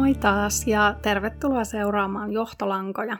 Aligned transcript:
Moi 0.00 0.14
taas 0.14 0.66
ja 0.66 0.94
tervetuloa 1.02 1.64
seuraamaan 1.64 2.32
Johtolankoja. 2.32 3.16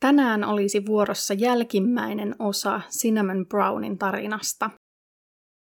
Tänään 0.00 0.44
olisi 0.44 0.86
vuorossa 0.86 1.34
jälkimmäinen 1.34 2.34
osa 2.38 2.80
Cinnamon 2.90 3.46
Brownin 3.46 3.98
tarinasta. 3.98 4.70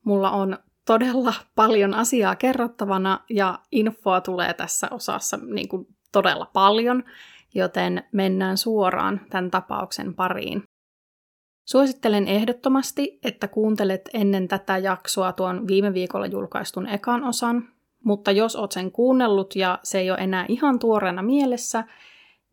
Mulla 0.05 0.31
on 0.31 0.57
todella 0.85 1.33
paljon 1.55 1.93
asiaa 1.93 2.35
kerrottavana 2.35 3.19
ja 3.29 3.59
infoa 3.71 4.21
tulee 4.21 4.53
tässä 4.53 4.87
osassa 4.91 5.37
niin 5.37 5.69
kuin 5.69 5.87
todella 6.11 6.49
paljon, 6.53 7.03
joten 7.55 8.03
mennään 8.11 8.57
suoraan 8.57 9.21
tämän 9.29 9.51
tapauksen 9.51 10.13
pariin. 10.13 10.63
Suosittelen 11.69 12.27
ehdottomasti, 12.27 13.19
että 13.23 13.47
kuuntelet 13.47 14.09
ennen 14.13 14.47
tätä 14.47 14.77
jaksoa 14.77 15.33
tuon 15.33 15.67
viime 15.67 15.93
viikolla 15.93 16.25
julkaistun 16.25 16.87
ekan 16.87 17.23
osan, 17.23 17.76
mutta 18.07 18.31
jos 18.31 18.55
oot 18.55 18.71
sen 18.71 18.91
kuunnellut 18.91 19.55
ja 19.55 19.79
se 19.83 19.99
ei 19.99 20.11
ole 20.11 20.19
enää 20.19 20.45
ihan 20.49 20.79
tuoreena 20.79 21.21
mielessä, 21.21 21.83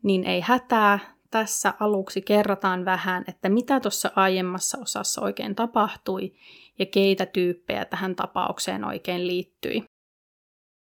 niin 0.03 0.23
ei 0.23 0.41
hätää. 0.41 0.99
Tässä 1.31 1.73
aluksi 1.79 2.21
kerrotaan 2.21 2.85
vähän, 2.85 3.23
että 3.27 3.49
mitä 3.49 3.79
tuossa 3.79 4.11
aiemmassa 4.15 4.77
osassa 4.81 5.21
oikein 5.21 5.55
tapahtui 5.55 6.33
ja 6.79 6.85
keitä 6.85 7.25
tyyppejä 7.25 7.85
tähän 7.85 8.15
tapaukseen 8.15 8.83
oikein 8.83 9.27
liittyi. 9.27 9.83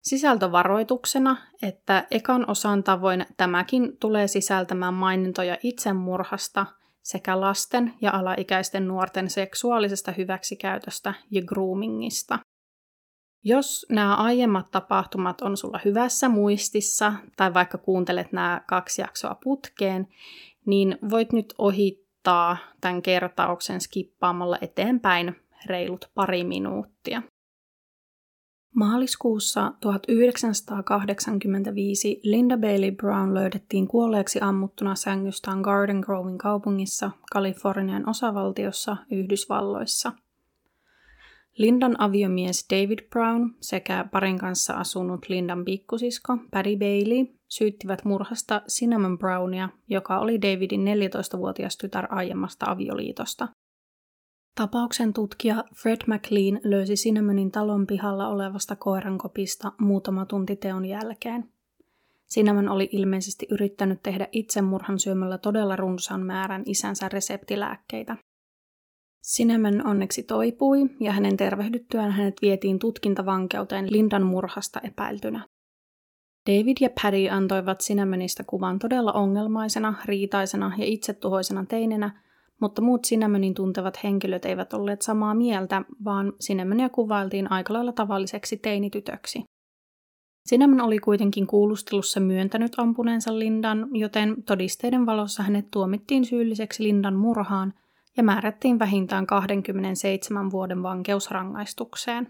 Sisältövaroituksena, 0.02 1.37
että 1.62 2.07
ekan 2.10 2.51
osan 2.51 2.84
tavoin 2.84 3.27
tämäkin 3.37 3.96
tulee 4.01 4.29
sisältämään 4.29 4.95
mainintoja 4.95 5.57
itsemurhasta 5.62 6.66
sekä 7.02 7.40
lasten 7.40 7.95
ja 8.01 8.10
alaikäisten 8.10 8.88
nuorten 8.88 9.30
seksuaalisesta 9.30 10.12
hyväksikäytöstä 10.12 11.15
ja 11.30 11.43
groomingista. 11.43 12.38
Jos 13.45 13.87
nämä 13.88 14.16
aiemmat 14.16 14.71
tapahtumat 14.71 15.41
on 15.41 15.57
sulla 15.57 15.80
hyvässä 15.85 16.29
muistissa, 16.29 17.13
tai 17.37 17.55
vaikka 17.55 17.79
kuuntelet 17.79 18.33
nämä 18.33 18.60
kaksi 18.69 19.02
jaksoa 19.02 19.37
putkeen, 19.45 20.09
niin 20.66 20.99
voit 21.10 21.33
nyt 21.33 21.55
ohittaa 21.59 22.57
tämän 22.80 23.02
kertauksen 23.02 23.80
skippaamalla 23.80 24.59
eteenpäin 24.61 25.37
reilut 25.66 26.11
pari 26.15 26.45
minuuttia. 26.45 27.23
Maaliskuussa 28.74 29.73
1985 29.80 32.21
Linda 32.23 32.59
Bailey 32.59 32.91
Brown 32.91 33.35
löydettiin 33.35 33.88
kuolleeksi 33.88 34.38
ammuttuna 34.43 34.95
sängystään 34.95 35.61
Garden 35.61 36.01
Grovein 36.01 36.38
kaupungissa 36.38 37.11
Kalifornian 37.33 38.09
osavaltiossa 38.09 38.96
Yhdysvalloissa– 39.11 40.13
Lindan 41.61 42.01
aviomies 42.01 42.66
David 42.71 42.99
Brown 43.11 43.51
sekä 43.61 44.05
parin 44.13 44.39
kanssa 44.39 44.75
asunut 44.75 45.29
Lindan 45.29 45.65
pikkusisko 45.65 46.37
Patty 46.51 46.77
Bailey 46.77 47.27
syyttivät 47.49 48.05
murhasta 48.05 48.63
Cinnamon 48.69 49.19
Brownia, 49.19 49.69
joka 49.89 50.19
oli 50.19 50.43
Davidin 50.43 50.80
14-vuotias 50.80 51.77
tytär 51.77 52.07
aiemmasta 52.11 52.67
avioliitosta. 52.69 53.49
Tapauksen 54.55 55.13
tutkija 55.13 55.65
Fred 55.83 55.99
McLean 56.07 56.61
löysi 56.65 56.95
Cinnamonin 56.95 57.51
talon 57.51 57.87
pihalla 57.87 58.29
olevasta 58.29 58.77
koirankopista 58.77 59.73
muutama 59.80 60.27
tunti 60.27 60.57
teon 60.57 60.85
jälkeen. 60.85 61.49
Cinnamon 62.35 62.69
oli 62.69 62.89
ilmeisesti 62.93 63.47
yrittänyt 63.51 64.03
tehdä 64.03 64.28
itsemurhan 64.33 64.99
syömällä 64.99 65.39
todella 65.39 65.77
runsaan 65.77 66.27
määrän 66.27 66.62
isänsä 66.67 67.09
reseptilääkkeitä. 67.09 68.17
Sinemen 69.23 69.87
onneksi 69.87 70.23
toipui 70.23 70.91
ja 71.01 71.13
hänen 71.13 71.37
tervehdyttyään 71.37 72.13
hänet 72.13 72.35
vietiin 72.43 72.79
tutkintavankeuteen 72.79 73.93
Lindan 73.93 74.23
murhasta 74.23 74.81
epäiltynä. 74.81 75.47
David 76.51 76.77
ja 76.81 76.91
Paddy 77.03 77.29
antoivat 77.29 77.81
Sinamenistä 77.81 78.45
kuvan 78.47 78.79
todella 78.79 79.13
ongelmaisena, 79.13 79.95
riitaisena 80.05 80.73
ja 80.79 80.85
itsetuhoisena 80.85 81.65
teinenä, 81.65 82.23
mutta 82.61 82.83
muut 82.83 83.05
Sinamenin 83.05 83.55
tuntevat 83.55 84.05
henkilöt 84.05 84.45
eivät 84.45 84.73
olleet 84.73 85.03
samaa 85.03 85.35
mieltä, 85.35 85.83
vaan 86.05 86.33
Sinemenia 86.41 86.89
kuvailtiin 86.89 87.53
aika 87.53 87.75
lailla 87.75 87.93
tavalliseksi 87.93 88.57
teinitytöksi. 88.57 89.43
Sinamon 90.47 90.81
oli 90.81 90.99
kuitenkin 90.99 91.47
kuulustelussa 91.47 92.21
myöntänyt 92.21 92.73
ampuneensa 92.77 93.39
Lindan, 93.39 93.89
joten 93.93 94.43
todisteiden 94.43 95.07
valossa 95.07 95.43
hänet 95.43 95.67
tuomittiin 95.71 96.25
syylliseksi 96.25 96.83
Lindan 96.83 97.17
murhaan– 97.17 97.73
ja 98.16 98.22
määrättiin 98.22 98.78
vähintään 98.78 99.26
27 99.26 100.50
vuoden 100.50 100.82
vankeusrangaistukseen. 100.82 102.26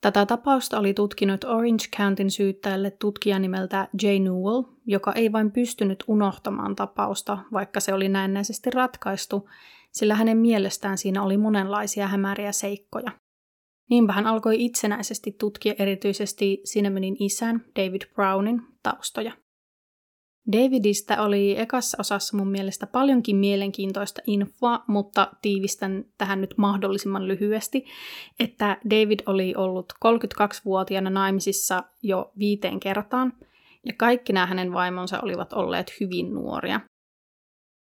Tätä 0.00 0.26
tapausta 0.26 0.78
oli 0.78 0.94
tutkinut 0.94 1.44
Orange 1.44 1.84
Countyn 1.96 2.30
syyttäjälle 2.30 2.90
tutkija 2.90 3.38
nimeltä 3.38 3.88
Jay 4.02 4.18
Newell, 4.18 4.62
joka 4.86 5.12
ei 5.12 5.32
vain 5.32 5.52
pystynyt 5.52 6.04
unohtamaan 6.06 6.76
tapausta, 6.76 7.38
vaikka 7.52 7.80
se 7.80 7.94
oli 7.94 8.08
näennäisesti 8.08 8.70
ratkaistu, 8.70 9.48
sillä 9.92 10.14
hänen 10.14 10.38
mielestään 10.38 10.98
siinä 10.98 11.22
oli 11.22 11.36
monenlaisia 11.36 12.08
hämäriä 12.08 12.52
seikkoja. 12.52 13.12
Niinpä 13.90 14.12
hän 14.12 14.26
alkoi 14.26 14.64
itsenäisesti 14.64 15.32
tutkia 15.32 15.74
erityisesti 15.78 16.62
Cinnamonin 16.66 17.16
isän 17.18 17.64
David 17.76 18.02
Brownin 18.14 18.62
taustoja. 18.82 19.32
Davidista 20.52 21.22
oli 21.22 21.58
ekassa 21.58 21.96
osassa 22.00 22.36
mun 22.36 22.48
mielestä 22.50 22.86
paljonkin 22.86 23.36
mielenkiintoista 23.36 24.20
infoa, 24.26 24.84
mutta 24.86 25.32
tiivistän 25.42 26.04
tähän 26.18 26.40
nyt 26.40 26.54
mahdollisimman 26.56 27.28
lyhyesti, 27.28 27.84
että 28.40 28.80
David 28.90 29.20
oli 29.26 29.54
ollut 29.56 29.92
32-vuotiaana 29.92 31.10
naimisissa 31.10 31.82
jo 32.02 32.32
viiteen 32.38 32.80
kertaan, 32.80 33.32
ja 33.86 33.92
kaikki 33.96 34.32
nämä 34.32 34.46
hänen 34.46 34.72
vaimonsa 34.72 35.20
olivat 35.20 35.52
olleet 35.52 35.92
hyvin 36.00 36.34
nuoria. 36.34 36.80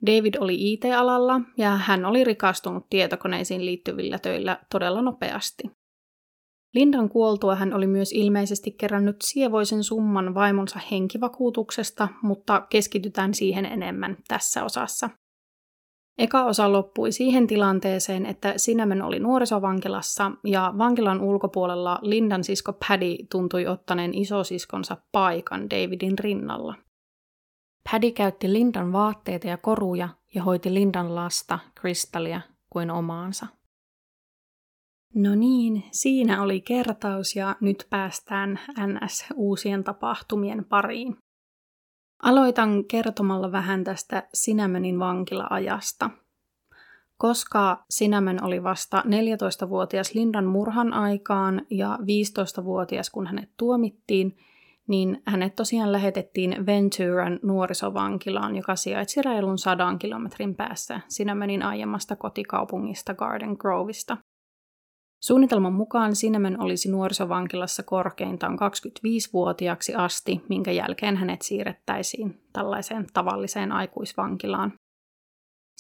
David 0.05 0.33
oli 0.39 0.73
IT-alalla 0.73 1.41
ja 1.57 1.69
hän 1.69 2.05
oli 2.05 2.23
rikastunut 2.23 2.89
tietokoneisiin 2.89 3.65
liittyvillä 3.65 4.19
töillä 4.19 4.59
todella 4.71 5.01
nopeasti. 5.01 5.63
Lindan 6.73 7.09
kuoltua 7.09 7.55
hän 7.55 7.73
oli 7.73 7.87
myös 7.87 8.11
ilmeisesti 8.11 8.71
kerännyt 8.71 9.21
sievoisen 9.21 9.83
summan 9.83 10.33
vaimonsa 10.33 10.79
henkivakuutuksesta, 10.91 12.07
mutta 12.21 12.61
keskitytään 12.69 13.33
siihen 13.33 13.65
enemmän 13.65 14.17
tässä 14.27 14.63
osassa. 14.63 15.09
Eka 16.17 16.45
osa 16.45 16.71
loppui 16.71 17.11
siihen 17.11 17.47
tilanteeseen, 17.47 18.25
että 18.25 18.53
Sinämen 18.57 19.01
oli 19.01 19.19
nuorisovankilassa 19.19 20.31
ja 20.43 20.73
vankilan 20.77 21.21
ulkopuolella 21.21 21.99
Lindan 22.01 22.43
sisko 22.43 22.73
Paddy 22.73 23.15
tuntui 23.31 23.67
ottaneen 23.67 24.13
isosiskonsa 24.13 24.97
paikan 25.11 25.69
Davidin 25.69 26.19
rinnalla. 26.19 26.75
Paddy 27.91 28.11
käytti 28.11 28.53
Lindan 28.53 28.93
vaatteita 28.93 29.47
ja 29.47 29.57
koruja 29.57 30.09
ja 30.35 30.43
hoiti 30.43 30.73
Lindan 30.73 31.15
lasta, 31.15 31.59
Kristallia, 31.75 32.41
kuin 32.69 32.91
omaansa. 32.91 33.47
No 35.15 35.35
niin, 35.35 35.83
siinä 35.91 36.41
oli 36.41 36.61
kertaus 36.61 37.35
ja 37.35 37.55
nyt 37.61 37.87
päästään 37.89 38.59
NS 38.87 39.25
uusien 39.35 39.83
tapahtumien 39.83 40.65
pariin. 40.65 41.17
Aloitan 42.23 42.85
kertomalla 42.85 43.51
vähän 43.51 43.83
tästä 43.83 44.27
Sinämönin 44.33 44.99
vankila-ajasta. 44.99 46.09
Koska 47.17 47.83
Sinämön 47.89 48.43
oli 48.43 48.63
vasta 48.63 49.03
14-vuotias 49.05 50.13
Lindan 50.13 50.45
murhan 50.45 50.93
aikaan 50.93 51.61
ja 51.69 51.99
15-vuotias 52.01 53.09
kun 53.09 53.27
hänet 53.27 53.49
tuomittiin, 53.57 54.37
niin 54.87 55.21
hänet 55.25 55.55
tosiaan 55.55 55.91
lähetettiin 55.91 56.65
Venturan 56.65 57.39
nuorisovankilaan, 57.43 58.55
joka 58.55 58.75
sijaitsi 58.75 59.21
reilun 59.21 59.57
sadan 59.57 59.99
kilometrin 59.99 60.55
päässä 60.55 60.99
Sinämönin 61.07 61.63
aiemmasta 61.63 62.15
kotikaupungista 62.15 63.13
Garden 63.13 63.55
Grovista. 63.59 64.17
Suunnitelman 65.25 65.73
mukaan 65.73 66.11
Cinnamon 66.11 66.61
olisi 66.61 66.91
nuorisovankilassa 66.91 67.83
korkeintaan 67.83 68.53
25-vuotiaaksi 68.53 69.95
asti, 69.95 70.41
minkä 70.49 70.71
jälkeen 70.71 71.17
hänet 71.17 71.41
siirrettäisiin 71.41 72.41
tällaiseen 72.53 73.07
tavalliseen 73.13 73.71
aikuisvankilaan. 73.71 74.73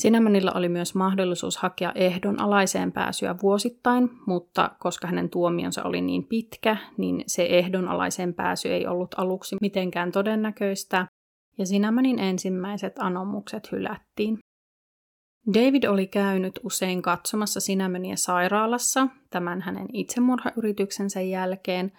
Cinnamonilla 0.01 0.51
oli 0.55 0.69
myös 0.69 0.95
mahdollisuus 0.95 1.57
hakea 1.57 1.91
ehdon 1.95 2.41
alaiseen 2.41 2.91
pääsyä 2.91 3.35
vuosittain, 3.41 4.09
mutta 4.27 4.71
koska 4.79 5.07
hänen 5.07 5.29
tuomionsa 5.29 5.83
oli 5.83 6.01
niin 6.01 6.27
pitkä, 6.27 6.77
niin 6.97 7.23
se 7.27 7.43
ehdon 7.49 7.87
alaiseen 7.87 8.33
pääsy 8.33 8.69
ei 8.69 8.87
ollut 8.87 9.15
aluksi 9.17 9.55
mitenkään 9.61 10.11
todennäköistä, 10.11 11.07
ja 11.57 11.65
Cinnamonin 11.65 12.19
ensimmäiset 12.19 12.93
anomukset 12.99 13.71
hylättiin. 13.71 14.39
David 15.47 15.83
oli 15.83 16.07
käynyt 16.07 16.59
usein 16.63 17.01
katsomassa 17.01 17.59
Sinämöniä 17.59 18.15
sairaalassa 18.15 19.07
tämän 19.29 19.61
hänen 19.61 19.87
itsemurhayrityksensä 19.93 21.21
jälkeen, 21.21 21.91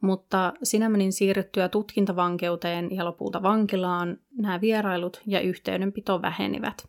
mutta 0.00 0.52
Sinämönin 0.62 1.12
siirryttyä 1.12 1.68
tutkintavankeuteen 1.68 2.96
ja 2.96 3.04
lopulta 3.04 3.42
vankilaan 3.42 4.18
nämä 4.38 4.60
vierailut 4.60 5.22
ja 5.26 5.40
yhteydenpito 5.40 6.22
vähenivät. 6.22 6.88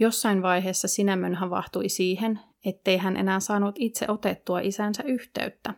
Jossain 0.00 0.42
vaiheessa 0.42 0.88
Sinämön 0.88 1.34
havahtui 1.34 1.88
siihen, 1.88 2.40
ettei 2.64 2.96
hän 2.96 3.16
enää 3.16 3.40
saanut 3.40 3.74
itse 3.78 4.06
otettua 4.08 4.60
isänsä 4.60 5.02
yhteyttä. 5.02 5.74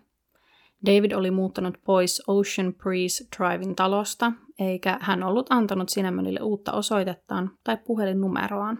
David 0.86 1.12
oli 1.12 1.30
muuttanut 1.30 1.78
pois 1.84 2.22
Ocean 2.26 2.74
Breeze 2.74 3.24
Drivin 3.36 3.76
talosta, 3.76 4.32
eikä 4.58 4.98
hän 5.00 5.22
ollut 5.22 5.46
antanut 5.50 5.88
Cinnamonille 5.88 6.40
uutta 6.42 6.72
osoitettaan 6.72 7.50
tai 7.64 7.76
puhelinnumeroaan. 7.86 8.78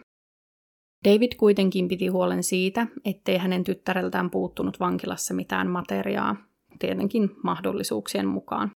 David 1.05 1.33
kuitenkin 1.37 1.89
piti 1.89 2.07
huolen 2.07 2.43
siitä, 2.43 2.87
ettei 3.05 3.39
hänen 3.39 3.65
tyttäreltään 3.65 4.31
puuttunut 4.31 4.81
vankilassa 4.81 5.35
mitään 5.35 5.71
materiaa, 5.71 6.37
tietenkin 6.79 7.31
mahdollisuuksien 7.43 8.27
mukaan. 8.27 8.71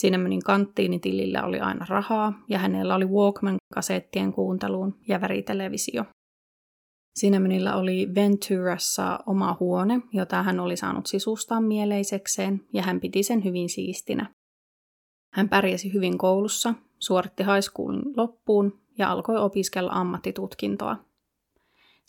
Cinnamonin 0.00 0.42
kanttiinitilillä 0.42 1.44
oli 1.44 1.60
aina 1.60 1.86
rahaa 1.88 2.32
ja 2.48 2.58
hänellä 2.58 2.94
oli 2.94 3.04
Walkman-kasettien 3.04 4.32
kuunteluun 4.32 4.98
ja 5.08 5.20
väritelevisio. 5.20 6.04
Cinnamonilla 7.20 7.74
oli 7.74 8.14
Venturassa 8.14 9.18
oma 9.26 9.56
huone, 9.60 10.00
jota 10.12 10.42
hän 10.42 10.60
oli 10.60 10.76
saanut 10.76 11.06
sisustaa 11.06 11.60
mieleisekseen 11.60 12.60
ja 12.72 12.82
hän 12.82 13.00
piti 13.00 13.22
sen 13.22 13.44
hyvin 13.44 13.68
siistinä. 13.68 14.34
Hän 15.34 15.48
pärjäsi 15.48 15.92
hyvin 15.92 16.18
koulussa, 16.18 16.74
suoritti 16.98 17.42
high 17.42 17.60
schoolin 17.60 18.02
loppuun 18.16 18.80
ja 18.98 19.12
alkoi 19.12 19.36
opiskella 19.36 19.90
ammattitutkintoa. 19.92 21.09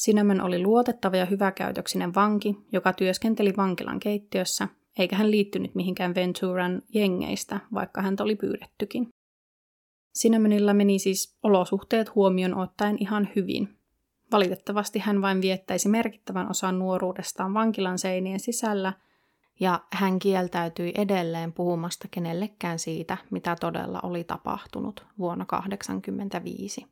Cinnamon 0.06 0.42
oli 0.42 0.64
luotettava 0.64 1.16
ja 1.16 1.26
hyväkäytöksinen 1.26 2.16
vanki, 2.16 2.58
joka 2.72 2.94
työskenteli 2.94 3.54
vankilan 3.58 4.00
keittiössä, 4.00 4.68
eikä 5.00 5.16
hän 5.16 5.32
liittynyt 5.32 5.76
mihinkään 5.76 6.16
Venturan 6.16 6.82
jengeistä, 6.94 7.60
vaikka 7.74 8.02
häntä 8.02 8.24
oli 8.24 8.36
pyydettykin. 8.36 9.08
Cinnamonilla 10.20 10.74
meni 10.74 11.00
siis 11.00 11.38
olosuhteet 11.44 12.16
huomioon 12.16 12.58
ottaen 12.58 12.98
ihan 13.00 13.30
hyvin. 13.36 13.78
Valitettavasti 14.32 15.00
hän 15.00 15.22
vain 15.22 15.42
viettäisi 15.42 15.90
merkittävän 15.90 16.50
osan 16.50 16.80
nuoruudestaan 16.80 17.54
vankilan 17.54 18.00
seinien 18.00 18.40
sisällä, 18.40 18.94
ja 19.60 19.80
hän 19.94 20.20
kieltäytyi 20.20 20.92
edelleen 20.98 21.54
puhumasta 21.54 22.08
kenellekään 22.12 22.80
siitä, 22.80 23.18
mitä 23.32 23.56
todella 23.60 24.00
oli 24.04 24.24
tapahtunut 24.24 25.06
vuonna 25.20 25.46
1985. 25.46 26.86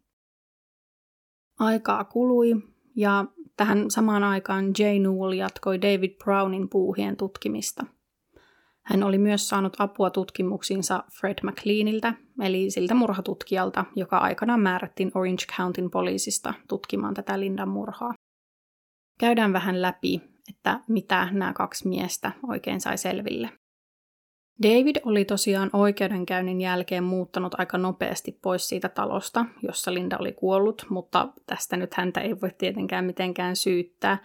Aikaa 1.59 2.03
kului, 2.03 2.53
ja 2.95 3.25
tähän 3.57 3.91
samaan 3.91 4.23
aikaan 4.23 4.65
Jay 4.79 4.99
Newell 4.99 5.31
jatkoi 5.31 5.81
David 5.81 6.15
Brownin 6.23 6.69
puuhien 6.69 7.17
tutkimista. 7.17 7.85
Hän 8.81 9.03
oli 9.03 9.17
myös 9.17 9.49
saanut 9.49 9.75
apua 9.79 10.09
tutkimuksiinsa 10.09 11.03
Fred 11.19 11.37
McLeaniltä, 11.43 12.13
eli 12.41 12.71
siltä 12.71 12.93
murhatutkijalta, 12.93 13.85
joka 13.95 14.17
aikanaan 14.17 14.59
määrättiin 14.59 15.11
Orange 15.15 15.45
Countyn 15.57 15.91
poliisista 15.91 16.53
tutkimaan 16.67 17.13
tätä 17.13 17.39
Lindan 17.39 17.69
murhaa. 17.69 18.13
Käydään 19.19 19.53
vähän 19.53 19.81
läpi, 19.81 20.21
että 20.49 20.79
mitä 20.87 21.27
nämä 21.31 21.53
kaksi 21.53 21.87
miestä 21.87 22.31
oikein 22.47 22.81
sai 22.81 22.97
selville. 22.97 23.58
David 24.63 24.95
oli 25.05 25.25
tosiaan 25.25 25.69
oikeudenkäynnin 25.73 26.61
jälkeen 26.61 27.03
muuttanut 27.03 27.55
aika 27.59 27.77
nopeasti 27.77 28.39
pois 28.41 28.69
siitä 28.69 28.89
talosta, 28.89 29.45
jossa 29.63 29.93
Linda 29.93 30.17
oli 30.19 30.31
kuollut, 30.31 30.85
mutta 30.89 31.27
tästä 31.45 31.77
nyt 31.77 31.93
häntä 31.93 32.21
ei 32.21 32.41
voi 32.41 32.51
tietenkään 32.57 33.05
mitenkään 33.05 33.55
syyttää. 33.55 34.17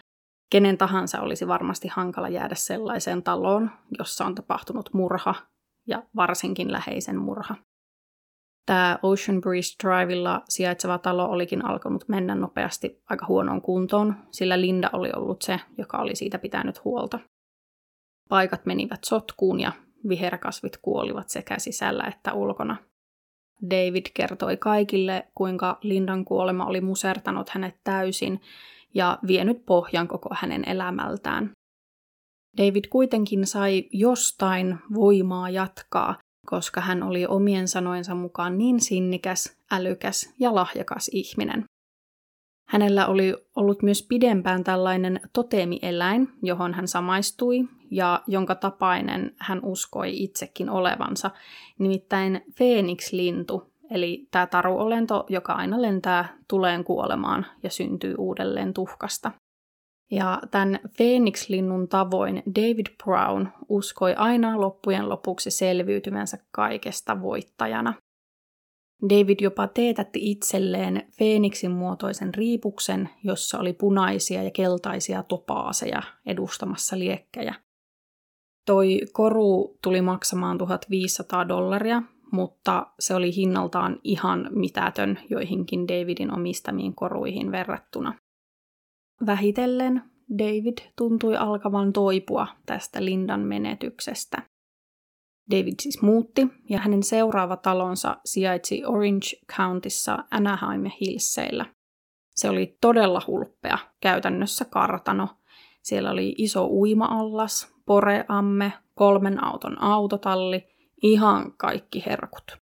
Kenen 0.49 0.77
tahansa 0.77 1.21
olisi 1.21 1.47
varmasti 1.47 1.87
hankala 1.87 2.29
jäädä 2.29 2.55
sellaiseen 2.55 3.23
taloon, 3.23 3.71
jossa 3.99 4.25
on 4.25 4.35
tapahtunut 4.35 4.89
murha 4.93 5.35
ja 5.87 6.03
varsinkin 6.15 6.71
läheisen 6.71 7.17
murha. 7.17 7.55
Tämä 8.65 8.99
Ocean 9.03 9.41
Breeze 9.41 9.75
Drivella 9.83 10.41
sijaitseva 10.49 10.97
talo 10.97 11.25
olikin 11.25 11.65
alkanut 11.65 12.07
mennä 12.07 12.35
nopeasti 12.35 13.01
aika 13.09 13.25
huonoon 13.25 13.61
kuntoon, 13.61 14.15
sillä 14.31 14.61
Linda 14.61 14.89
oli 14.93 15.11
ollut 15.15 15.41
se, 15.41 15.59
joka 15.77 15.97
oli 15.97 16.15
siitä 16.15 16.39
pitänyt 16.39 16.83
huolta. 16.83 17.19
Paikat 18.29 18.65
menivät 18.65 19.03
sotkuun 19.03 19.59
ja 19.59 19.71
viherkasvit 20.09 20.77
kuolivat 20.77 21.29
sekä 21.29 21.59
sisällä 21.59 22.03
että 22.03 22.33
ulkona. 22.33 22.77
David 23.69 24.05
kertoi 24.13 24.57
kaikille, 24.57 25.27
kuinka 25.35 25.77
Lindan 25.81 26.25
kuolema 26.25 26.65
oli 26.65 26.81
musertanut 26.81 27.49
hänet 27.49 27.75
täysin 27.83 28.41
ja 28.93 29.19
vienyt 29.27 29.65
pohjan 29.65 30.07
koko 30.07 30.29
hänen 30.33 30.69
elämältään. 30.69 31.51
David 32.57 32.85
kuitenkin 32.89 33.47
sai 33.47 33.89
jostain 33.91 34.77
voimaa 34.93 35.49
jatkaa, 35.49 36.15
koska 36.45 36.81
hän 36.81 37.03
oli 37.03 37.25
omien 37.25 37.67
sanojensa 37.67 38.15
mukaan 38.15 38.57
niin 38.57 38.81
sinnikäs, 38.81 39.57
älykäs 39.71 40.33
ja 40.39 40.55
lahjakas 40.55 41.09
ihminen. 41.13 41.63
Hänellä 42.67 43.07
oli 43.07 43.35
ollut 43.55 43.81
myös 43.81 44.05
pidempään 44.09 44.63
tällainen 44.63 45.19
totemieläin, 45.33 46.29
johon 46.43 46.73
hän 46.73 46.87
samaistui 46.87 47.67
ja 47.91 48.23
jonka 48.27 48.55
tapainen 48.55 49.35
hän 49.37 49.59
uskoi 49.63 50.23
itsekin 50.23 50.69
olevansa, 50.69 51.31
nimittäin 51.79 52.41
Phoenix-lintu, 52.57 53.71
eli 53.91 54.27
tämä 54.31 54.47
taruolento, 54.47 55.25
joka 55.29 55.53
aina 55.53 55.81
lentää 55.81 56.37
tuleen 56.47 56.83
kuolemaan 56.83 57.45
ja 57.63 57.69
syntyy 57.69 58.15
uudelleen 58.17 58.73
tuhkasta. 58.73 59.31
Ja 60.11 60.39
tämän 60.51 60.79
Phoenix-linnun 60.97 61.87
tavoin 61.87 62.43
David 62.55 62.85
Brown 63.03 63.47
uskoi 63.69 64.13
aina 64.17 64.61
loppujen 64.61 65.09
lopuksi 65.09 65.51
selviytyvänsä 65.51 66.37
kaikesta 66.51 67.21
voittajana. 67.21 67.93
David 69.03 69.39
jopa 69.41 69.67
teetätti 69.67 70.31
itselleen 70.31 71.07
Feeniksin 71.17 71.71
muotoisen 71.71 72.33
riipuksen, 72.33 73.09
jossa 73.23 73.59
oli 73.59 73.73
punaisia 73.73 74.43
ja 74.43 74.51
keltaisia 74.51 75.23
topaaseja 75.23 76.01
edustamassa 76.25 76.99
liekkejä. 76.99 77.55
Toi 78.65 79.01
koru 79.13 79.77
tuli 79.81 80.01
maksamaan 80.01 80.57
1500 80.57 81.47
dollaria, 81.47 82.01
mutta 82.31 82.87
se 82.99 83.15
oli 83.15 83.35
hinnaltaan 83.35 83.99
ihan 84.03 84.49
mitätön 84.51 85.19
joihinkin 85.29 85.87
Davidin 85.87 86.33
omistamiin 86.33 86.95
koruihin 86.95 87.51
verrattuna. 87.51 88.13
Vähitellen 89.25 90.01
David 90.37 90.77
tuntui 90.95 91.37
alkavan 91.37 91.93
toipua 91.93 92.47
tästä 92.65 93.05
Lindan 93.05 93.41
menetyksestä. 93.41 94.54
David 95.51 95.73
siis 95.81 96.01
muutti 96.01 96.47
ja 96.69 96.79
hänen 96.79 97.03
seuraava 97.03 97.57
talonsa 97.57 98.17
sijaitsi 98.25 98.85
Orange 98.85 99.27
Countyssa 99.57 100.23
Anaheim 100.31 100.83
Hillseillä. 101.01 101.65
Se 102.35 102.49
oli 102.49 102.77
todella 102.81 103.21
hulppea, 103.27 103.77
käytännössä 104.01 104.65
kartano. 104.65 105.29
Siellä 105.81 106.11
oli 106.11 106.35
iso 106.37 106.67
uima-allas, 106.67 107.73
poreamme, 107.85 108.73
kolmen 108.95 109.43
auton 109.43 109.81
autotalli, 109.81 110.67
ihan 111.03 111.53
kaikki 111.57 112.03
herkut. 112.05 112.57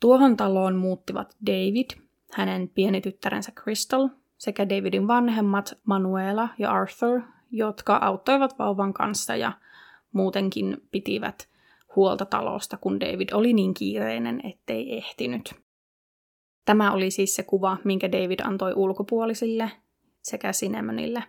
Tuohon 0.00 0.36
taloon 0.36 0.76
muuttivat 0.76 1.36
David, 1.46 1.90
hänen 2.32 2.68
pieni 2.68 3.00
tyttärensä 3.00 3.52
Crystal 3.62 4.08
sekä 4.38 4.68
Davidin 4.68 5.08
vanhemmat 5.08 5.78
Manuela 5.84 6.48
ja 6.58 6.70
Arthur, 6.70 7.20
jotka 7.50 7.96
auttoivat 7.96 8.58
vauvan 8.58 8.92
kanssa 8.92 9.36
ja 9.36 9.52
muutenkin 10.12 10.76
pitivät 10.90 11.48
huolta 11.96 12.24
talosta, 12.24 12.76
kun 12.76 13.00
David 13.00 13.28
oli 13.32 13.52
niin 13.52 13.74
kiireinen, 13.74 14.40
ettei 14.44 14.96
ehtinyt. 14.96 15.54
Tämä 16.64 16.92
oli 16.92 17.10
siis 17.10 17.34
se 17.34 17.42
kuva, 17.42 17.76
minkä 17.84 18.12
David 18.12 18.40
antoi 18.44 18.72
ulkopuolisille 18.74 19.70
sekä 20.22 20.52
Cinnammonille. 20.52 21.24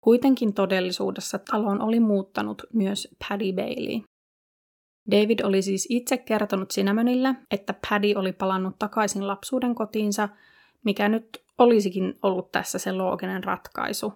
Kuitenkin 0.00 0.54
todellisuudessa 0.54 1.38
taloon 1.38 1.80
oli 1.82 2.00
muuttanut 2.00 2.62
myös 2.72 3.08
Paddy 3.28 3.52
Bailey. 3.52 4.00
David 5.10 5.40
oli 5.40 5.62
siis 5.62 5.86
itse 5.90 6.18
kertonut 6.18 6.68
Cinnamonille, 6.68 7.34
että 7.50 7.74
Paddy 7.88 8.12
oli 8.16 8.32
palannut 8.32 8.78
takaisin 8.78 9.26
lapsuuden 9.26 9.74
kotiinsa, 9.74 10.28
mikä 10.84 11.08
nyt 11.08 11.28
olisikin 11.58 12.14
ollut 12.22 12.52
tässä 12.52 12.78
se 12.78 12.92
looginen 12.92 13.44
ratkaisu, 13.44 14.12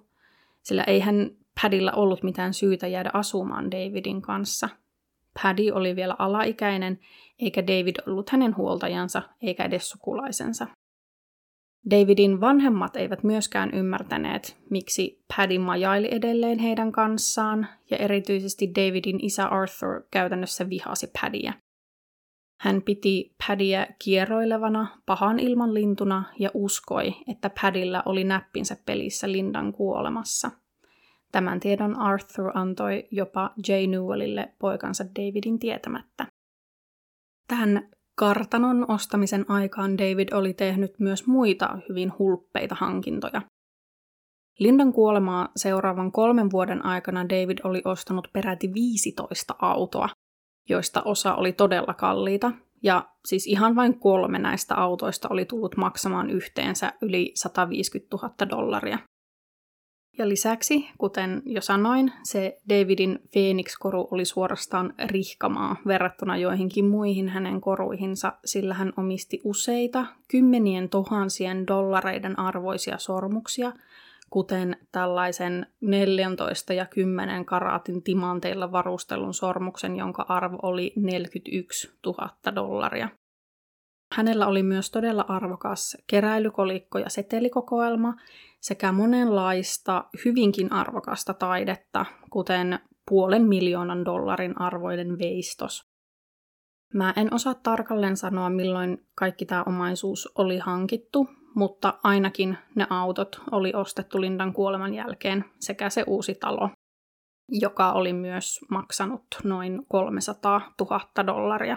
sillä 0.62 0.84
eihän 0.84 1.30
Padilla 1.62 1.92
ollut 1.92 2.22
mitään 2.22 2.54
syytä 2.54 2.86
jäädä 2.86 3.10
asumaan 3.14 3.70
Davidin 3.70 4.22
kanssa– 4.22 4.68
Paddy 5.42 5.70
oli 5.70 5.96
vielä 5.96 6.16
alaikäinen, 6.18 6.98
eikä 7.38 7.66
David 7.66 7.96
ollut 8.06 8.30
hänen 8.30 8.56
huoltajansa 8.56 9.22
eikä 9.42 9.64
edes 9.64 9.90
sukulaisensa. 9.90 10.66
Davidin 11.90 12.40
vanhemmat 12.40 12.96
eivät 12.96 13.22
myöskään 13.24 13.70
ymmärtäneet, 13.74 14.56
miksi 14.70 15.24
Paddy 15.36 15.58
majaili 15.58 16.08
edelleen 16.10 16.58
heidän 16.58 16.92
kanssaan, 16.92 17.68
ja 17.90 17.96
erityisesti 17.96 18.70
Davidin 18.74 19.24
isä 19.24 19.46
Arthur 19.46 20.02
käytännössä 20.10 20.68
vihasi 20.68 21.10
Paddyä. 21.20 21.52
Hän 22.60 22.82
piti 22.82 23.34
Paddyä 23.48 23.86
kierroilevana, 24.04 24.86
pahan 25.06 25.38
ilman 25.38 25.74
lintuna 25.74 26.24
ja 26.38 26.50
uskoi, 26.54 27.14
että 27.28 27.50
Paddyllä 27.62 28.02
oli 28.06 28.24
näppinsä 28.24 28.76
pelissä 28.86 29.32
Lindan 29.32 29.72
kuolemassa– 29.72 30.50
Tämän 31.32 31.60
tiedon 31.60 31.98
Arthur 31.98 32.50
antoi 32.54 33.08
jopa 33.10 33.50
Jay 33.68 33.86
Newellille 33.86 34.52
poikansa 34.58 35.04
Davidin 35.04 35.58
tietämättä. 35.58 36.26
Tähän 37.48 37.88
kartanon 38.14 38.90
ostamisen 38.90 39.44
aikaan 39.48 39.98
David 39.98 40.28
oli 40.32 40.54
tehnyt 40.54 40.98
myös 40.98 41.26
muita 41.26 41.78
hyvin 41.88 42.12
hulppeita 42.18 42.74
hankintoja. 42.74 43.42
Lindan 44.58 44.92
kuolemaa 44.92 45.48
seuraavan 45.56 46.12
kolmen 46.12 46.50
vuoden 46.50 46.84
aikana 46.84 47.28
David 47.28 47.58
oli 47.64 47.82
ostanut 47.84 48.28
peräti 48.32 48.74
15 48.74 49.54
autoa, 49.58 50.08
joista 50.68 51.02
osa 51.02 51.34
oli 51.34 51.52
todella 51.52 51.94
kalliita, 51.94 52.52
ja 52.82 53.08
siis 53.24 53.46
ihan 53.46 53.76
vain 53.76 54.00
kolme 54.00 54.38
näistä 54.38 54.74
autoista 54.74 55.28
oli 55.30 55.44
tullut 55.44 55.76
maksamaan 55.76 56.30
yhteensä 56.30 56.92
yli 57.02 57.32
150 57.34 58.16
000 58.16 58.34
dollaria. 58.50 58.98
Ja 60.18 60.28
lisäksi, 60.28 60.88
kuten 60.98 61.42
jo 61.44 61.60
sanoin, 61.60 62.12
se 62.22 62.60
Davidin 62.68 63.18
Phoenix-koru 63.32 64.08
oli 64.10 64.24
suorastaan 64.24 64.94
rihkamaa 65.06 65.76
verrattuna 65.86 66.36
joihinkin 66.36 66.84
muihin 66.84 67.28
hänen 67.28 67.60
koruihinsa, 67.60 68.32
sillä 68.44 68.74
hän 68.74 68.92
omisti 68.96 69.40
useita 69.44 70.06
kymmenien 70.28 70.88
tuhansien 70.88 71.66
dollareiden 71.66 72.38
arvoisia 72.38 72.98
sormuksia, 72.98 73.72
kuten 74.30 74.76
tällaisen 74.92 75.66
14 75.80 76.72
ja 76.72 76.86
10 76.86 77.44
karaatin 77.44 78.02
timanteilla 78.02 78.72
varustellun 78.72 79.34
sormuksen, 79.34 79.96
jonka 79.96 80.26
arvo 80.28 80.58
oli 80.62 80.92
41 80.96 81.90
000 82.06 82.54
dollaria. 82.54 83.08
Hänellä 84.12 84.46
oli 84.46 84.62
myös 84.62 84.90
todella 84.90 85.24
arvokas 85.28 85.96
keräilykolikko 86.06 86.98
ja 86.98 87.10
setelikokoelma 87.10 88.14
sekä 88.62 88.92
monenlaista 88.92 90.04
hyvinkin 90.24 90.72
arvokasta 90.72 91.34
taidetta, 91.34 92.06
kuten 92.30 92.78
puolen 93.10 93.42
miljoonan 93.42 94.04
dollarin 94.04 94.60
arvoinen 94.60 95.18
veistos. 95.18 95.82
Mä 96.94 97.14
en 97.16 97.34
osaa 97.34 97.54
tarkalleen 97.54 98.16
sanoa, 98.16 98.50
milloin 98.50 98.98
kaikki 99.14 99.46
tämä 99.46 99.62
omaisuus 99.66 100.32
oli 100.34 100.58
hankittu, 100.58 101.28
mutta 101.54 101.98
ainakin 102.02 102.58
ne 102.74 102.86
autot 102.90 103.40
oli 103.50 103.72
ostettu 103.74 104.20
Lindan 104.20 104.52
kuoleman 104.52 104.94
jälkeen 104.94 105.44
sekä 105.60 105.90
se 105.90 106.04
uusi 106.06 106.34
talo, 106.34 106.70
joka 107.48 107.92
oli 107.92 108.12
myös 108.12 108.60
maksanut 108.70 109.24
noin 109.44 109.82
300 109.88 110.60
000 110.80 111.26
dollaria. 111.26 111.76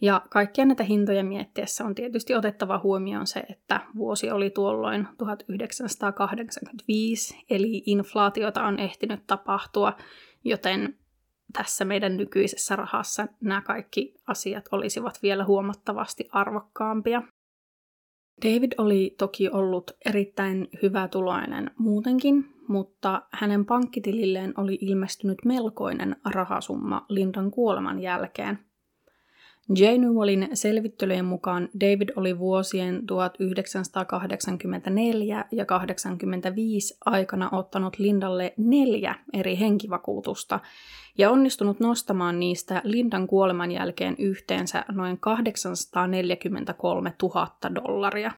Ja 0.00 0.22
kaikkia 0.30 0.64
näitä 0.64 0.84
hintoja 0.84 1.24
miettiessä 1.24 1.84
on 1.84 1.94
tietysti 1.94 2.34
otettava 2.34 2.80
huomioon 2.82 3.26
se, 3.26 3.40
että 3.40 3.80
vuosi 3.96 4.30
oli 4.30 4.50
tuolloin 4.50 5.08
1985, 5.18 7.44
eli 7.50 7.82
inflaatiota 7.86 8.64
on 8.64 8.78
ehtinyt 8.78 9.20
tapahtua, 9.26 9.96
joten 10.44 10.98
tässä 11.52 11.84
meidän 11.84 12.16
nykyisessä 12.16 12.76
rahassa 12.76 13.26
nämä 13.40 13.60
kaikki 13.60 14.14
asiat 14.26 14.64
olisivat 14.72 15.18
vielä 15.22 15.44
huomattavasti 15.44 16.28
arvokkaampia. 16.32 17.22
David 18.44 18.72
oli 18.78 19.14
toki 19.18 19.50
ollut 19.50 19.90
erittäin 20.06 20.68
hyvä 20.82 21.08
tuloinen 21.08 21.70
muutenkin, 21.78 22.54
mutta 22.68 23.22
hänen 23.30 23.66
pankkitililleen 23.66 24.54
oli 24.56 24.78
ilmestynyt 24.80 25.38
melkoinen 25.44 26.16
rahasumma 26.24 27.06
Lindan 27.08 27.50
kuoleman 27.50 28.00
jälkeen– 28.00 28.58
Newellin 29.98 30.48
selvittelyjen 30.54 31.24
mukaan 31.24 31.68
David 31.80 32.08
oli 32.16 32.38
vuosien 32.38 33.06
1984 33.06 35.44
ja 35.52 35.66
85 35.66 36.98
aikana 37.06 37.48
ottanut 37.52 37.98
Lindalle 37.98 38.54
neljä 38.56 39.14
eri 39.32 39.58
henkivakuutusta 39.58 40.60
ja 41.18 41.30
onnistunut 41.30 41.80
nostamaan 41.80 42.40
niistä 42.40 42.80
Lindan 42.84 43.26
kuoleman 43.26 43.72
jälkeen 43.72 44.14
yhteensä 44.18 44.84
noin 44.92 45.20
843 45.20 47.14
000 47.22 47.56
dollaria. 47.74 48.32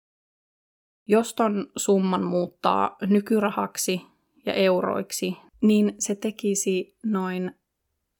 Jos 1.06 1.34
ton 1.34 1.66
summan 1.76 2.24
muuttaa 2.24 2.96
nykyrahaksi 3.06 4.02
ja 4.46 4.52
euroiksi, 4.52 5.36
niin 5.60 5.94
se 5.98 6.14
tekisi 6.14 6.96
noin 7.04 7.52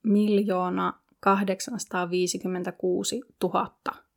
miljoona 0.03 1.02
856 1.23 3.21
000 3.43 3.77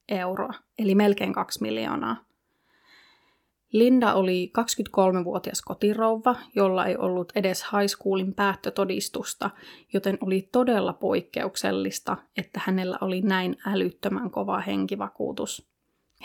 euroa, 0.09 0.53
eli 0.79 0.95
melkein 0.95 1.33
2 1.33 1.61
miljoonaa. 1.61 2.25
Linda 3.71 4.13
oli 4.13 4.51
23-vuotias 4.57 5.61
kotirouva, 5.61 6.35
jolla 6.55 6.85
ei 6.85 6.97
ollut 6.97 7.31
edes 7.35 7.63
high 7.63 7.87
schoolin 7.87 8.33
päättötodistusta, 8.33 9.49
joten 9.93 10.17
oli 10.21 10.49
todella 10.51 10.93
poikkeuksellista, 10.93 12.17
että 12.37 12.61
hänellä 12.63 12.97
oli 13.01 13.21
näin 13.21 13.57
älyttömän 13.67 14.31
kova 14.31 14.59
henkivakuutus. 14.59 15.69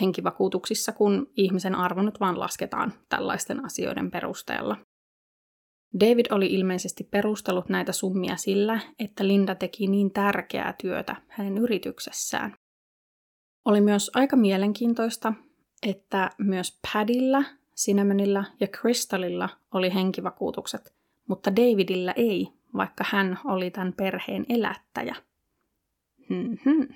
Henkivakuutuksissa, 0.00 0.92
kun 0.92 1.30
ihmisen 1.36 1.74
arvo 1.74 2.02
nyt 2.02 2.20
vaan 2.20 2.40
lasketaan 2.40 2.92
tällaisten 3.08 3.64
asioiden 3.64 4.10
perusteella. 4.10 4.76
David 6.00 6.26
oli 6.30 6.46
ilmeisesti 6.46 7.04
perustellut 7.04 7.68
näitä 7.68 7.92
summia 7.92 8.36
sillä, 8.36 8.80
että 8.98 9.26
Linda 9.26 9.54
teki 9.54 9.86
niin 9.86 10.10
tärkeää 10.10 10.74
työtä 10.82 11.16
hänen 11.28 11.58
yrityksessään. 11.58 12.54
Oli 13.64 13.80
myös 13.80 14.10
aika 14.14 14.36
mielenkiintoista, 14.36 15.32
että 15.82 16.30
myös 16.38 16.78
Padilla, 16.92 17.44
Cinnamonilla 17.76 18.44
ja 18.60 18.66
Crystalilla 18.66 19.48
oli 19.74 19.94
henkivakuutukset, 19.94 20.94
mutta 21.28 21.56
Davidillä 21.56 22.12
ei, 22.16 22.48
vaikka 22.76 23.04
hän 23.08 23.38
oli 23.44 23.70
tämän 23.70 23.92
perheen 23.92 24.46
elättäjä. 24.48 25.16
Hmm-hmm. 26.28 26.94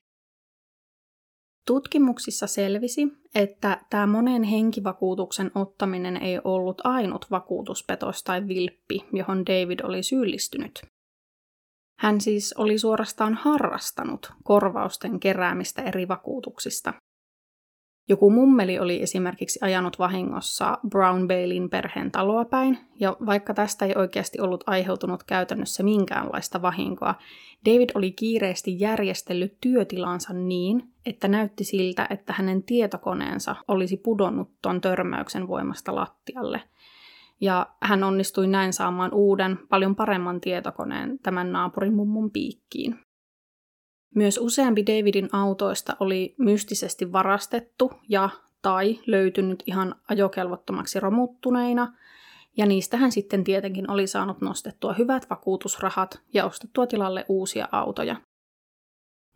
Tutkimuksissa 1.66 2.46
selvisi, 2.46 3.08
että 3.34 3.80
tämä 3.90 4.06
monen 4.06 4.42
henkivakuutuksen 4.42 5.50
ottaminen 5.54 6.16
ei 6.16 6.40
ollut 6.44 6.80
ainut 6.84 7.26
vakuutuspetos 7.30 8.22
tai 8.22 8.48
vilppi, 8.48 9.04
johon 9.12 9.46
David 9.46 9.80
oli 9.80 10.02
syyllistynyt. 10.02 10.82
Hän 11.98 12.20
siis 12.20 12.54
oli 12.58 12.78
suorastaan 12.78 13.34
harrastanut 13.34 14.32
korvausten 14.42 15.20
keräämistä 15.20 15.82
eri 15.82 16.08
vakuutuksista. 16.08 16.94
Joku 18.08 18.30
mummeli 18.30 18.78
oli 18.78 19.02
esimerkiksi 19.02 19.58
ajanut 19.62 19.98
vahingossa 19.98 20.78
Brown 20.88 21.28
Balein 21.28 21.70
perheen 21.70 22.10
taloa 22.10 22.44
päin, 22.44 22.78
ja 23.00 23.16
vaikka 23.26 23.54
tästä 23.54 23.84
ei 23.84 23.92
oikeasti 23.96 24.40
ollut 24.40 24.64
aiheutunut 24.66 25.24
käytännössä 25.24 25.82
minkäänlaista 25.82 26.62
vahinkoa, 26.62 27.14
David 27.64 27.90
oli 27.94 28.12
kiireesti 28.12 28.80
järjestellyt 28.80 29.56
työtilansa 29.60 30.32
niin, 30.32 30.93
että 31.06 31.28
näytti 31.28 31.64
siltä, 31.64 32.06
että 32.10 32.32
hänen 32.32 32.62
tietokoneensa 32.62 33.56
olisi 33.68 33.96
pudonnut 33.96 34.50
tuon 34.62 34.80
törmäyksen 34.80 35.48
voimasta 35.48 35.94
lattialle. 35.94 36.62
Ja 37.40 37.66
hän 37.82 38.04
onnistui 38.04 38.46
näin 38.46 38.72
saamaan 38.72 39.14
uuden, 39.14 39.58
paljon 39.68 39.96
paremman 39.96 40.40
tietokoneen 40.40 41.18
tämän 41.18 41.52
naapurin 41.52 41.94
mummon 41.94 42.30
piikkiin. 42.30 42.98
Myös 44.14 44.38
useampi 44.38 44.86
Davidin 44.86 45.28
autoista 45.32 45.96
oli 46.00 46.34
mystisesti 46.38 47.12
varastettu 47.12 47.92
ja 48.08 48.30
tai 48.62 49.00
löytynyt 49.06 49.62
ihan 49.66 49.94
ajokelvottomaksi 50.08 51.00
romuttuneina, 51.00 51.92
ja 52.56 52.66
niistä 52.66 52.96
hän 52.96 53.12
sitten 53.12 53.44
tietenkin 53.44 53.90
oli 53.90 54.06
saanut 54.06 54.40
nostettua 54.40 54.92
hyvät 54.92 55.30
vakuutusrahat 55.30 56.20
ja 56.32 56.44
ostettua 56.44 56.86
tilalle 56.86 57.24
uusia 57.28 57.68
autoja. 57.72 58.16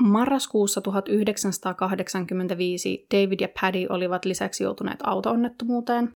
Marraskuussa 0.03 0.81
1985 0.81 3.07
David 3.15 3.41
ja 3.41 3.49
Paddy 3.61 3.87
olivat 3.91 4.25
lisäksi 4.25 4.65
joutuneet 4.65 4.99
autoonnettomuuteen, 5.05 6.13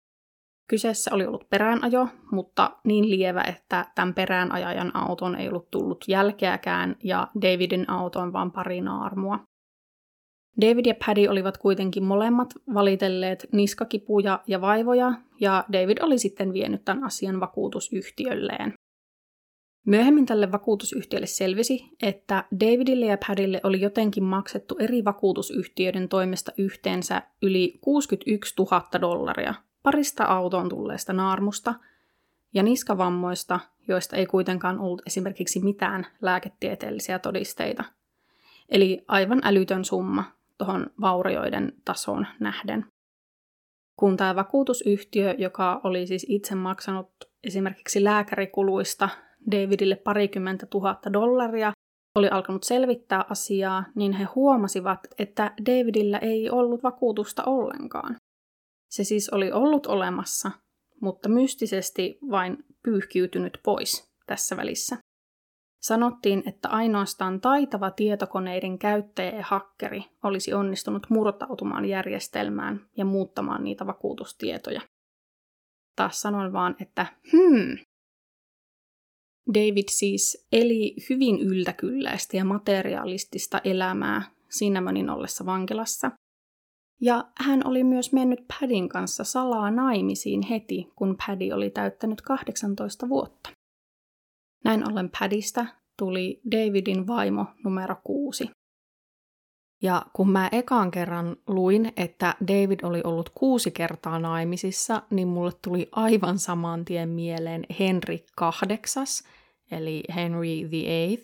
Kyseessä 0.69 1.12
oli 1.13 1.25
ollut 1.25 1.50
peräänajo, 1.50 2.07
mutta 2.31 2.71
niin 2.83 3.09
lievä, 3.09 3.41
että 3.41 3.86
tämän 3.95 4.13
peräänajajan 4.13 4.95
auton 4.95 5.36
ei 5.36 5.50
ollut 5.50 5.71
tullut 5.71 6.05
jälkeäkään 6.07 6.95
ja 7.03 7.27
Davidin 7.41 7.89
autoon 7.89 8.33
vaan 8.33 8.51
pari 8.51 8.81
naarmua. 8.81 9.39
David 10.62 10.86
ja 10.86 10.95
Paddy 11.05 11.27
olivat 11.27 11.57
kuitenkin 11.57 12.03
molemmat 12.03 12.50
valitelleet 12.74 13.48
niskakipuja 13.51 14.39
ja 14.48 14.62
vaivoja, 14.62 15.13
ja 15.39 15.65
David 15.74 15.98
oli 16.01 16.19
sitten 16.19 16.53
vienyt 16.53 16.86
tämän 16.86 17.03
asian 17.03 17.39
vakuutusyhtiölleen. 17.39 18.74
Myöhemmin 19.86 20.25
tälle 20.25 20.51
vakuutusyhtiölle 20.51 21.27
selvisi, 21.27 21.89
että 22.01 22.43
Davidille 22.59 23.05
ja 23.05 23.17
Padille 23.27 23.62
oli 23.63 23.81
jotenkin 23.81 24.24
maksettu 24.24 24.75
eri 24.79 25.05
vakuutusyhtiöiden 25.05 26.09
toimesta 26.09 26.51
yhteensä 26.57 27.21
yli 27.41 27.77
61 27.81 28.53
000 28.57 29.01
dollaria– 29.01 29.53
parista 29.83 30.24
autoon 30.24 30.69
tulleesta 30.69 31.13
naarmusta 31.13 31.74
ja 32.53 32.63
niskavammoista, 32.63 33.59
joista 33.88 34.15
ei 34.15 34.25
kuitenkaan 34.25 34.79
ollut 34.79 35.01
esimerkiksi 35.07 35.59
mitään 35.59 36.07
lääketieteellisiä 36.21 37.19
todisteita. 37.19 37.83
Eli 38.69 39.05
aivan 39.07 39.41
älytön 39.43 39.86
summa 39.86 40.24
tuohon 40.57 40.88
vaurioiden 41.01 41.74
tasoon 41.86 42.27
nähden. 42.39 42.86
Kun 43.98 44.17
tämä 44.17 44.36
vakuutusyhtiö, 44.36 45.36
joka 45.38 45.81
oli 45.83 46.07
siis 46.07 46.25
itse 46.29 46.55
maksanut 46.55 47.09
esimerkiksi 47.43 48.03
lääkärikuluista 48.03 49.09
Davidille 49.51 49.96
parikymmentä 49.96 50.65
tuhatta 50.65 51.13
dollaria, 51.13 51.74
oli 52.15 52.29
alkanut 52.29 52.63
selvittää 52.63 53.25
asiaa, 53.29 53.86
niin 53.96 54.13
he 54.13 54.24
huomasivat, 54.24 55.00
että 55.19 55.53
Davidillä 55.65 56.17
ei 56.17 56.50
ollut 56.50 56.84
vakuutusta 56.84 57.43
ollenkaan. 57.43 58.15
Se 58.89 59.03
siis 59.03 59.29
oli 59.29 59.51
ollut 59.51 59.86
olemassa, 59.86 60.51
mutta 61.01 61.29
mystisesti 61.29 62.17
vain 62.31 62.58
pyyhkiytynyt 62.84 63.60
pois 63.63 64.12
tässä 64.27 64.58
välissä. 64.58 64.98
Sanottiin, 65.81 66.43
että 66.46 66.69
ainoastaan 66.69 67.41
taitava 67.41 67.91
tietokoneiden 67.91 68.79
käyttäjä 68.79 69.31
ja 69.31 69.43
hakkeri 69.48 70.03
olisi 70.24 70.53
onnistunut 70.53 71.10
murtautumaan 71.10 71.86
järjestelmään 71.86 72.86
ja 72.98 73.05
muuttamaan 73.05 73.63
niitä 73.63 73.88
vakuutustietoja. 73.88 74.81
Taas 75.96 76.22
sanon 76.22 76.53
vaan, 76.53 76.75
että 76.81 77.05
hmm. 77.31 77.77
David 79.53 79.84
siis 79.89 80.48
eli 80.51 80.96
hyvin 81.10 81.39
yltäkylläistä 81.39 82.38
ja 82.38 82.46
materialistista 82.46 83.62
elämää 83.63 84.32
Cinnamonin 84.50 85.10
ollessa 85.10 85.46
vankilassa. 85.46 86.12
Ja 87.01 87.25
hän 87.38 87.68
oli 87.68 87.84
myös 87.84 88.13
mennyt 88.13 88.39
Padin 88.48 88.89
kanssa 88.89 89.24
salaa 89.24 89.72
naimisiin 89.72 90.41
heti, 90.41 90.88
kun 90.96 91.18
Paddy 91.27 91.51
oli 91.51 91.70
täyttänyt 91.70 92.22
18 92.22 93.10
vuotta. 93.10 93.50
Näin 94.63 94.91
ollen 94.91 95.10
Padista 95.20 95.65
tuli 95.98 96.41
Davidin 96.51 97.08
vaimo 97.08 97.46
numero 97.63 97.96
kuusi. 98.03 98.50
Ja 99.82 100.06
kun 100.13 100.32
mä 100.32 100.50
ekaan 100.51 100.91
kerran 100.91 101.36
luin, 101.48 101.94
että 101.98 102.36
David 102.48 102.79
oli 102.84 103.01
ollut 103.03 103.29
kuusi 103.29 103.72
kertaa 103.72 104.20
naimisissa, 104.20 105.03
niin 105.10 105.27
mulle 105.27 105.51
tuli 105.62 105.89
aivan 105.91 106.39
saman 106.39 106.86
tien 106.86 107.10
mieleen 107.10 107.63
Henry 107.79 108.18
kahdeksas, 108.36 109.24
eli 109.71 110.03
Henry 110.15 110.71
VIII. 110.71 111.23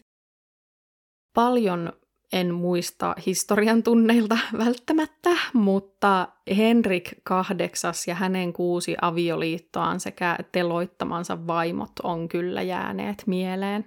Paljon 1.33 1.93
en 2.33 2.53
muista 2.53 3.15
historian 3.25 3.83
tunneilta 3.83 4.37
välttämättä, 4.65 5.29
mutta 5.53 6.27
Henrik 6.57 7.13
kahdeksas 7.23 8.07
ja 8.07 8.15
hänen 8.15 8.53
kuusi 8.53 8.95
avioliittoaan 9.01 9.99
sekä 9.99 10.37
teloittamansa 10.51 11.47
vaimot 11.47 11.91
on 12.03 12.27
kyllä 12.27 12.61
jääneet 12.61 13.23
mieleen. 13.27 13.85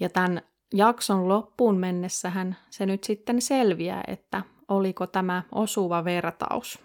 Ja 0.00 0.08
tämän 0.08 0.42
jakson 0.74 1.28
loppuun 1.28 1.78
mennessähän 1.78 2.56
se 2.70 2.86
nyt 2.86 3.04
sitten 3.04 3.42
selviää, 3.42 4.04
että 4.06 4.42
oliko 4.68 5.06
tämä 5.06 5.42
osuva 5.52 6.04
vertaus. 6.04 6.78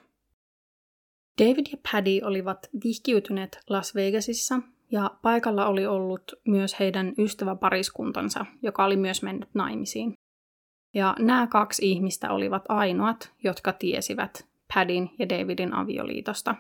David 1.42 1.66
ja 1.72 1.78
Paddy 1.92 2.20
olivat 2.24 2.70
vihkiytyneet 2.84 3.60
Las 3.70 3.96
Vegasissa 3.96 4.60
ja 4.92 5.12
paikalla 5.22 5.66
oli 5.66 5.86
ollut 5.86 6.24
myös 6.48 6.80
heidän 6.80 7.14
ystäväpariskuntansa, 7.18 8.46
joka 8.62 8.86
oli 8.86 8.98
myös 8.98 9.24
mennyt 9.24 9.50
naimisiin. 9.54 10.14
Ja 10.94 11.16
nämä 11.20 11.48
kaksi 11.48 11.92
ihmistä 11.92 12.32
olivat 12.32 12.64
ainoat, 12.70 13.34
jotka 13.44 13.74
tiesivät 13.74 14.48
Padin 14.74 15.10
ja 15.20 15.30
Davidin 15.30 15.74
avioliitosta. 15.74 16.56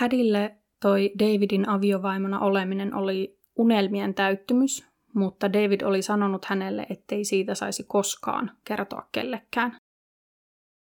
Padille 0.00 0.56
toi 0.82 1.10
Davidin 1.18 1.68
aviovaimona 1.68 2.40
oleminen 2.40 2.94
oli 2.94 3.38
unelmien 3.58 4.14
täyttymys, 4.14 4.86
mutta 5.14 5.52
David 5.52 5.80
oli 5.80 6.02
sanonut 6.02 6.44
hänelle, 6.44 6.86
ettei 6.90 7.24
siitä 7.24 7.54
saisi 7.54 7.84
koskaan 7.84 8.50
kertoa 8.64 9.08
kellekään. 9.12 9.76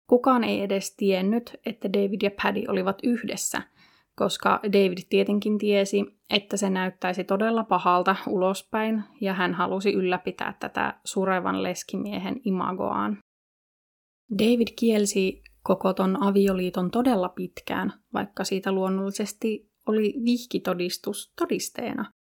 Kukaan 0.10 0.44
ei 0.44 0.62
edes 0.62 0.96
tiennyt, 0.96 1.60
että 1.66 1.94
David 1.94 2.22
ja 2.24 2.32
Paddy 2.44 2.64
olivat 2.68 2.98
yhdessä, 3.04 3.62
koska 4.20 4.60
David 4.64 4.98
tietenkin 5.10 5.58
tiesi, 5.58 6.06
että 6.30 6.58
se 6.58 6.70
näyttäisi 6.70 7.24
todella 7.24 7.64
pahalta 7.64 8.16
ulospäin 8.28 9.04
ja 9.22 9.34
hän 9.34 9.54
halusi 9.54 9.94
ylläpitää 9.94 10.58
tätä 10.60 11.00
surevan 11.06 11.64
leskimiehen 11.64 12.42
imagoaan. 12.46 13.18
David 14.40 14.68
kielsi 14.80 15.42
koko 15.64 15.94
ton 15.94 16.24
avioliiton 16.24 16.92
todella 16.92 17.30
pitkään, 17.30 17.94
vaikka 18.14 18.44
siitä 18.44 18.72
luonnollisesti 18.72 19.70
oli 19.88 20.14
vihkitodistus 20.26 21.32
todisteena. 21.38 22.12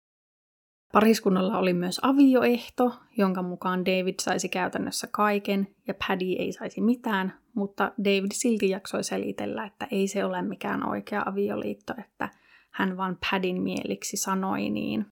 Pariskunnalla 0.92 1.58
oli 1.58 1.72
myös 1.72 2.00
avioehto, 2.02 2.94
jonka 3.16 3.42
mukaan 3.42 3.84
David 3.84 4.14
saisi 4.22 4.48
käytännössä 4.48 5.08
kaiken 5.12 5.66
ja 5.88 5.94
Paddy 5.94 6.32
ei 6.38 6.52
saisi 6.52 6.80
mitään, 6.80 7.38
mutta 7.58 7.92
David 7.98 8.30
silti 8.32 8.70
jaksoi 8.70 9.04
selitellä, 9.04 9.64
että 9.64 9.88
ei 9.90 10.08
se 10.08 10.24
ole 10.24 10.42
mikään 10.42 10.88
oikea 10.88 11.22
avioliitto, 11.26 11.94
että 11.98 12.28
hän 12.70 12.96
vaan 12.96 13.18
Paddyn 13.30 13.62
mieliksi 13.62 14.16
sanoi 14.16 14.70
niin. 14.70 15.06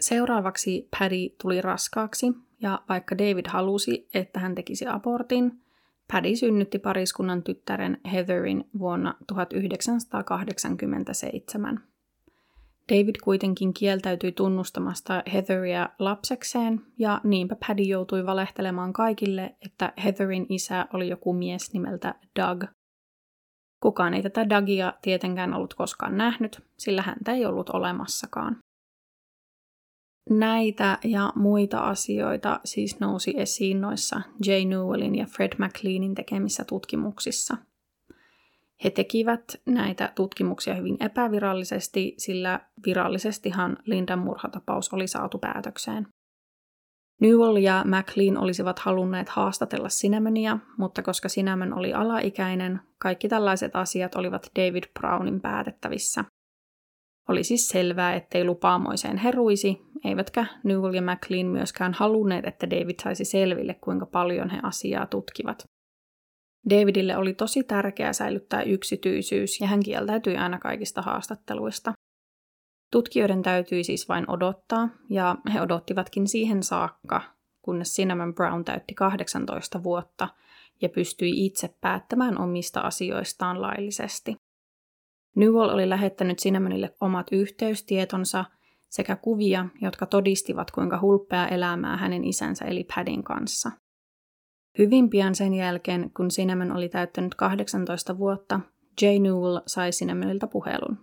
Seuraavaksi 0.00 0.88
Paddy 0.98 1.28
tuli 1.42 1.60
raskaaksi, 1.60 2.26
ja 2.60 2.82
vaikka 2.88 3.18
David 3.18 3.46
halusi, 3.48 4.08
että 4.14 4.40
hän 4.40 4.54
tekisi 4.54 4.86
abortin, 4.86 5.62
Paddy 6.12 6.36
synnytti 6.36 6.78
pariskunnan 6.78 7.42
tyttären 7.42 8.00
Heatherin 8.12 8.64
vuonna 8.78 9.14
1987. 9.26 11.87
David 12.92 13.14
kuitenkin 13.24 13.74
kieltäytyi 13.74 14.32
tunnustamasta 14.32 15.22
Heatheria 15.32 15.88
lapsekseen, 15.98 16.80
ja 16.98 17.20
niinpä 17.24 17.56
Paddy 17.66 17.82
joutui 17.82 18.26
valehtelemaan 18.26 18.92
kaikille, 18.92 19.56
että 19.66 19.92
Heatherin 20.04 20.46
isä 20.48 20.86
oli 20.92 21.08
joku 21.08 21.32
mies 21.32 21.72
nimeltä 21.72 22.14
Doug. 22.40 22.64
Kukaan 23.82 24.14
ei 24.14 24.22
tätä 24.22 24.48
Dougia 24.48 24.92
tietenkään 25.02 25.54
ollut 25.54 25.74
koskaan 25.74 26.16
nähnyt, 26.16 26.60
sillä 26.78 27.02
häntä 27.02 27.32
ei 27.32 27.46
ollut 27.46 27.70
olemassakaan. 27.70 28.58
Näitä 30.30 30.98
ja 31.04 31.32
muita 31.34 31.78
asioita 31.78 32.60
siis 32.64 33.00
nousi 33.00 33.34
esiin 33.36 33.80
noissa 33.80 34.20
J. 34.46 34.50
Newellin 34.68 35.14
ja 35.14 35.26
Fred 35.26 35.52
McLeanin 35.58 36.14
tekemissä 36.14 36.64
tutkimuksissa– 36.64 37.56
he 38.84 38.90
tekivät 38.90 39.42
näitä 39.66 40.12
tutkimuksia 40.14 40.74
hyvin 40.74 40.96
epävirallisesti, 41.00 42.14
sillä 42.18 42.60
virallisestihan 42.86 43.76
Lindan 43.84 44.18
murhatapaus 44.18 44.92
oli 44.92 45.06
saatu 45.06 45.38
päätökseen. 45.38 46.06
Newell 47.20 47.56
ja 47.56 47.84
McLean 47.84 48.38
olisivat 48.38 48.78
halunneet 48.78 49.28
haastatella 49.28 49.88
Cinnamonia, 49.88 50.58
mutta 50.76 51.02
koska 51.02 51.28
Cinnamon 51.28 51.74
oli 51.74 51.92
alaikäinen, 51.92 52.80
kaikki 52.98 53.28
tällaiset 53.28 53.76
asiat 53.76 54.14
olivat 54.14 54.50
David 54.58 54.84
Brownin 54.98 55.40
päätettävissä. 55.40 56.24
Oli 57.28 57.44
siis 57.44 57.68
selvää, 57.68 58.14
ettei 58.14 58.44
lupaamoiseen 58.44 59.16
heruisi, 59.16 59.82
eivätkä 60.04 60.46
Newell 60.64 60.94
ja 60.94 61.02
McLean 61.02 61.46
myöskään 61.46 61.92
halunneet, 61.92 62.46
että 62.46 62.70
David 62.70 62.94
saisi 63.02 63.24
selville, 63.24 63.74
kuinka 63.74 64.06
paljon 64.06 64.50
he 64.50 64.58
asiaa 64.62 65.06
tutkivat. 65.06 65.64
Davidille 66.70 67.16
oli 67.16 67.34
tosi 67.34 67.64
tärkeää 67.64 68.12
säilyttää 68.12 68.62
yksityisyys 68.62 69.60
ja 69.60 69.66
hän 69.66 69.82
kieltäytyi 69.82 70.36
aina 70.36 70.58
kaikista 70.58 71.02
haastatteluista. 71.02 71.92
Tutkijoiden 72.92 73.42
täytyi 73.42 73.84
siis 73.84 74.08
vain 74.08 74.30
odottaa, 74.30 74.88
ja 75.10 75.36
he 75.54 75.60
odottivatkin 75.60 76.28
siihen 76.28 76.62
saakka, 76.62 77.22
kunnes 77.62 77.96
Cinnamon 77.96 78.34
Brown 78.34 78.64
täytti 78.64 78.94
18 78.94 79.82
vuotta 79.82 80.28
ja 80.82 80.88
pystyi 80.88 81.46
itse 81.46 81.74
päättämään 81.80 82.40
omista 82.40 82.80
asioistaan 82.80 83.62
laillisesti. 83.62 84.36
Newell 85.36 85.70
oli 85.70 85.88
lähettänyt 85.88 86.38
Cinnamonille 86.38 86.94
omat 87.00 87.26
yhteystietonsa 87.32 88.44
sekä 88.88 89.16
kuvia, 89.16 89.66
jotka 89.80 90.06
todistivat, 90.06 90.70
kuinka 90.70 91.00
hulppea 91.00 91.48
elämää 91.48 91.96
hänen 91.96 92.24
isänsä 92.24 92.64
eli 92.64 92.84
Padin 92.94 93.24
kanssa– 93.24 93.70
Hyvin 94.78 95.10
pian 95.10 95.34
sen 95.34 95.54
jälkeen, 95.54 96.10
kun 96.16 96.28
Cinnamon 96.28 96.76
oli 96.76 96.88
täyttänyt 96.88 97.34
18 97.34 98.18
vuotta, 98.18 98.60
Jay 99.02 99.18
Newell 99.18 99.58
sai 99.66 99.90
Cinnamonilta 99.90 100.46
puhelun. 100.46 100.98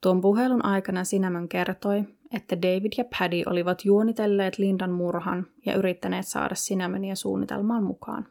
Tuon 0.00 0.20
puhelun 0.20 0.64
aikana 0.64 1.02
Cinnamon 1.02 1.48
kertoi, 1.48 2.04
että 2.34 2.56
David 2.62 2.92
ja 2.98 3.04
Paddy 3.18 3.42
olivat 3.46 3.84
juonitelleet 3.84 4.58
Lindan 4.58 4.90
murhan 4.90 5.46
ja 5.66 5.74
yrittäneet 5.74 6.28
saada 6.28 6.54
Cinnamonia 6.54 7.16
suunnitelmaan 7.16 7.84
mukaan. 7.84 8.28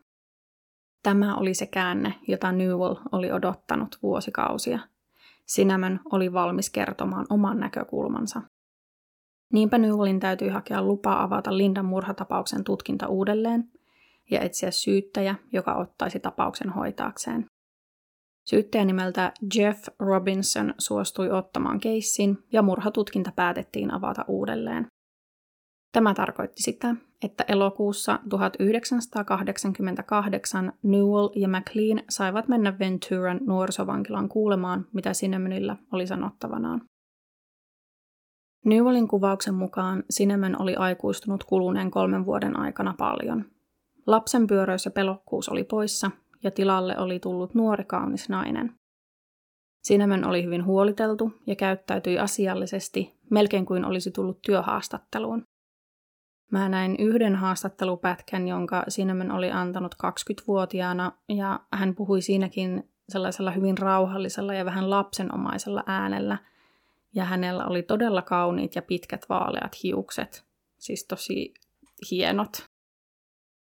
Tämä 1.04 1.36
oli 1.36 1.54
se 1.54 1.66
käänne, 1.66 2.14
jota 2.28 2.52
Newell 2.52 2.96
oli 3.12 3.32
odottanut 3.32 3.98
vuosikausia. 4.04 4.80
Cinnamon 5.48 6.00
oli 6.12 6.34
valmis 6.34 6.70
kertomaan 6.70 7.26
oman 7.30 7.60
näkökulmansa. 7.60 8.42
Niinpä 9.54 9.78
Newellin 9.78 10.20
täytyi 10.20 10.50
hakea 10.50 10.82
lupaa 10.82 11.24
avata 11.24 11.58
Lindan 11.58 11.86
murhatapauksen 11.86 12.64
tutkinta 12.64 13.08
uudelleen– 13.08 13.70
ja 14.32 14.42
etsiä 14.42 14.72
syyttäjä, 14.72 15.36
joka 15.54 15.76
ottaisi 15.76 16.20
tapauksen 16.20 16.70
hoitaakseen. 16.70 17.46
Syyttäjä 18.50 18.86
nimeltä 18.86 19.32
Jeff 19.56 19.88
Robinson 20.00 20.74
suostui 20.78 21.32
ottamaan 21.32 21.80
keissin 21.80 22.38
ja 22.52 22.62
murhatutkinta 22.62 23.32
päätettiin 23.36 23.94
avata 23.94 24.26
uudelleen. 24.28 24.88
Tämä 25.92 26.14
tarkoitti 26.14 26.64
sitä, 26.64 26.96
että 27.24 27.46
elokuussa 27.48 28.20
1988 28.30 30.74
Newell 30.84 31.30
ja 31.36 31.48
McLean 31.48 32.04
saivat 32.10 32.48
mennä 32.48 32.80
Venturan 32.80 33.40
nuorisovankilan 33.46 34.30
kuulemaan, 34.30 34.86
mitä 34.94 35.14
Sinnemanilla 35.14 35.78
oli 35.92 36.08
sanottavanaan. 36.08 36.82
Newellin 38.66 39.08
kuvauksen 39.08 39.56
mukaan 39.56 40.04
Sinneman 40.10 40.62
oli 40.62 40.76
aikuistunut 40.76 41.44
kuluneen 41.44 41.92
kolmen 41.92 42.26
vuoden 42.26 42.60
aikana 42.60 42.94
paljon– 42.98 43.46
Lapsen 44.08 44.48
pyöröys 44.48 44.86
ja 44.86 44.92
pelokkuus 44.92 45.50
oli 45.50 45.64
poissa 45.64 46.12
ja 46.44 46.52
tilalle 46.52 46.98
oli 46.98 47.20
tullut 47.20 47.54
nuori 47.54 47.84
kaunis 47.84 48.30
nainen. 48.30 48.76
Cinnamon 49.88 50.26
oli 50.26 50.44
hyvin 50.44 50.66
huoliteltu 50.66 51.32
ja 51.48 51.56
käyttäytyi 51.56 52.20
asiallisesti, 52.20 53.14
melkein 53.30 53.66
kuin 53.66 53.86
olisi 53.86 54.12
tullut 54.12 54.42
työhaastatteluun. 54.42 55.44
Mä 56.52 56.70
näin 56.70 56.96
yhden 57.00 57.36
haastattelupätkän, 57.36 58.48
jonka 58.48 58.84
Cinnamon 58.90 59.32
oli 59.32 59.52
antanut 59.52 59.96
20-vuotiaana, 59.96 61.12
ja 61.30 61.60
hän 61.74 61.96
puhui 61.96 62.22
siinäkin 62.22 62.90
sellaisella 63.10 63.52
hyvin 63.52 63.78
rauhallisella 63.78 64.54
ja 64.54 64.66
vähän 64.66 64.90
lapsenomaisella 64.90 65.84
äänellä, 65.88 66.38
ja 67.14 67.26
hänellä 67.26 67.66
oli 67.66 67.84
todella 67.84 68.22
kauniit 68.22 68.76
ja 68.76 68.82
pitkät 68.82 69.26
vaaleat 69.30 69.84
hiukset, 69.84 70.46
siis 70.78 71.06
tosi 71.06 71.54
hienot. 72.12 72.75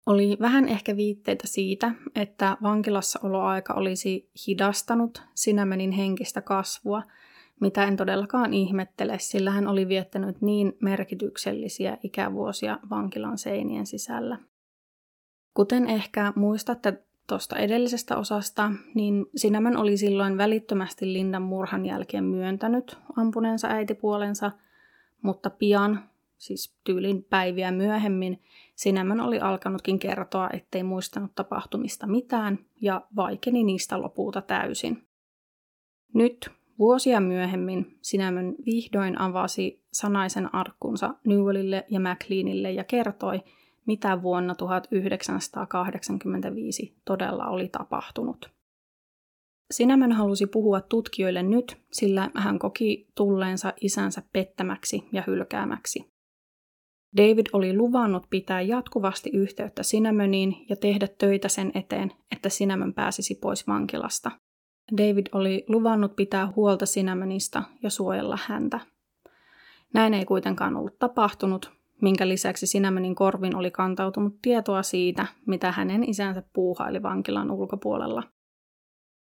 Oli 0.09 0.37
vähän 0.41 0.69
ehkä 0.69 0.97
viitteitä 0.97 1.47
siitä, 1.47 1.93
että 2.15 2.57
vankilassa 2.63 3.21
oloaika 3.23 3.75
olisi 3.75 4.31
hidastanut 4.47 5.23
Sinämenin 5.35 5.91
henkistä 5.91 6.43
kasvua, 6.43 7.03
mitä 7.61 7.85
en 7.85 7.97
todellakaan 7.97 8.55
ihmettele, 8.55 9.19
sillä 9.19 9.51
hän 9.51 9.67
oli 9.67 9.89
viettänyt 9.89 10.43
niin 10.43 10.73
merkityksellisiä 10.81 11.99
ikävuosia 12.03 12.79
vankilan 12.91 13.39
seinien 13.39 13.87
sisällä. 13.87 14.39
Kuten 15.55 15.87
ehkä 15.89 16.33
muistatte 16.37 17.03
tuosta 17.29 17.57
edellisestä 17.57 18.17
osasta, 18.17 18.73
niin 18.95 19.27
Sinämän 19.37 19.77
oli 19.77 19.97
silloin 19.97 20.39
välittömästi 20.39 21.13
Lindan 21.13 21.43
murhan 21.43 21.87
jälkeen 21.87 22.25
myöntänyt 22.25 22.99
ampuneensa 23.17 23.69
äitipuolensa, 23.69 24.51
mutta 25.23 25.51
pian, 25.51 26.09
siis 26.39 26.77
tyylin 26.85 27.25
päiviä 27.25 27.73
myöhemmin, 27.73 28.43
Sinämän 28.75 29.21
oli 29.21 29.41
alkanutkin 29.41 29.99
kertoa, 29.99 30.51
ettei 30.53 30.83
muistanut 30.83 31.35
tapahtumista 31.35 32.07
mitään 32.07 32.59
ja 32.81 33.07
vaikeni 33.17 33.65
niistä 33.65 34.03
lopulta 34.03 34.43
täysin. 34.43 35.09
Nyt, 36.15 36.51
vuosia 36.79 37.21
myöhemmin, 37.21 37.99
Sinämän 38.03 38.55
vihdoin 38.67 39.21
avasi 39.21 39.85
sanaisen 39.93 40.55
arkkunsa 40.55 41.15
Newellille 41.25 41.87
ja 41.89 42.01
McLeanille 42.01 42.73
ja 42.73 42.85
kertoi, 42.85 43.41
mitä 43.87 44.23
vuonna 44.23 44.55
1985 44.55 46.97
todella 47.05 47.47
oli 47.47 47.69
tapahtunut. 47.69 48.51
Sinämän 49.71 50.13
halusi 50.13 50.47
puhua 50.47 50.81
tutkijoille 50.81 51.43
nyt, 51.43 51.77
sillä 51.93 52.31
hän 52.35 52.59
koki 52.59 53.09
tulleensa 53.15 53.73
isänsä 53.81 54.23
pettämäksi 54.33 55.09
ja 55.13 55.25
hylkäämäksi. 55.27 56.18
David 57.17 57.47
oli 57.53 57.77
luvannut 57.77 58.27
pitää 58.31 58.61
jatkuvasti 58.61 59.31
yhteyttä 59.33 59.83
Sinämöniin 59.83 60.67
ja 60.69 60.77
tehdä 60.77 61.09
töitä 61.19 61.49
sen 61.49 61.73
eteen, 61.75 62.13
että 62.33 62.49
Sinämön 62.49 62.95
pääsisi 62.95 63.35
pois 63.35 63.67
vankilasta. 63.67 64.31
David 64.97 65.27
oli 65.33 65.65
luvannut 65.69 66.17
pitää 66.17 66.53
huolta 66.57 66.87
Sinämönistä 66.87 67.63
ja 67.83 67.91
suojella 67.91 68.39
häntä. 68.47 68.81
Näin 69.95 70.15
ei 70.15 70.25
kuitenkaan 70.25 70.77
ollut 70.77 70.99
tapahtunut, 70.99 71.73
minkä 72.03 72.29
lisäksi 72.29 72.67
Sinämönin 72.67 73.15
korvin 73.15 73.57
oli 73.57 73.71
kantautunut 73.71 74.35
tietoa 74.43 74.83
siitä, 74.83 75.27
mitä 75.47 75.73
hänen 75.73 76.05
isänsä 76.11 76.43
puuhaili 76.53 77.03
vankilan 77.03 77.51
ulkopuolella. 77.51 78.23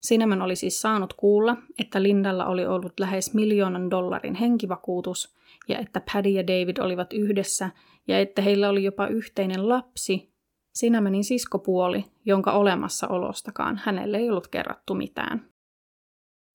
Sinämön 0.02 0.42
oli 0.42 0.56
siis 0.56 0.80
saanut 0.80 1.14
kuulla, 1.14 1.56
että 1.78 2.02
Lindalla 2.02 2.46
oli 2.46 2.66
ollut 2.66 3.00
lähes 3.00 3.34
miljoonan 3.34 3.90
dollarin 3.90 4.34
henkivakuutus 4.34 5.36
ja 5.68 5.78
että 5.78 6.02
Paddy 6.12 6.28
ja 6.28 6.46
David 6.46 6.76
olivat 6.78 7.12
yhdessä 7.12 7.70
ja 8.08 8.20
että 8.20 8.42
heillä 8.42 8.68
oli 8.68 8.84
jopa 8.84 9.06
yhteinen 9.06 9.68
lapsi, 9.68 10.34
Sinämönin 10.74 11.24
siskopuoli, 11.24 12.04
jonka 12.24 12.52
olemassaolostakaan 12.52 13.80
hänelle 13.84 14.16
ei 14.16 14.30
ollut 14.30 14.48
kerrattu 14.48 14.94
mitään. 14.94 15.48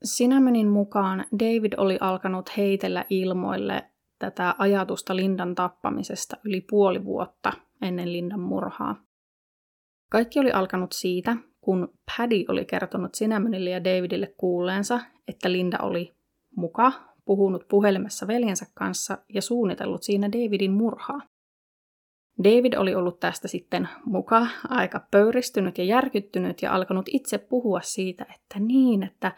Sinämönin 0.03 0.67
mukaan 0.67 1.25
David 1.39 1.73
oli 1.77 1.97
alkanut 2.01 2.57
heitellä 2.57 3.05
ilmoille 3.09 3.89
tätä 4.19 4.55
ajatusta 4.57 5.15
Lindan 5.15 5.55
tappamisesta 5.55 6.37
yli 6.43 6.61
puoli 6.61 7.05
vuotta 7.05 7.53
ennen 7.81 8.13
Lindan 8.13 8.39
murhaa. 8.39 8.95
Kaikki 10.11 10.39
oli 10.39 10.51
alkanut 10.51 10.91
siitä, 10.91 11.37
kun 11.61 11.93
Paddy 12.17 12.45
oli 12.47 12.65
kertonut 12.65 13.15
Sinämönille 13.15 13.69
ja 13.69 13.83
Davidille 13.83 14.33
kuulleensa, 14.37 14.99
että 15.27 15.51
Linda 15.51 15.77
oli 15.81 16.15
muka 16.55 16.91
puhunut 17.29 17.67
puhelimessa 17.67 18.27
veljensä 18.27 18.65
kanssa 18.73 19.17
ja 19.33 19.41
suunnitellut 19.41 20.03
siinä 20.03 20.31
Davidin 20.31 20.71
murhaa. 20.71 21.21
David 22.43 22.73
oli 22.73 22.95
ollut 22.95 23.19
tästä 23.19 23.47
sitten 23.47 23.89
muka 24.05 24.47
aika 24.69 25.07
pöyristynyt 25.11 25.77
ja 25.77 25.83
järkyttynyt 25.83 26.61
ja 26.61 26.73
alkanut 26.73 27.05
itse 27.11 27.37
puhua 27.37 27.81
siitä, 27.81 28.25
että 28.35 28.59
niin, 28.59 29.03
että 29.03 29.31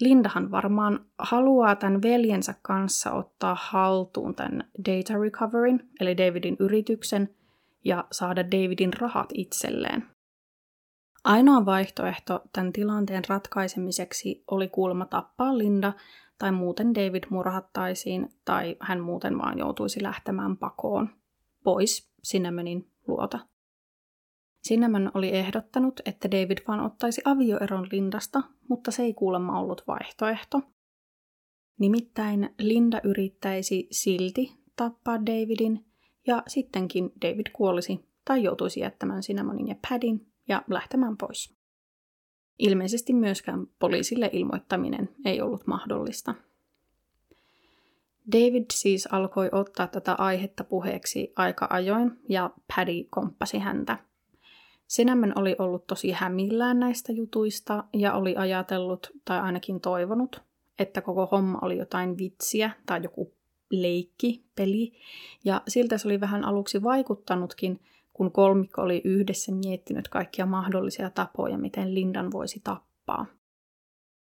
Lindahan 0.00 0.50
varmaan 0.50 1.06
haluaa 1.18 1.76
tämän 1.76 2.02
veljensä 2.02 2.54
kanssa 2.62 3.12
ottaa 3.12 3.56
haltuun 3.60 4.34
tämän 4.34 4.64
data 4.88 5.18
recoveryn, 5.18 5.88
eli 6.00 6.16
Davidin 6.16 6.56
yrityksen, 6.60 7.34
ja 7.84 8.04
saada 8.12 8.44
Davidin 8.44 8.92
rahat 8.92 9.28
itselleen. 9.34 10.06
Ainoa 11.24 11.66
vaihtoehto 11.66 12.40
tämän 12.52 12.72
tilanteen 12.72 13.22
ratkaisemiseksi 13.28 14.44
oli 14.50 14.68
kuulemma 14.68 15.06
tappaa 15.06 15.58
Linda, 15.58 15.92
tai 16.38 16.52
muuten 16.52 16.94
David 16.94 17.24
murhattaisiin, 17.30 18.28
tai 18.44 18.76
hän 18.80 19.00
muuten 19.00 19.38
vaan 19.38 19.58
joutuisi 19.58 20.02
lähtemään 20.02 20.56
pakoon 20.56 21.08
pois 21.64 22.12
Cinnamonin 22.28 22.90
luota. 23.06 23.38
Cinnamon 24.68 25.10
oli 25.14 25.28
ehdottanut, 25.28 26.00
että 26.04 26.30
David 26.30 26.58
vaan 26.68 26.80
ottaisi 26.80 27.22
avioeron 27.24 27.86
Lindasta, 27.92 28.42
mutta 28.68 28.90
se 28.90 29.02
ei 29.02 29.14
kuulemma 29.14 29.60
ollut 29.60 29.82
vaihtoehto. 29.86 30.62
Nimittäin 31.78 32.54
Linda 32.58 33.00
yrittäisi 33.04 33.88
silti 33.90 34.52
tappaa 34.76 35.26
Davidin, 35.26 35.86
ja 36.26 36.42
sittenkin 36.46 37.12
David 37.22 37.46
kuolisi 37.52 38.08
tai 38.24 38.42
joutuisi 38.42 38.80
jättämään 38.80 39.22
Cinnamonin 39.22 39.68
ja 39.68 39.76
Padin 39.88 40.32
ja 40.48 40.62
lähtemään 40.68 41.16
pois. 41.16 41.57
Ilmeisesti 42.58 43.12
myöskään 43.12 43.66
poliisille 43.78 44.30
ilmoittaminen 44.32 45.08
ei 45.24 45.40
ollut 45.40 45.66
mahdollista. 45.66 46.34
David 48.32 48.64
siis 48.72 49.08
alkoi 49.12 49.48
ottaa 49.52 49.86
tätä 49.86 50.14
aihetta 50.14 50.64
puheeksi 50.64 51.32
aika 51.36 51.66
ajoin 51.70 52.12
ja 52.28 52.50
Paddy 52.76 53.04
komppasi 53.10 53.58
häntä. 53.58 53.98
Sinämmen 54.86 55.38
oli 55.38 55.56
ollut 55.58 55.86
tosi 55.86 56.10
hämillään 56.12 56.80
näistä 56.80 57.12
jutuista 57.12 57.84
ja 57.94 58.14
oli 58.14 58.36
ajatellut 58.36 59.10
tai 59.24 59.40
ainakin 59.40 59.80
toivonut, 59.80 60.42
että 60.78 61.00
koko 61.00 61.26
homma 61.26 61.58
oli 61.62 61.76
jotain 61.76 62.18
vitsiä 62.18 62.70
tai 62.86 63.00
joku 63.02 63.32
leikki, 63.70 64.44
peli. 64.56 64.92
Ja 65.44 65.62
siltä 65.68 65.98
se 65.98 66.08
oli 66.08 66.20
vähän 66.20 66.44
aluksi 66.44 66.82
vaikuttanutkin, 66.82 67.80
kun 68.18 68.32
kolmikko 68.32 68.82
oli 68.82 69.02
yhdessä 69.04 69.52
miettinyt 69.52 70.08
kaikkia 70.08 70.46
mahdollisia 70.46 71.10
tapoja, 71.10 71.58
miten 71.58 71.94
Lindan 71.94 72.32
voisi 72.32 72.60
tappaa. 72.64 73.26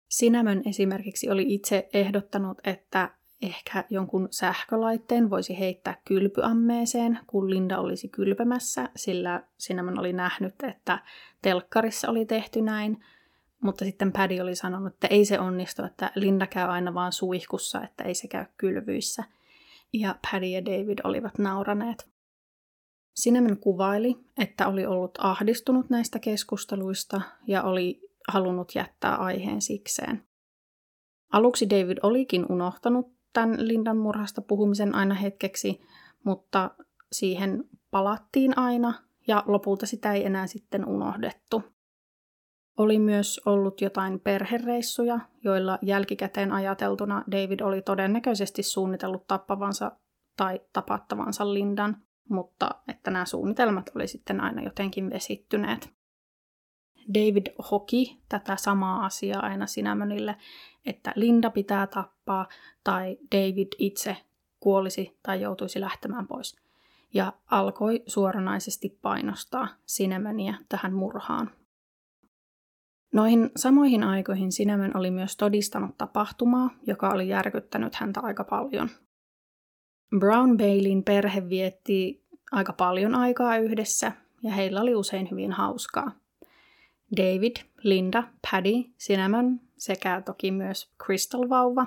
Sinämön 0.09 0.63
esimerkiksi 0.67 1.31
oli 1.31 1.55
itse 1.55 1.89
ehdottanut, 1.93 2.59
että 2.65 3.11
ehkä 3.43 3.85
jonkun 3.91 4.29
sähkölaitteen 4.31 5.31
voisi 5.31 5.59
heittää 5.59 5.97
kylpyammeeseen, 6.05 7.19
kun 7.27 7.51
Linda 7.51 7.79
olisi 7.79 8.09
kylpemässä, 8.09 8.89
sillä 8.97 9.43
Cinnamon 9.61 9.99
oli 9.99 10.13
nähnyt, 10.13 10.55
että 10.63 10.99
telkkarissa 11.43 12.11
oli 12.11 12.27
tehty 12.27 12.63
näin, 12.63 13.05
mutta 13.63 13.85
sitten 13.85 14.13
Paddy 14.13 14.41
oli 14.41 14.55
sanonut, 14.55 14.95
että 14.95 15.07
ei 15.07 15.25
se 15.25 15.41
onnistu, 15.41 15.85
että 15.85 16.11
Linda 16.15 16.47
käy 16.47 16.69
aina 16.69 16.95
vaan 16.95 17.13
suihkussa, 17.13 17.83
että 17.83 18.05
ei 18.05 18.15
se 18.15 18.29
käy 18.29 18.45
kylvyissä. 18.57 19.25
Ja 19.93 20.15
Paddy 20.31 20.47
ja 20.47 20.65
David 20.65 20.99
olivat 21.05 21.39
nauraneet. 21.39 22.14
Cinnamon 23.23 23.59
kuvaili, 23.59 24.17
että 24.39 24.69
oli 24.69 24.87
ollut 24.87 25.19
ahdistunut 25.19 25.91
näistä 25.91 26.19
keskusteluista 26.19 27.21
ja 27.47 27.63
oli 27.63 28.01
halunnut 28.29 28.75
jättää 28.75 29.17
aiheen 29.17 29.63
sikseen. 29.63 30.25
Aluksi 31.33 31.71
David 31.71 31.99
olikin 32.03 32.47
unohtanut 32.53 33.15
tämän 33.33 33.69
Lindan 33.69 33.97
murhasta 33.97 34.43
puhumisen 34.43 34.95
aina 34.95 35.15
hetkeksi, 35.15 35.81
mutta 36.25 36.71
siihen 37.13 37.65
palattiin 37.91 38.59
aina 38.59 38.95
ja 39.27 39.43
lopulta 39.47 39.87
sitä 39.87 40.13
ei 40.13 40.27
enää 40.27 40.47
sitten 40.47 40.89
unohdettu. 40.89 41.63
Oli 42.79 42.99
myös 42.99 43.41
ollut 43.47 43.81
jotain 43.81 44.21
perhereissuja, 44.21 45.21
joilla 45.45 45.79
jälkikäteen 45.83 46.53
ajateltuna 46.53 47.25
David 47.31 47.61
oli 47.61 47.83
todennäköisesti 47.83 48.63
suunnitellut 48.63 49.27
tappavansa 49.27 49.93
tai 50.37 50.61
tapattavansa 50.73 51.55
Lindan, 51.55 51.97
mutta 52.29 52.71
että 52.89 53.11
nämä 53.11 53.25
suunnitelmat 53.25 53.91
oli 53.95 54.09
sitten 54.09 54.41
aina 54.41 54.63
jotenkin 54.63 55.11
vesittyneet. 55.11 55.95
David 57.15 57.47
hoki 57.71 58.23
tätä 58.29 58.57
samaa 58.57 59.05
asiaa 59.05 59.43
aina 59.43 59.67
Sinämönille, 59.67 60.37
että 60.87 61.13
Linda 61.17 61.51
pitää 61.51 61.87
tappaa 61.87 62.49
tai 62.85 63.19
David 63.35 63.69
itse 63.79 64.17
kuolisi 64.61 65.19
tai 65.23 65.41
joutuisi 65.41 65.81
lähtemään 65.81 66.27
pois. 66.27 66.57
Ja 67.15 67.33
alkoi 67.47 68.03
suoranaisesti 68.07 68.99
painostaa 69.03 69.69
Sinemöniä 69.87 70.55
tähän 70.69 70.93
murhaan. 70.93 71.51
Noihin 73.13 73.51
samoihin 73.57 74.05
aikoihin 74.05 74.49
Cinnamon 74.49 74.97
oli 74.97 75.11
myös 75.11 75.37
todistanut 75.37 75.99
tapahtumaa, 75.99 76.71
joka 76.87 77.11
oli 77.11 77.29
järkyttänyt 77.29 77.95
häntä 77.95 78.21
aika 78.21 78.45
paljon. 78.45 78.91
Brown 80.19 80.57
Baileyn 80.57 81.05
perhe 81.05 81.49
vietti 81.49 82.25
aika 82.53 82.73
paljon 82.73 83.15
aikaa 83.15 83.57
yhdessä 83.57 84.13
ja 84.43 84.53
heillä 84.53 84.81
oli 84.81 84.95
usein 84.95 85.31
hyvin 85.31 85.53
hauskaa. 85.53 86.13
David, 87.17 87.57
Linda, 87.83 88.23
Paddy, 88.51 88.85
Cinnamon 88.99 89.61
sekä 89.77 90.23
toki 90.27 90.51
myös 90.51 90.93
Crystal 91.05 91.49
Vauva 91.49 91.87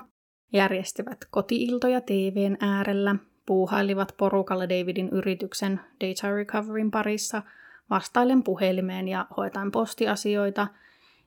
järjestivät 0.52 1.18
kotiiltoja 1.30 2.00
TVn 2.00 2.56
äärellä, 2.60 3.16
puuhailivat 3.46 4.14
porukalla 4.16 4.68
Davidin 4.68 5.08
yrityksen 5.08 5.80
Data 6.00 6.34
Recoveryn 6.34 6.90
parissa, 6.90 7.42
vastailen 7.90 8.42
puhelimeen 8.42 9.08
ja 9.08 9.26
hoitaen 9.36 9.70
postiasioita, 9.70 10.66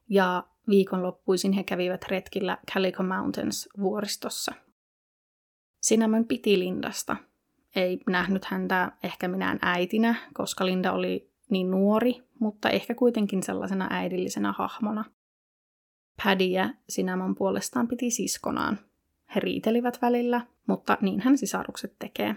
ja 0.09 0.43
viikonloppuisin 0.69 1.53
he 1.53 1.63
kävivät 1.63 2.05
retkillä 2.09 2.57
Calico 2.73 3.03
Mountains 3.03 3.69
vuoristossa. 3.79 4.53
Cinnamon 5.87 6.25
piti 6.25 6.59
Lindasta. 6.59 7.15
Ei 7.75 7.99
nähnyt 8.09 8.45
häntä 8.45 8.91
ehkä 9.03 9.27
minään 9.27 9.59
äitinä, 9.61 10.15
koska 10.33 10.65
Linda 10.65 10.91
oli 10.91 11.31
niin 11.49 11.71
nuori, 11.71 12.23
mutta 12.39 12.69
ehkä 12.69 12.95
kuitenkin 12.95 13.43
sellaisena 13.43 13.87
äidillisenä 13.89 14.53
hahmona. 14.57 15.05
Ja 16.49 16.69
Cinnamon 16.91 17.35
puolestaan 17.35 17.87
piti 17.87 18.11
siskonaan. 18.11 18.79
He 19.35 19.39
riitelivät 19.39 20.01
välillä, 20.01 20.41
mutta 20.67 20.97
niinhän 21.01 21.37
sisarukset 21.37 21.95
tekee. 21.99 22.35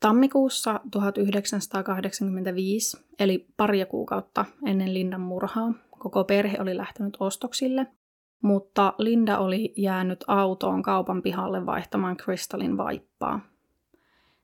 Tammikuussa 0.00 0.80
1985, 0.90 2.96
eli 3.18 3.46
paria 3.56 3.86
kuukautta 3.86 4.44
ennen 4.66 4.94
Lindan 4.94 5.20
murhaa, 5.20 5.72
koko 5.90 6.24
perhe 6.24 6.60
oli 6.60 6.76
lähtenyt 6.76 7.16
ostoksille, 7.20 7.86
mutta 8.42 8.94
Linda 8.98 9.38
oli 9.38 9.72
jäänyt 9.76 10.24
autoon 10.26 10.82
kaupan 10.82 11.22
pihalle 11.22 11.66
vaihtamaan 11.66 12.16
Crystalin 12.16 12.76
vaippaa. 12.76 13.40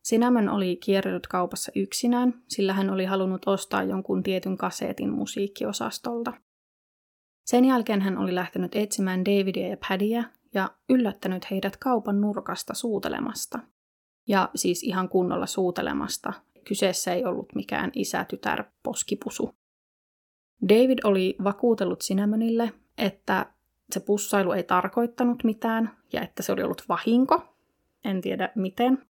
Sinämän 0.02 0.48
oli 0.48 0.76
kierrellyt 0.76 1.26
kaupassa 1.26 1.72
yksinään, 1.74 2.42
sillä 2.48 2.72
hän 2.72 2.90
oli 2.90 3.04
halunnut 3.04 3.42
ostaa 3.46 3.82
jonkun 3.82 4.22
tietyn 4.22 4.56
kaseetin 4.56 5.10
musiikkiosastolta. 5.10 6.32
Sen 7.44 7.64
jälkeen 7.64 8.00
hän 8.00 8.18
oli 8.18 8.34
lähtenyt 8.34 8.76
etsimään 8.76 9.24
Davidia 9.24 9.68
ja 9.68 9.76
Paddyä 9.88 10.24
ja 10.54 10.70
yllättänyt 10.88 11.50
heidät 11.50 11.76
kaupan 11.76 12.20
nurkasta 12.20 12.74
suutelemasta. 12.74 13.58
Ja 14.28 14.48
siis 14.54 14.82
ihan 14.82 15.08
kunnolla 15.08 15.46
suutelemasta. 15.46 16.32
Kyseessä 16.68 17.14
ei 17.14 17.24
ollut 17.24 17.54
mikään 17.54 17.90
isä-tytär 17.94 18.64
poskipusu. 18.82 19.54
David 20.68 20.98
oli 21.04 21.36
vakuutellut 21.44 22.00
Sinämönille, 22.00 22.72
että 22.98 23.53
se 23.90 24.00
pussailu 24.00 24.52
ei 24.52 24.62
tarkoittanut 24.62 25.44
mitään 25.44 25.90
ja 26.12 26.22
että 26.22 26.42
se 26.42 26.52
oli 26.52 26.62
ollut 26.62 26.84
vahinko. 26.88 27.56
En 28.04 28.20
tiedä 28.20 28.52
miten. 28.54 29.06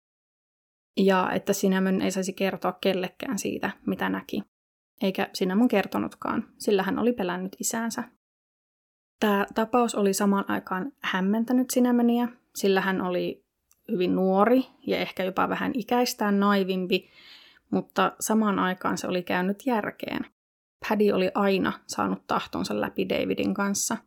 Ja 0.97 1.31
että 1.31 1.53
Sinämön 1.53 2.01
ei 2.01 2.11
saisi 2.11 2.33
kertoa 2.33 2.77
kellekään 2.81 3.39
siitä, 3.39 3.71
mitä 3.85 4.09
näki. 4.09 4.43
Eikä 5.01 5.29
Sinämön 5.33 5.67
kertonutkaan, 5.67 6.47
sillä 6.57 6.83
hän 6.83 6.99
oli 6.99 7.13
pelännyt 7.13 7.55
isäänsä. 7.59 8.03
Tämä 9.19 9.45
tapaus 9.55 9.95
oli 9.95 10.13
samaan 10.13 10.45
aikaan 10.47 10.91
hämmentänyt 10.99 11.69
Sinämöniä, 11.69 12.27
sillä 12.55 12.81
hän 12.81 13.01
oli 13.01 13.45
hyvin 13.91 14.15
nuori 14.15 14.65
ja 14.87 14.97
ehkä 14.97 15.23
jopa 15.23 15.49
vähän 15.49 15.71
ikäistään 15.75 16.39
naivimpi, 16.39 17.09
mutta 17.71 18.15
samaan 18.19 18.59
aikaan 18.59 18.97
se 18.97 19.07
oli 19.07 19.23
käynyt 19.23 19.65
järkeen. 19.65 20.25
Paddy 20.89 21.11
oli 21.11 21.31
aina 21.35 21.73
saanut 21.87 22.27
tahtonsa 22.27 22.81
läpi 22.81 23.09
Davidin 23.09 23.53
kanssa. 23.53 23.97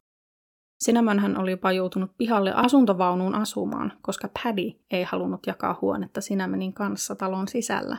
Sinämön 0.82 1.18
hän 1.18 1.40
oli 1.40 1.50
jopa 1.50 1.72
joutunut 1.72 2.10
pihalle 2.18 2.52
asuntovaunuun 2.54 3.34
asumaan, 3.34 3.92
koska 4.00 4.28
Paddy 4.42 4.72
ei 4.90 5.02
halunnut 5.02 5.46
jakaa 5.46 5.78
huonetta 5.80 6.20
Sinämenin 6.20 6.72
kanssa 6.72 7.14
talon 7.14 7.48
sisällä. 7.48 7.96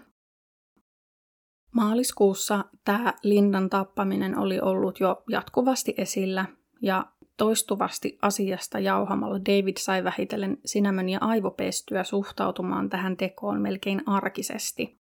Maaliskuussa 1.71 2.65
tämä 2.85 3.13
Lindan 3.23 3.69
tappaminen 3.69 4.37
oli 4.37 4.59
ollut 4.59 4.99
jo 4.99 5.23
jatkuvasti 5.29 5.93
esillä 5.97 6.45
ja 6.81 7.05
toistuvasti 7.37 8.17
asiasta 8.21 8.79
jauhamalla 8.79 9.39
David 9.39 9.77
sai 9.79 10.03
vähitellen 10.03 10.57
Sinämöniä 10.65 11.17
aivopestyä 11.21 12.03
suhtautumaan 12.03 12.89
tähän 12.89 13.17
tekoon 13.17 13.61
melkein 13.61 14.03
arkisesti. 14.05 14.99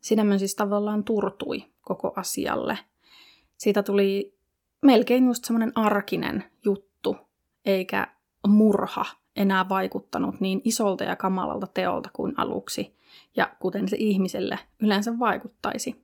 Sinämön 0.00 0.38
siis 0.38 0.54
tavallaan 0.54 1.04
turtui 1.04 1.64
koko 1.80 2.12
asialle. 2.16 2.78
Siitä 3.56 3.82
tuli 3.82 4.41
melkein 4.82 5.26
just 5.26 5.44
semmoinen 5.44 5.72
arkinen 5.74 6.44
juttu, 6.64 7.16
eikä 7.64 8.06
murha 8.46 9.04
enää 9.36 9.68
vaikuttanut 9.68 10.40
niin 10.40 10.60
isolta 10.64 11.04
ja 11.04 11.16
kamalalta 11.16 11.66
teolta 11.66 12.10
kuin 12.12 12.34
aluksi, 12.36 12.96
ja 13.36 13.56
kuten 13.60 13.88
se 13.88 13.96
ihmiselle 14.00 14.58
yleensä 14.82 15.18
vaikuttaisi. 15.18 16.02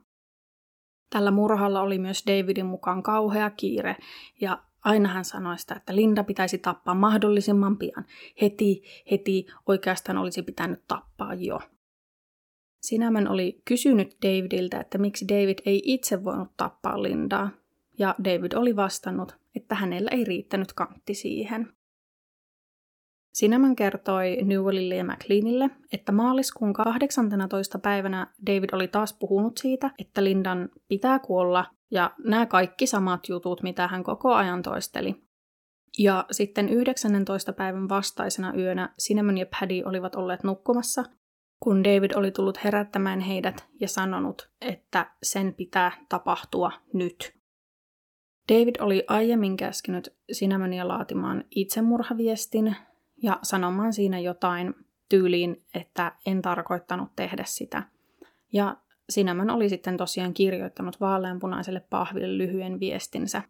Tällä 1.11 1.31
murhalla 1.31 1.81
oli 1.81 1.99
myös 1.99 2.25
Davidin 2.27 2.67
mukaan 2.67 3.03
kauhea 3.03 3.51
kiire, 3.51 3.97
ja 4.41 4.63
aina 4.85 5.09
hän 5.09 5.25
sanoi 5.25 5.59
sitä, 5.59 5.75
että 5.75 5.97
Linda 5.97 6.25
pitäisi 6.25 6.59
tappaa 6.59 6.95
mahdollisimman 6.95 7.79
pian. 7.79 8.05
Heti, 8.43 8.83
heti 9.11 9.47
oikeastaan 9.67 10.19
olisi 10.19 10.43
pitänyt 10.43 10.81
tappaa 10.89 11.35
jo. 11.35 11.61
Sinämän 12.83 13.29
oli 13.29 13.63
kysynyt 13.65 14.17
Davidiltä, 14.23 14.81
että 14.81 14.99
miksi 14.99 15.29
David 15.29 15.59
ei 15.67 15.83
itse 15.85 16.25
voinut 16.25 16.57
tappaa 16.57 17.03
Lindaa, 17.03 17.51
ja 17.99 18.15
David 18.25 18.53
oli 18.53 18.77
vastannut, 18.77 19.37
että 19.57 19.75
hänellä 19.75 20.11
ei 20.13 20.25
riittänyt 20.25 20.73
kantti 20.73 21.15
siihen. 21.15 21.73
Sinämän 23.33 23.77
kertoi 23.77 24.39
Newellille 24.43 24.97
ja 24.97 25.05
McLeanille, 25.05 25.71
että 25.93 26.13
maaliskuun 26.13 26.73
18. 26.73 27.79
päivänä 27.79 28.35
David 28.47 28.69
oli 28.73 28.89
taas 28.89 29.13
puhunut 29.13 29.59
siitä, 29.59 29.91
että 29.99 30.25
Lindan 30.25 30.69
pitää 30.89 31.19
kuolla, 31.19 31.65
ja 31.91 32.15
nämä 32.25 32.47
kaikki 32.47 32.87
samat 32.87 33.29
jutut, 33.29 33.63
mitä 33.63 33.89
hän 33.89 34.05
koko 34.05 34.35
ajan 34.35 34.63
toisteli. 34.63 35.15
Ja 35.99 36.27
sitten 36.31 36.69
19. 36.69 37.53
päivän 37.53 37.89
vastaisena 37.89 38.55
yönä 38.57 38.95
Cinnamon 39.03 39.39
ja 39.39 39.47
Paddy 39.61 39.83
olivat 39.85 40.15
olleet 40.15 40.45
nukkumassa, 40.45 41.05
kun 41.61 41.85
David 41.85 42.11
oli 42.17 42.31
tullut 42.31 42.65
herättämään 42.65 43.21
heidät 43.21 43.69
ja 43.81 43.89
sanonut, 43.89 44.51
että 44.61 45.11
sen 45.23 45.55
pitää 45.55 45.93
tapahtua 46.09 46.73
nyt. 46.93 47.38
David 48.53 48.75
oli 48.81 49.05
aiemmin 49.09 49.57
käskenyt 49.57 50.15
Cinnamonia 50.33 50.89
laatimaan 50.89 51.45
itsemurhaviestin 51.51 52.77
ja 53.23 53.39
sanomaan 53.43 53.93
siinä 53.93 54.19
jotain 54.19 54.75
tyyliin, 55.09 55.63
että 55.75 56.13
en 56.27 56.43
tarkoittanut 56.43 57.09
tehdä 57.17 57.45
sitä. 57.47 57.83
Ja 58.53 58.77
Cinnamon 59.13 59.51
oli 59.51 59.69
sitten 59.69 59.97
tosiaan 59.97 60.35
kirjoittanut 60.35 61.01
vaaleanpunaiselle 61.01 61.81
pahville 61.91 62.39
lyhyen 62.39 62.81
viestinsä. 62.81 63.43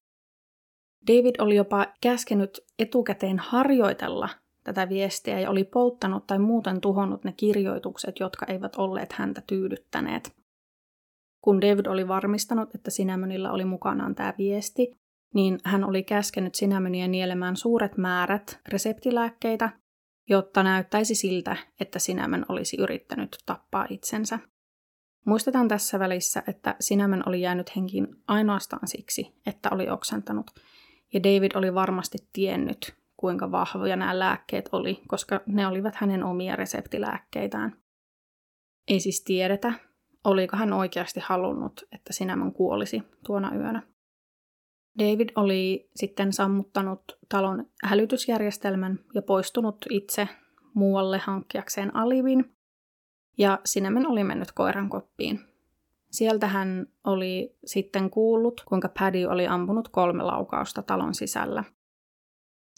David 1.06 1.34
oli 1.38 1.56
jopa 1.56 1.86
käskenyt 2.00 2.60
etukäteen 2.78 3.38
harjoitella 3.38 4.28
tätä 4.64 4.88
viestiä 4.88 5.40
ja 5.40 5.50
oli 5.50 5.64
polttanut 5.64 6.26
tai 6.26 6.38
muuten 6.38 6.80
tuhonnut 6.80 7.24
ne 7.24 7.32
kirjoitukset, 7.36 8.20
jotka 8.20 8.46
eivät 8.46 8.76
olleet 8.76 9.12
häntä 9.12 9.42
tyydyttäneet. 9.46 10.37
Kun 11.48 11.60
David 11.60 11.86
oli 11.86 12.08
varmistanut, 12.08 12.74
että 12.74 12.90
Sinämönillä 12.90 13.52
oli 13.52 13.64
mukanaan 13.64 14.14
tämä 14.14 14.34
viesti, 14.38 14.98
niin 15.34 15.58
hän 15.64 15.84
oli 15.84 16.02
käskenyt 16.02 16.54
Sinämöniä 16.54 17.08
nielemään 17.08 17.56
suuret 17.56 17.96
määrät 17.96 18.60
reseptilääkkeitä, 18.68 19.70
jotta 20.28 20.62
näyttäisi 20.62 21.14
siltä, 21.14 21.56
että 21.80 21.98
Sinämön 21.98 22.46
olisi 22.48 22.76
yrittänyt 22.80 23.38
tappaa 23.46 23.86
itsensä. 23.90 24.38
Muistetaan 25.26 25.68
tässä 25.68 25.98
välissä, 25.98 26.42
että 26.46 26.76
Sinämön 26.80 27.22
oli 27.26 27.40
jäänyt 27.40 27.76
henkiin 27.76 28.08
ainoastaan 28.26 28.88
siksi, 28.88 29.34
että 29.46 29.68
oli 29.72 29.90
oksentanut, 29.90 30.50
ja 31.14 31.22
David 31.22 31.50
oli 31.54 31.74
varmasti 31.74 32.18
tiennyt, 32.32 32.94
kuinka 33.16 33.50
vahvoja 33.50 33.96
nämä 33.96 34.18
lääkkeet 34.18 34.68
oli, 34.72 35.02
koska 35.06 35.40
ne 35.46 35.66
olivat 35.66 35.94
hänen 35.94 36.24
omia 36.24 36.56
reseptilääkkeitään. 36.56 37.76
Ei 38.88 39.00
siis 39.00 39.24
tiedetä, 39.24 39.87
oliko 40.28 40.56
hän 40.56 40.72
oikeasti 40.72 41.20
halunnut, 41.24 41.82
että 41.92 42.12
Sinämön 42.12 42.52
kuolisi 42.52 43.02
tuona 43.24 43.54
yönä. 43.54 43.82
David 44.98 45.28
oli 45.36 45.90
sitten 45.96 46.32
sammuttanut 46.32 47.00
talon 47.28 47.66
hälytysjärjestelmän 47.84 48.98
ja 49.14 49.22
poistunut 49.22 49.76
itse 49.90 50.28
muualle 50.74 51.18
hankkiakseen 51.18 51.96
alivin, 51.96 52.56
ja 53.38 53.58
Sinämön 53.64 54.06
oli 54.06 54.24
mennyt 54.24 54.52
koiran 54.52 54.88
koppiin. 54.88 55.40
Sieltä 56.10 56.48
hän 56.48 56.86
oli 57.04 57.56
sitten 57.64 58.10
kuullut, 58.10 58.62
kuinka 58.68 58.88
Paddy 58.98 59.24
oli 59.24 59.46
ampunut 59.46 59.88
kolme 59.88 60.22
laukausta 60.22 60.82
talon 60.82 61.14
sisällä– 61.14 61.64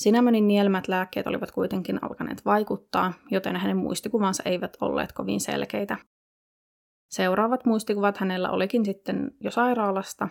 Sinämönin 0.01 0.49
nielmät 0.49 0.89
lääkkeet 0.89 1.27
olivat 1.27 1.51
kuitenkin 1.51 2.05
alkaneet 2.05 2.45
vaikuttaa, 2.45 3.13
joten 3.31 3.57
hänen 3.57 3.77
muistikuvansa 3.77 4.43
eivät 4.47 4.77
olleet 4.81 5.13
kovin 5.13 5.41
selkeitä. 5.41 5.97
Seuraavat 7.11 7.65
muistikuvat 7.65 8.17
hänellä 8.17 8.51
olikin 8.51 8.85
sitten 8.85 9.31
jo 9.41 9.51
sairaalasta, 9.51 10.29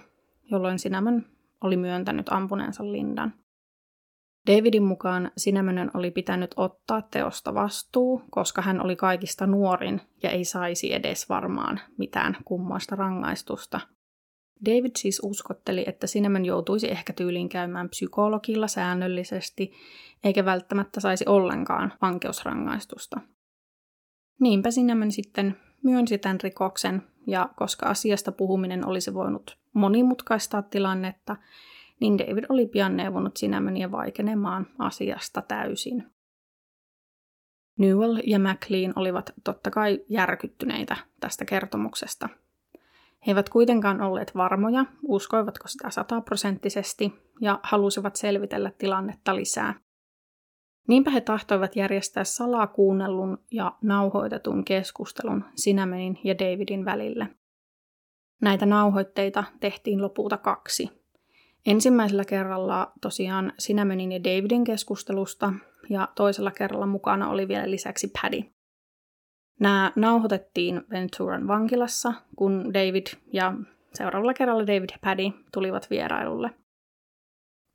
jolloin 0.51 0.79
Sinämön 0.79 1.25
oli 1.61 1.77
myöntänyt 1.77 2.29
ampuneensa 2.29 2.91
Lindan. 2.91 3.33
Davidin 4.47 4.83
mukaan 4.83 5.31
Sinämönen 5.37 5.91
oli 5.93 6.11
pitänyt 6.11 6.51
ottaa 6.55 7.01
teosta 7.01 7.53
vastuu, 7.53 8.21
koska 8.31 8.61
hän 8.61 8.81
oli 8.81 8.95
kaikista 8.95 9.47
nuorin 9.47 10.01
ja 10.23 10.29
ei 10.29 10.45
saisi 10.45 10.93
edes 10.93 11.29
varmaan 11.29 11.79
mitään 11.97 12.37
kummoista 12.45 12.95
rangaistusta. 12.95 13.79
David 14.65 14.91
siis 14.97 15.19
uskotteli, 15.23 15.83
että 15.87 16.07
Cinnamon 16.07 16.45
joutuisi 16.45 16.91
ehkä 16.91 17.13
tyyliin 17.13 17.49
käymään 17.49 17.89
psykologilla 17.89 18.67
säännöllisesti, 18.67 19.71
eikä 20.23 20.45
välttämättä 20.45 20.99
saisi 20.99 21.25
ollenkaan 21.27 21.93
vankeusrangaistusta. 22.01 23.19
Niinpä 24.39 24.69
Cinnamon 24.69 25.11
sitten 25.11 25.57
myönsi 25.83 26.17
tämän 26.17 26.39
rikoksen, 26.43 27.03
ja 27.27 27.49
koska 27.55 27.85
asiasta 27.85 28.31
puhuminen 28.31 28.85
olisi 28.87 29.13
voinut 29.13 29.57
monimutkaistaa 29.73 30.61
tilannetta, 30.61 31.35
niin 31.99 32.17
David 32.17 32.43
oli 32.49 32.65
pian 32.65 32.97
neuvonut 32.97 33.35
Cinnamonia 33.35 33.91
vaikenemaan 33.91 34.67
asiasta 34.79 35.41
täysin. 35.41 36.03
Newell 37.77 38.17
ja 38.23 38.39
McLean 38.39 38.93
olivat 38.95 39.33
totta 39.43 39.71
kai 39.71 39.99
järkyttyneitä 40.09 40.95
tästä 41.19 41.45
kertomuksesta. 41.45 42.29
He 43.27 43.31
eivät 43.31 43.49
kuitenkaan 43.49 44.01
olleet 44.01 44.35
varmoja, 44.35 44.85
uskoivatko 45.07 45.67
sitä 45.67 45.89
sataprosenttisesti, 45.89 47.13
ja 47.41 47.59
halusivat 47.63 48.15
selvitellä 48.15 48.71
tilannetta 48.77 49.35
lisää. 49.35 49.73
Niinpä 50.89 51.11
he 51.11 51.21
tahtoivat 51.21 51.75
järjestää 51.75 52.23
salaa 52.23 52.67
kuunnellun 52.67 53.37
ja 53.51 53.77
nauhoitetun 53.81 54.65
keskustelun 54.65 55.45
Sinamenin 55.55 56.19
ja 56.23 56.39
Davidin 56.39 56.85
välille. 56.85 57.27
Näitä 58.41 58.65
nauhoitteita 58.65 59.43
tehtiin 59.59 60.01
lopulta 60.01 60.37
kaksi. 60.37 60.89
Ensimmäisellä 61.65 62.25
kerralla 62.25 62.91
tosiaan 63.01 63.53
Sinamenin 63.59 64.11
ja 64.11 64.23
Davidin 64.23 64.63
keskustelusta 64.63 65.53
ja 65.89 66.07
toisella 66.15 66.51
kerralla 66.51 66.85
mukana 66.85 67.29
oli 67.29 67.47
vielä 67.47 67.71
lisäksi 67.71 68.11
Paddy. 68.21 68.43
Nämä 69.59 69.91
nauhoitettiin 69.95 70.81
Venturan 70.89 71.47
vankilassa, 71.47 72.13
kun 72.35 72.73
David 72.73 73.07
ja 73.33 73.53
seuraavalla 73.93 74.33
kerralla 74.33 74.67
David 74.67 74.89
ja 74.91 74.97
Paddy 75.03 75.31
tulivat 75.53 75.89
vierailulle. 75.89 76.49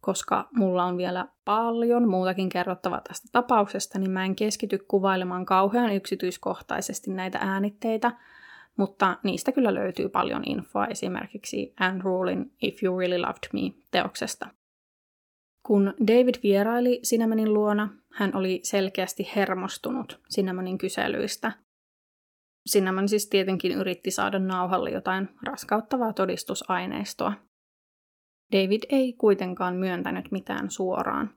Koska 0.05 0.49
mulla 0.57 0.85
on 0.85 0.97
vielä 0.97 1.29
paljon 1.45 2.09
muutakin 2.09 2.49
kerrottavaa 2.49 3.01
tästä 3.09 3.29
tapauksesta, 3.33 3.99
niin 3.99 4.11
mä 4.11 4.25
en 4.25 4.37
keskity 4.37 4.79
kuvailemaan 4.79 5.47
kauhean 5.47 5.93
yksityiskohtaisesti 5.93 7.11
näitä 7.11 7.39
äänitteitä, 7.39 8.13
mutta 8.77 9.17
niistä 9.23 9.53
kyllä 9.53 9.75
löytyy 9.75 10.09
paljon 10.09 10.43
infoa 10.47 10.87
esimerkiksi 10.87 11.75
Anne 11.81 12.03
Rulin 12.03 12.53
If 12.63 12.83
You 12.83 12.99
Really 12.99 13.19
Loved 13.19 13.49
Me 13.53 13.61
teoksesta. 13.91 14.47
Kun 15.63 15.95
David 16.07 16.35
vieraili 16.43 17.01
Sinamanin 17.03 17.55
luona, 17.55 17.89
hän 18.13 18.37
oli 18.37 18.61
selkeästi 18.63 19.31
hermostunut 19.37 20.21
Sinamanin 20.29 20.79
kyselyistä. 20.79 21.53
Cinnamon 22.71 23.09
siis 23.09 23.27
tietenkin 23.27 23.73
yritti 23.73 24.11
saada 24.11 24.39
nauhalle 24.39 24.91
jotain 24.91 25.29
raskauttavaa 25.43 26.13
todistusaineistoa. 26.13 27.33
David 28.55 28.83
ei 28.89 29.13
kuitenkaan 29.13 29.77
myöntänyt 29.77 30.31
mitään 30.31 30.71
suoraan. 30.71 31.31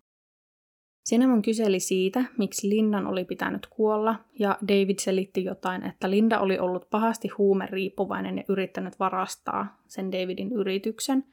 Cinnamon 1.10 1.42
kyseli 1.42 1.80
siitä, 1.80 2.24
miksi 2.38 2.70
Lindan 2.70 3.08
oli 3.08 3.26
pitänyt 3.26 3.68
kuolla, 3.68 4.16
ja 4.40 4.58
David 4.68 5.00
selitti 5.00 5.44
jotain, 5.44 5.86
että 5.86 6.10
Linda 6.10 6.40
oli 6.40 6.60
ollut 6.60 6.90
pahasti 6.90 7.28
huumeriippuvainen 7.28 8.38
ja 8.38 8.44
yrittänyt 8.48 9.00
varastaa 9.00 9.78
sen 9.88 10.12
Davidin 10.12 10.52
yrityksen, 10.52 11.24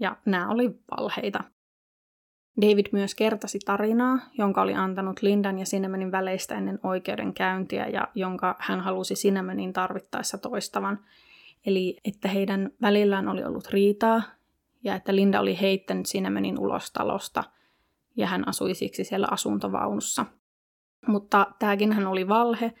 ja 0.00 0.16
nämä 0.24 0.48
oli 0.48 0.70
valheita. 0.96 1.44
David 2.60 2.86
myös 2.92 3.14
kertasi 3.14 3.58
tarinaa, 3.58 4.18
jonka 4.38 4.62
oli 4.62 4.74
antanut 4.74 5.22
Lindan 5.22 5.58
ja 5.58 5.64
Cinnamonin 5.64 6.12
väleistä 6.12 6.54
ennen 6.54 6.78
oikeudenkäyntiä 6.82 7.86
ja 7.86 8.08
jonka 8.14 8.56
hän 8.58 8.80
halusi 8.80 9.14
Cinnamonin 9.14 9.72
tarvittaessa 9.72 10.38
toistavan. 10.38 10.98
Eli 11.66 11.96
että 12.04 12.28
heidän 12.28 12.70
välillään 12.82 13.28
oli 13.28 13.44
ollut 13.44 13.66
riitaa 13.66 14.22
ja 14.84 14.94
että 14.94 15.16
Linda 15.16 15.40
oli 15.40 15.60
heittänyt 15.60 16.06
Cinnamonin 16.06 16.58
ulos 16.58 16.92
talosta 16.92 17.44
ja 18.16 18.26
hän 18.26 18.48
asui 18.48 18.74
siksi 18.74 19.04
siellä 19.04 19.28
asuntovaunussa. 19.30 20.26
Mutta 21.06 21.46
tämäkin 21.58 21.92
hän 21.92 22.06
oli 22.06 22.28
valhe, 22.28 22.72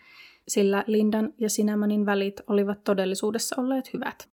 sillä 0.48 0.84
Lindan 0.86 1.32
ja 1.38 1.48
Cinnamonin 1.48 2.06
välit 2.06 2.40
olivat 2.46 2.84
todellisuudessa 2.84 3.60
olleet 3.60 3.92
hyvät. 3.94 4.28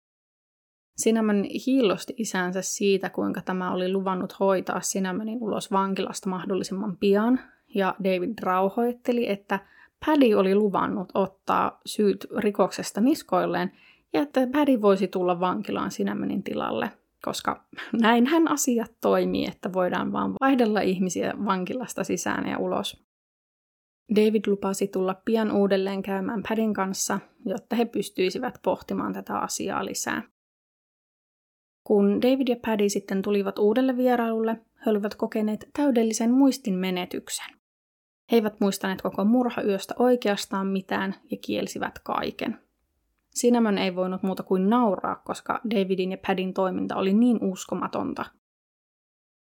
Cinnamon 1.02 1.44
hiillosti 1.66 2.14
isänsä 2.16 2.62
siitä, 2.62 3.10
kuinka 3.10 3.40
tämä 3.40 3.72
oli 3.72 3.92
luvannut 3.92 4.40
hoitaa 4.40 4.80
Cinnamonin 4.80 5.38
ulos 5.42 5.72
vankilasta 5.72 6.28
mahdollisimman 6.28 6.96
pian, 6.96 7.40
ja 7.74 7.94
David 8.04 8.32
rauhoitteli, 8.42 9.30
että 9.30 9.58
Paddy 10.06 10.34
oli 10.34 10.54
luvannut 10.54 11.08
ottaa 11.14 11.80
syyt 11.86 12.26
rikoksesta 12.38 13.00
niskoilleen, 13.00 13.72
ja 14.12 14.22
että 14.22 14.46
Paddy 14.52 14.80
voisi 14.80 15.08
tulla 15.08 15.40
vankilaan 15.40 15.90
Cinnamonin 15.90 16.42
tilalle, 16.42 16.90
koska 17.24 17.64
näinhän 17.92 18.48
asiat 18.48 18.92
toimii, 19.00 19.46
että 19.46 19.72
voidaan 19.72 20.12
vaan 20.12 20.34
vaihdella 20.40 20.80
ihmisiä 20.80 21.34
vankilasta 21.44 22.04
sisään 22.04 22.48
ja 22.48 22.58
ulos. 22.58 23.04
David 24.16 24.42
lupasi 24.46 24.88
tulla 24.88 25.14
pian 25.24 25.52
uudelleen 25.52 26.02
käymään 26.02 26.42
Padin 26.48 26.74
kanssa, 26.74 27.20
jotta 27.44 27.76
he 27.76 27.84
pystyisivät 27.84 28.58
pohtimaan 28.64 29.12
tätä 29.12 29.38
asiaa 29.38 29.84
lisää. 29.84 30.22
Kun 31.86 32.22
David 32.22 32.48
ja 32.48 32.56
Paddy 32.66 32.88
sitten 32.88 33.22
tulivat 33.22 33.58
uudelle 33.58 33.96
vierailulle, 33.96 34.60
he 34.86 34.90
olivat 34.90 35.14
kokeneet 35.14 35.68
täydellisen 35.76 36.30
muistin 36.30 36.74
menetyksen. 36.74 37.54
He 38.32 38.36
eivät 38.36 38.60
muistaneet 38.60 39.02
koko 39.02 39.24
murhayöstä 39.24 39.94
oikeastaan 39.98 40.66
mitään 40.66 41.14
ja 41.30 41.36
kielsivät 41.36 41.98
kaiken. 41.98 42.58
Cinnamon 43.40 43.78
ei 43.78 43.96
voinut 43.96 44.22
muuta 44.22 44.42
kuin 44.42 44.70
nauraa, 44.70 45.16
koska 45.16 45.60
Davidin 45.70 46.10
ja 46.10 46.18
Padin 46.26 46.54
toiminta 46.54 46.96
oli 46.96 47.12
niin 47.12 47.38
uskomatonta. 47.40 48.24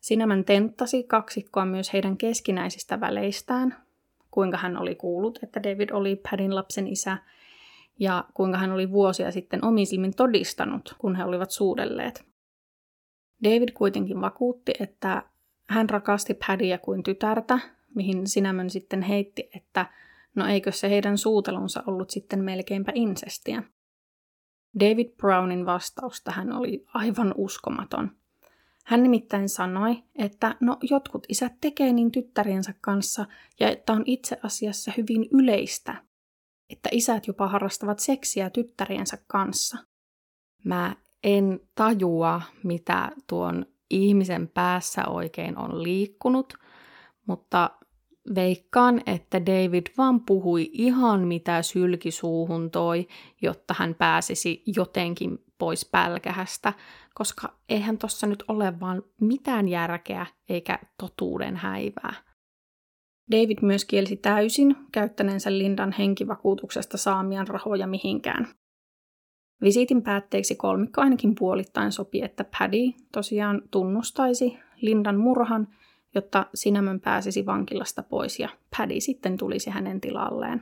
Cinnamon 0.07 0.45
tenttasi 0.45 1.03
kaksikkoa 1.03 1.65
myös 1.65 1.93
heidän 1.93 2.17
keskinäisistä 2.17 2.99
väleistään, 2.99 3.75
kuinka 4.31 4.57
hän 4.57 4.77
oli 4.77 4.95
kuullut, 4.95 5.39
että 5.43 5.63
David 5.63 5.89
oli 5.89 6.15
Padin 6.15 6.55
lapsen 6.55 6.87
isä, 6.87 7.17
ja 7.99 8.25
kuinka 8.33 8.57
hän 8.57 8.71
oli 8.71 8.91
vuosia 8.91 9.31
sitten 9.31 9.65
omisilmin 9.65 10.15
todistanut, 10.15 10.95
kun 10.97 11.15
he 11.15 11.23
olivat 11.23 11.51
suudelleet. 11.51 12.25
David 13.43 13.69
kuitenkin 13.73 14.21
vakuutti, 14.21 14.73
että 14.79 15.23
hän 15.69 15.89
rakasti 15.89 16.33
Paddyä 16.33 16.77
kuin 16.77 17.03
tytärtä, 17.03 17.59
mihin 17.95 18.27
Sinämön 18.27 18.69
sitten 18.69 19.01
heitti, 19.01 19.49
että 19.55 19.85
no 20.35 20.47
eikö 20.47 20.71
se 20.71 20.89
heidän 20.89 21.17
suutelunsa 21.17 21.83
ollut 21.87 22.09
sitten 22.09 22.43
melkeinpä 22.43 22.91
insestiä. 22.95 23.63
David 24.79 25.09
Brownin 25.17 25.65
vastaus 25.65 26.21
tähän 26.23 26.53
oli 26.53 26.85
aivan 26.93 27.33
uskomaton. 27.37 28.11
Hän 28.85 29.03
nimittäin 29.03 29.49
sanoi, 29.49 30.03
että 30.15 30.55
no 30.59 30.77
jotkut 30.81 31.25
isät 31.29 31.53
tekee 31.61 31.93
niin 31.93 32.11
tyttäriensä 32.11 32.73
kanssa 32.81 33.25
ja 33.59 33.69
että 33.69 33.93
on 33.93 34.03
itse 34.05 34.39
asiassa 34.43 34.91
hyvin 34.97 35.27
yleistä, 35.31 35.95
että 36.69 36.89
isät 36.91 37.27
jopa 37.27 37.47
harrastavat 37.47 37.99
seksiä 37.99 38.49
tyttäriensä 38.49 39.17
kanssa. 39.27 39.77
Mä 40.63 40.95
en 41.23 41.59
tajua, 41.75 42.41
mitä 42.63 43.11
tuon 43.27 43.65
ihmisen 43.89 44.47
päässä 44.47 45.05
oikein 45.07 45.57
on 45.57 45.83
liikkunut, 45.83 46.53
mutta 47.27 47.69
veikkaan, 48.35 49.01
että 49.05 49.45
David 49.45 49.87
vaan 49.97 50.21
puhui 50.21 50.69
ihan 50.73 51.27
mitä 51.27 51.61
sylki 51.61 52.11
suuhun 52.11 52.71
toi, 52.71 53.07
jotta 53.41 53.75
hän 53.77 53.95
pääsisi 53.95 54.63
jotenkin 54.65 55.37
pois 55.57 55.85
pälkähästä, 55.85 56.73
koska 57.13 57.53
eihän 57.69 57.97
tossa 57.97 58.27
nyt 58.27 58.43
ole 58.47 58.79
vaan 58.79 59.03
mitään 59.21 59.67
järkeä 59.67 60.25
eikä 60.49 60.79
totuuden 60.97 61.55
häivää. 61.55 62.13
David 63.31 63.57
myös 63.61 63.85
kielsi 63.85 64.15
täysin 64.15 64.75
käyttäneensä 64.91 65.57
Lindan 65.57 65.91
henkivakuutuksesta 65.91 66.97
saamian 66.97 67.47
rahoja 67.47 67.87
mihinkään. 67.87 68.47
Visiitin 69.61 70.01
päätteeksi 70.01 70.55
kolmikko 70.55 71.01
ainakin 71.01 71.35
puolittain 71.35 71.91
sopi, 71.91 72.21
että 72.21 72.45
Paddy 72.59 72.91
tosiaan 73.11 73.61
tunnustaisi 73.71 74.57
Lindan 74.81 75.17
murhan, 75.17 75.67
jotta 76.15 76.45
Sinämön 76.53 76.99
pääsisi 76.99 77.45
vankilasta 77.45 78.03
pois 78.03 78.39
ja 78.39 78.49
Paddy 78.77 78.99
sitten 78.99 79.37
tulisi 79.37 79.69
hänen 79.69 80.01
tilalleen. 80.01 80.61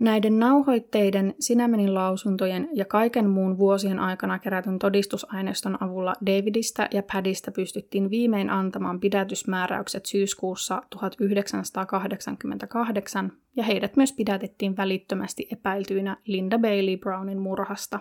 Näiden 0.00 0.38
nauhoitteiden, 0.38 1.34
Sinämenin 1.40 1.94
lausuntojen 1.94 2.68
ja 2.72 2.84
kaiken 2.84 3.30
muun 3.30 3.58
vuosien 3.58 3.98
aikana 3.98 4.38
kerätyn 4.38 4.78
todistusaineiston 4.78 5.82
avulla 5.82 6.14
Davidista 6.26 6.88
ja 6.90 7.02
Padista 7.12 7.52
pystyttiin 7.52 8.10
viimein 8.10 8.50
antamaan 8.50 9.00
pidätysmääräykset 9.00 10.06
syyskuussa 10.06 10.82
1988 10.90 13.32
ja 13.56 13.64
heidät 13.64 13.96
myös 13.96 14.12
pidätettiin 14.12 14.76
välittömästi 14.76 15.48
epäiltyinä 15.52 16.16
Linda 16.24 16.58
Bailey 16.58 16.96
Brownin 16.96 17.38
murhasta. 17.38 18.00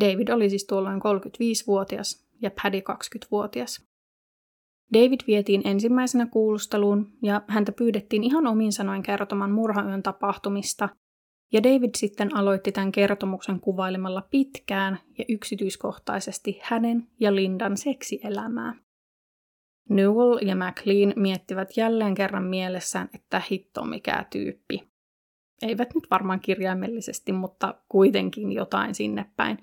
David 0.00 0.28
oli 0.28 0.50
siis 0.50 0.66
tuolloin 0.66 1.00
35-vuotias 1.00 2.26
ja 2.42 2.50
Paddy 2.62 2.78
20-vuotias. 2.78 3.93
David 4.92 5.20
vietiin 5.26 5.62
ensimmäisenä 5.64 6.26
kuulusteluun 6.26 7.12
ja 7.22 7.42
häntä 7.48 7.72
pyydettiin 7.72 8.24
ihan 8.24 8.46
omin 8.46 8.72
sanoin 8.72 9.02
kertomaan 9.02 9.50
murhayön 9.50 10.02
tapahtumista, 10.02 10.88
ja 11.52 11.62
David 11.62 11.90
sitten 11.96 12.36
aloitti 12.36 12.72
tämän 12.72 12.92
kertomuksen 12.92 13.60
kuvailemalla 13.60 14.22
pitkään 14.30 14.98
ja 15.18 15.24
yksityiskohtaisesti 15.28 16.60
hänen 16.62 17.08
ja 17.20 17.34
Lindan 17.34 17.76
seksielämää. 17.76 18.74
Newell 19.88 20.38
ja 20.42 20.56
McLean 20.56 21.12
miettivät 21.16 21.76
jälleen 21.76 22.14
kerran 22.14 22.44
mielessään, 22.44 23.08
että 23.14 23.42
hitto 23.50 23.84
mikä 23.84 24.24
tyyppi. 24.32 24.88
Eivät 25.62 25.94
nyt 25.94 26.04
varmaan 26.10 26.40
kirjaimellisesti, 26.40 27.32
mutta 27.32 27.74
kuitenkin 27.88 28.52
jotain 28.52 28.94
sinne 28.94 29.30
päin. 29.36 29.58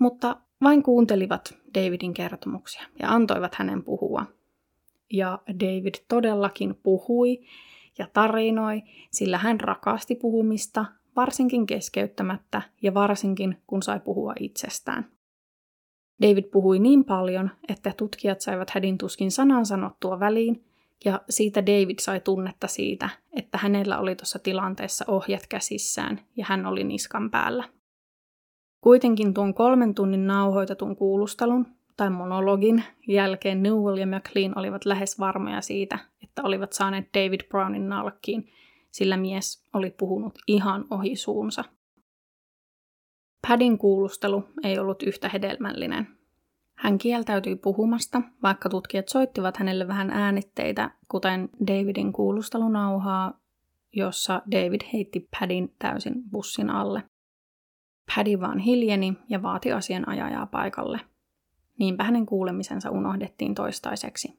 Mutta 0.00 0.36
vain 0.62 0.82
kuuntelivat 0.82 1.58
Davidin 1.74 2.14
kertomuksia 2.14 2.82
ja 3.02 3.10
antoivat 3.10 3.54
hänen 3.54 3.84
puhua. 3.84 4.26
Ja 5.12 5.38
David 5.48 5.94
todellakin 6.08 6.74
puhui 6.82 7.40
ja 7.98 8.08
tarinoi, 8.12 8.82
sillä 9.10 9.38
hän 9.38 9.60
rakasti 9.60 10.14
puhumista, 10.14 10.84
varsinkin 11.16 11.66
keskeyttämättä 11.66 12.62
ja 12.82 12.94
varsinkin 12.94 13.56
kun 13.66 13.82
sai 13.82 14.00
puhua 14.00 14.32
itsestään. 14.40 15.10
David 16.22 16.44
puhui 16.44 16.78
niin 16.78 17.04
paljon, 17.04 17.50
että 17.68 17.92
tutkijat 17.96 18.40
saivat 18.40 18.70
hädin 18.70 18.98
tuskin 18.98 19.30
sanan 19.30 19.66
sanottua 19.66 20.20
väliin, 20.20 20.64
ja 21.04 21.20
siitä 21.30 21.66
David 21.66 21.98
sai 22.00 22.20
tunnetta 22.20 22.66
siitä, 22.66 23.08
että 23.32 23.58
hänellä 23.58 23.98
oli 23.98 24.16
tuossa 24.16 24.38
tilanteessa 24.38 25.04
ohjat 25.08 25.46
käsissään 25.48 26.20
ja 26.36 26.44
hän 26.48 26.66
oli 26.66 26.84
niskan 26.84 27.30
päällä. 27.30 27.64
Kuitenkin 28.80 29.34
tuon 29.34 29.54
kolmen 29.54 29.94
tunnin 29.94 30.26
nauhoitetun 30.26 30.96
kuulustelun 30.96 31.66
tai 31.96 32.10
monologin 32.10 32.84
jälkeen 33.08 33.62
Newell 33.62 33.96
ja 33.96 34.06
McLean 34.06 34.58
olivat 34.58 34.84
lähes 34.84 35.18
varmoja 35.18 35.60
siitä, 35.60 35.98
että 36.22 36.42
olivat 36.42 36.72
saaneet 36.72 37.08
David 37.14 37.40
Brownin 37.48 37.88
nalkkiin, 37.88 38.48
sillä 38.90 39.16
mies 39.16 39.64
oli 39.72 39.90
puhunut 39.90 40.38
ihan 40.46 40.84
ohi 40.90 41.16
suunsa. 41.16 41.64
Padin 43.48 43.78
kuulustelu 43.78 44.44
ei 44.62 44.78
ollut 44.78 45.02
yhtä 45.02 45.28
hedelmällinen. 45.28 46.08
Hän 46.74 46.98
kieltäytyi 46.98 47.56
puhumasta, 47.56 48.22
vaikka 48.42 48.68
tutkijat 48.68 49.08
soittivat 49.08 49.56
hänelle 49.56 49.88
vähän 49.88 50.10
äänitteitä, 50.10 50.90
kuten 51.08 51.48
Davidin 51.66 52.12
kuulustelunauhaa, 52.12 53.40
jossa 53.92 54.42
David 54.52 54.80
heitti 54.92 55.28
Padin 55.40 55.74
täysin 55.78 56.14
bussin 56.30 56.70
alle. 56.70 57.02
Paddy 58.14 58.40
vaan 58.40 58.58
hiljeni 58.58 59.16
ja 59.28 59.42
vaati 59.42 59.72
asianajajaa 59.72 60.46
paikalle. 60.46 61.00
Niinpä 61.78 62.04
hänen 62.04 62.26
kuulemisensa 62.26 62.90
unohdettiin 62.90 63.54
toistaiseksi. 63.54 64.38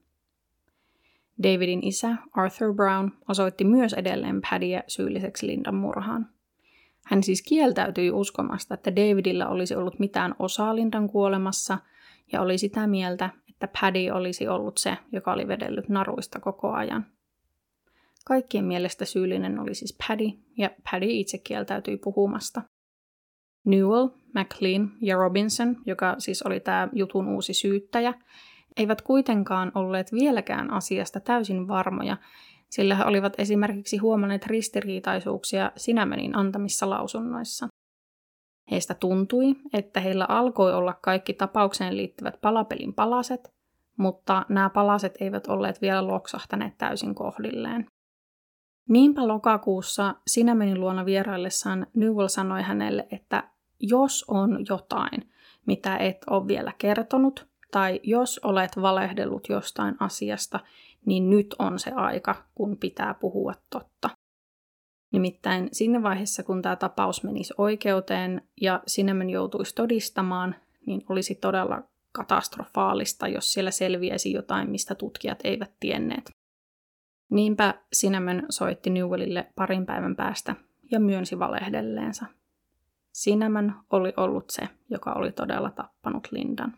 Davidin 1.44 1.88
isä, 1.88 2.16
Arthur 2.32 2.74
Brown, 2.74 3.10
osoitti 3.30 3.64
myös 3.64 3.94
edelleen 3.94 4.42
Paddyä 4.42 4.84
syylliseksi 4.88 5.48
Lindan 5.48 5.76
murhaan. 5.76 6.30
Hän 7.06 7.24
siis 7.24 7.42
kieltäytyi 7.42 8.12
uskomasta, 8.12 8.74
että 8.74 8.96
Davidilla 8.96 9.48
olisi 9.48 9.76
ollut 9.76 10.00
mitään 10.00 10.36
osaa 10.40 10.76
Lindan 10.76 11.10
kuolemassa 11.10 11.78
ja 12.32 12.42
oli 12.42 12.58
sitä 12.58 12.88
mieltä, 12.88 13.30
että 13.50 13.68
Paddy 13.82 14.10
olisi 14.10 14.48
ollut 14.48 14.78
se, 14.78 14.98
joka 15.12 15.34
oli 15.34 15.48
vedellyt 15.48 15.90
naruista 15.90 16.40
koko 16.40 16.72
ajan. 16.72 17.06
Kaikkien 18.26 18.66
mielestä 18.66 19.06
syyllinen 19.06 19.60
oli 19.60 19.76
siis 19.76 19.98
Paddy, 20.08 20.30
ja 20.58 20.70
Paddy 20.92 21.06
itse 21.10 21.38
kieltäytyi 21.38 21.98
puhumasta. 21.98 22.62
Newell, 23.66 24.08
McLean 24.34 24.92
ja 25.02 25.16
Robinson, 25.16 25.78
joka 25.86 26.16
siis 26.18 26.42
oli 26.42 26.60
tämä 26.60 26.88
jutun 26.94 27.28
uusi 27.28 27.54
syyttäjä, 27.54 28.14
eivät 28.78 29.02
kuitenkaan 29.02 29.72
olleet 29.76 30.12
vieläkään 30.12 30.74
asiasta 30.74 31.20
täysin 31.20 31.68
varmoja, 31.68 32.18
sillä 32.70 32.96
he 32.96 33.04
olivat 33.06 33.34
esimerkiksi 33.38 33.98
huomanneet 33.98 34.48
ristiriitaisuuksia 34.48 35.72
Sinämenin 35.76 36.38
antamissa 36.38 36.90
lausunnoissa. 36.90 37.68
Heistä 38.72 38.94
tuntui, 38.94 39.56
että 39.74 40.00
heillä 40.00 40.26
alkoi 40.30 40.74
olla 40.74 40.94
kaikki 40.94 41.34
tapaukseen 41.34 41.98
liittyvät 41.98 42.42
palapelin 42.42 42.94
palaset, 42.94 43.50
mutta 43.98 44.46
nämä 44.50 44.70
palaset 44.70 45.14
eivät 45.20 45.48
olleet 45.48 45.82
vielä 45.82 46.08
loksahtaneet 46.08 46.78
täysin 46.78 47.16
kohdilleen. 47.16 47.86
Niinpä 48.90 49.28
lokakuussa 49.28 50.16
Sinämenin 50.28 50.80
luona 50.80 51.06
vieraillessaan 51.06 51.88
Newell 51.96 52.28
sanoi 52.28 52.62
hänelle, 52.62 53.08
että 53.12 53.44
jos 53.80 54.26
on 54.28 54.66
jotain, 54.70 55.32
mitä 55.66 55.98
et 55.98 56.18
ole 56.30 56.48
vielä 56.48 56.74
kertonut, 56.78 57.48
tai 57.72 58.00
jos 58.04 58.40
olet 58.44 58.72
valehdellut 58.82 59.50
jostain 59.50 59.96
asiasta, 60.00 60.60
niin 61.06 61.30
nyt 61.30 61.56
on 61.60 61.80
se 61.80 61.92
aika, 61.92 62.36
kun 62.56 62.78
pitää 62.78 63.14
puhua 63.14 63.54
totta. 63.70 64.10
Nimittäin 65.12 65.70
siinä 65.72 66.04
vaiheessa, 66.04 66.44
kun 66.44 66.62
tämä 66.62 66.76
tapaus 66.76 67.24
menisi 67.24 67.54
oikeuteen 67.58 68.42
ja 68.62 68.84
Cinnamon 68.90 69.30
joutuisi 69.30 69.76
todistamaan, 69.76 70.56
niin 70.86 71.06
olisi 71.10 71.36
todella 71.36 71.84
katastrofaalista, 72.12 73.28
jos 73.28 73.54
siellä 73.54 73.72
selviäisi 73.72 74.32
jotain, 74.32 74.70
mistä 74.70 74.96
tutkijat 74.96 75.40
eivät 75.44 75.72
tienneet. 75.80 76.30
Niinpä 77.32 77.74
Cinnamon 77.96 78.44
soitti 78.50 78.90
Newellille 78.90 79.52
parin 79.56 79.86
päivän 79.86 80.16
päästä 80.16 80.56
ja 80.92 81.00
myönsi 81.00 81.40
valehdelleensa. 81.40 82.26
Cinnamon 83.24 83.74
oli 83.92 84.14
ollut 84.18 84.50
se, 84.50 84.70
joka 84.90 85.14
oli 85.14 85.32
todella 85.32 85.72
tappanut 85.72 86.28
Lindan. 86.32 86.74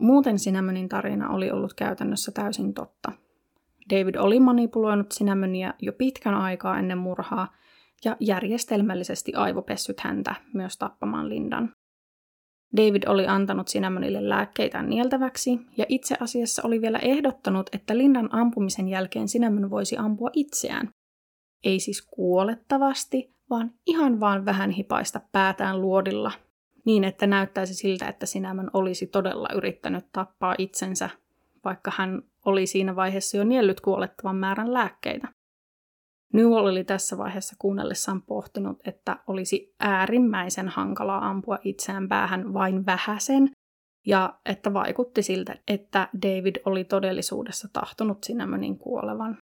Muuten 0.00 0.36
Cinnamonin 0.36 0.88
tarina 0.88 1.30
oli 1.30 1.50
ollut 1.50 1.74
käytännössä 1.74 2.32
täysin 2.32 2.74
totta. 2.74 3.12
David 3.90 4.14
oli 4.14 4.40
manipuloinut 4.40 5.10
Cinnamonia 5.10 5.74
jo 5.82 5.92
pitkän 5.92 6.34
aikaa 6.34 6.78
ennen 6.78 6.98
murhaa 6.98 7.54
ja 8.04 8.16
järjestelmällisesti 8.20 9.34
aivopessyt 9.34 10.00
häntä 10.00 10.34
myös 10.54 10.78
tappamaan 10.78 11.28
Lindan. 11.28 11.72
David 12.76 13.02
oli 13.06 13.26
antanut 13.26 13.66
Cinnamonille 13.66 14.28
lääkkeitä 14.28 14.82
nieltäväksi 14.82 15.60
ja 15.76 15.86
itse 15.88 16.16
asiassa 16.20 16.62
oli 16.64 16.80
vielä 16.80 16.98
ehdottanut, 16.98 17.70
että 17.72 17.98
Lindan 17.98 18.28
ampumisen 18.34 18.88
jälkeen 18.88 19.26
Cinnamon 19.26 19.70
voisi 19.70 19.96
ampua 19.96 20.30
itseään. 20.32 20.90
Ei 21.64 21.80
siis 21.80 22.06
kuolettavasti, 22.10 23.35
vaan 23.50 23.70
ihan 23.86 24.20
vaan 24.20 24.44
vähän 24.44 24.70
hipaista 24.70 25.20
päätään 25.32 25.80
luodilla 25.80 26.32
niin, 26.84 27.04
että 27.04 27.26
näyttäisi 27.26 27.74
siltä, 27.74 28.08
että 28.08 28.26
Sinämän 28.26 28.70
olisi 28.72 29.06
todella 29.06 29.48
yrittänyt 29.54 30.06
tappaa 30.12 30.54
itsensä, 30.58 31.10
vaikka 31.64 31.92
hän 31.96 32.22
oli 32.44 32.66
siinä 32.66 32.96
vaiheessa 32.96 33.36
jo 33.36 33.44
niellyt 33.44 33.80
kuolettavan 33.80 34.36
määrän 34.36 34.74
lääkkeitä. 34.74 35.28
Newell 36.32 36.66
oli 36.66 36.84
tässä 36.84 37.18
vaiheessa 37.18 37.56
kuunnellessaan 37.58 38.22
pohtinut, 38.22 38.78
että 38.84 39.18
olisi 39.26 39.74
äärimmäisen 39.80 40.68
hankalaa 40.68 41.28
ampua 41.28 41.58
itseään 41.64 42.08
päähän 42.08 42.54
vain 42.54 42.86
vähäsen, 42.86 43.50
ja 44.06 44.38
että 44.44 44.72
vaikutti 44.72 45.22
siltä, 45.22 45.54
että 45.68 46.08
David 46.22 46.56
oli 46.64 46.84
todellisuudessa 46.84 47.68
tahtonut 47.72 48.24
Sinämönin 48.24 48.78
kuolevan. 48.78 49.38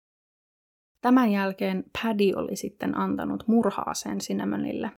Tämän 1.04 1.32
jälkeen 1.32 1.84
Paddy 2.02 2.32
oli 2.36 2.56
sitten 2.56 2.98
antanut 2.98 3.48
murhaaseen 3.48 4.20
Sinämönille, 4.20 4.90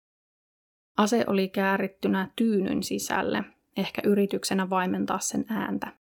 Ase 0.96 1.24
oli 1.26 1.48
käärittynä 1.48 2.30
tyynyn 2.36 2.82
sisälle, 2.82 3.44
ehkä 3.76 4.02
yrityksenä 4.04 4.70
vaimentaa 4.70 5.18
sen 5.18 5.44
ääntä. 5.48 5.92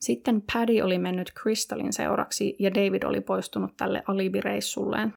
Sitten 0.00 0.42
Paddy 0.52 0.80
oli 0.80 0.98
mennyt 0.98 1.32
Crystalin 1.42 1.92
seuraksi 1.92 2.56
ja 2.58 2.74
David 2.74 3.02
oli 3.02 3.20
poistunut 3.20 3.76
tälle 3.76 4.02
alibireissulleen. 4.06 5.12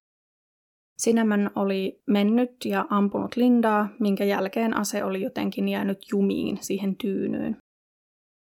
Cinnamon 1.04 1.52
oli 1.56 2.02
mennyt 2.08 2.66
ja 2.66 2.86
ampunut 2.90 3.36
Lindaa, 3.36 3.88
minkä 4.00 4.24
jälkeen 4.24 4.78
ase 4.78 5.04
oli 5.04 5.22
jotenkin 5.22 5.70
jäänyt 5.70 6.00
jumiin 6.12 6.58
siihen 6.62 6.96
tyynyyn. 6.96 7.58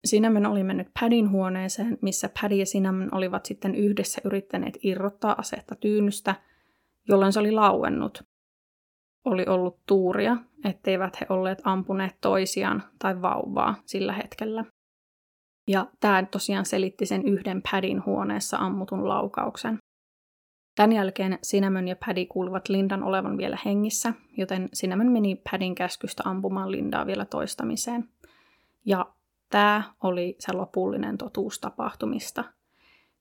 Cinnamon 0.07 0.45
oli 0.45 0.63
mennyt 0.63 0.87
Padin 0.99 1.31
huoneeseen, 1.31 1.97
missä 2.01 2.29
Paddy 2.41 2.55
ja 2.55 2.65
Cinnamon 2.65 3.09
olivat 3.11 3.45
sitten 3.45 3.75
yhdessä 3.75 4.21
yrittäneet 4.23 4.77
irrottaa 4.83 5.35
asetta 5.37 5.75
tyynystä, 5.75 6.35
jolloin 7.09 7.33
se 7.33 7.39
oli 7.39 7.51
lauennut, 7.51 8.23
oli 9.25 9.45
ollut 9.45 9.79
tuuria, 9.87 10.37
etteivät 10.63 11.21
he 11.21 11.25
olleet 11.29 11.61
ampuneet 11.63 12.15
toisiaan 12.21 12.83
tai 12.99 13.21
vauvaa 13.21 13.75
sillä 13.85 14.13
hetkellä. 14.13 14.65
Ja 15.67 15.87
tämä 15.99 16.23
tosiaan 16.31 16.65
selitti 16.65 17.05
sen 17.05 17.27
yhden 17.27 17.61
Padin 17.71 18.05
huoneessa 18.05 18.57
ammutun 18.57 19.09
laukauksen. 19.09 19.77
Tämän 20.75 20.91
jälkeen 20.91 21.39
Cinnamon 21.45 21.87
ja 21.87 21.95
Paddy 22.05 22.25
kuuluvat 22.25 22.69
Lindan 22.69 23.03
olevan 23.03 23.37
vielä 23.37 23.57
hengissä, 23.65 24.13
joten 24.37 24.69
Cinnamon 24.75 25.11
meni 25.11 25.41
Padin 25.51 25.75
käskystä 25.75 26.23
ampumaan 26.25 26.71
Lindaa 26.71 27.05
vielä 27.05 27.25
toistamiseen. 27.25 28.09
Ja 28.85 29.14
tämä 29.49 29.83
oli 30.03 30.35
se 30.39 30.53
lopullinen 30.53 31.17
totuus 31.17 31.59
tapahtumista. 31.59 32.43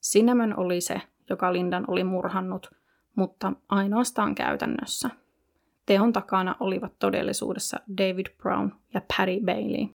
Cinnamon 0.03 0.59
oli 0.59 0.81
se, 0.81 1.01
joka 1.31 1.53
Lindan 1.53 1.85
oli 1.89 2.05
murhannut, 2.05 2.71
mutta 3.17 3.53
ainoastaan 3.69 4.35
käytännössä– 4.35 5.11
Teon 5.87 6.13
takana 6.13 6.57
olivat 6.61 6.93
todellisuudessa 6.99 7.81
David 7.99 8.27
Brown 8.37 8.71
ja 8.95 9.01
Patty 9.01 9.41
Bailey. 9.45 9.89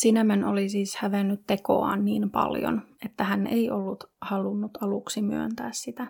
Cinnamon 0.00 0.44
oli 0.44 0.68
siis 0.68 0.96
hävennyt 0.96 1.40
tekoaan 1.46 2.04
niin 2.04 2.30
paljon, 2.30 2.82
että 3.04 3.24
hän 3.24 3.46
ei 3.46 3.70
ollut 3.70 4.04
halunnut 4.20 4.82
aluksi 4.82 5.22
myöntää 5.22 5.72
sitä. 5.72 6.06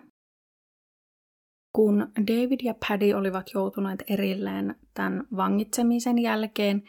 Kun 1.75 2.11
David 2.17 2.59
ja 2.63 2.75
Paddy 2.87 3.13
olivat 3.13 3.45
joutuneet 3.53 4.03
erilleen 4.09 4.75
tämän 4.93 5.23
vangitsemisen 5.35 6.17
jälkeen, 6.17 6.83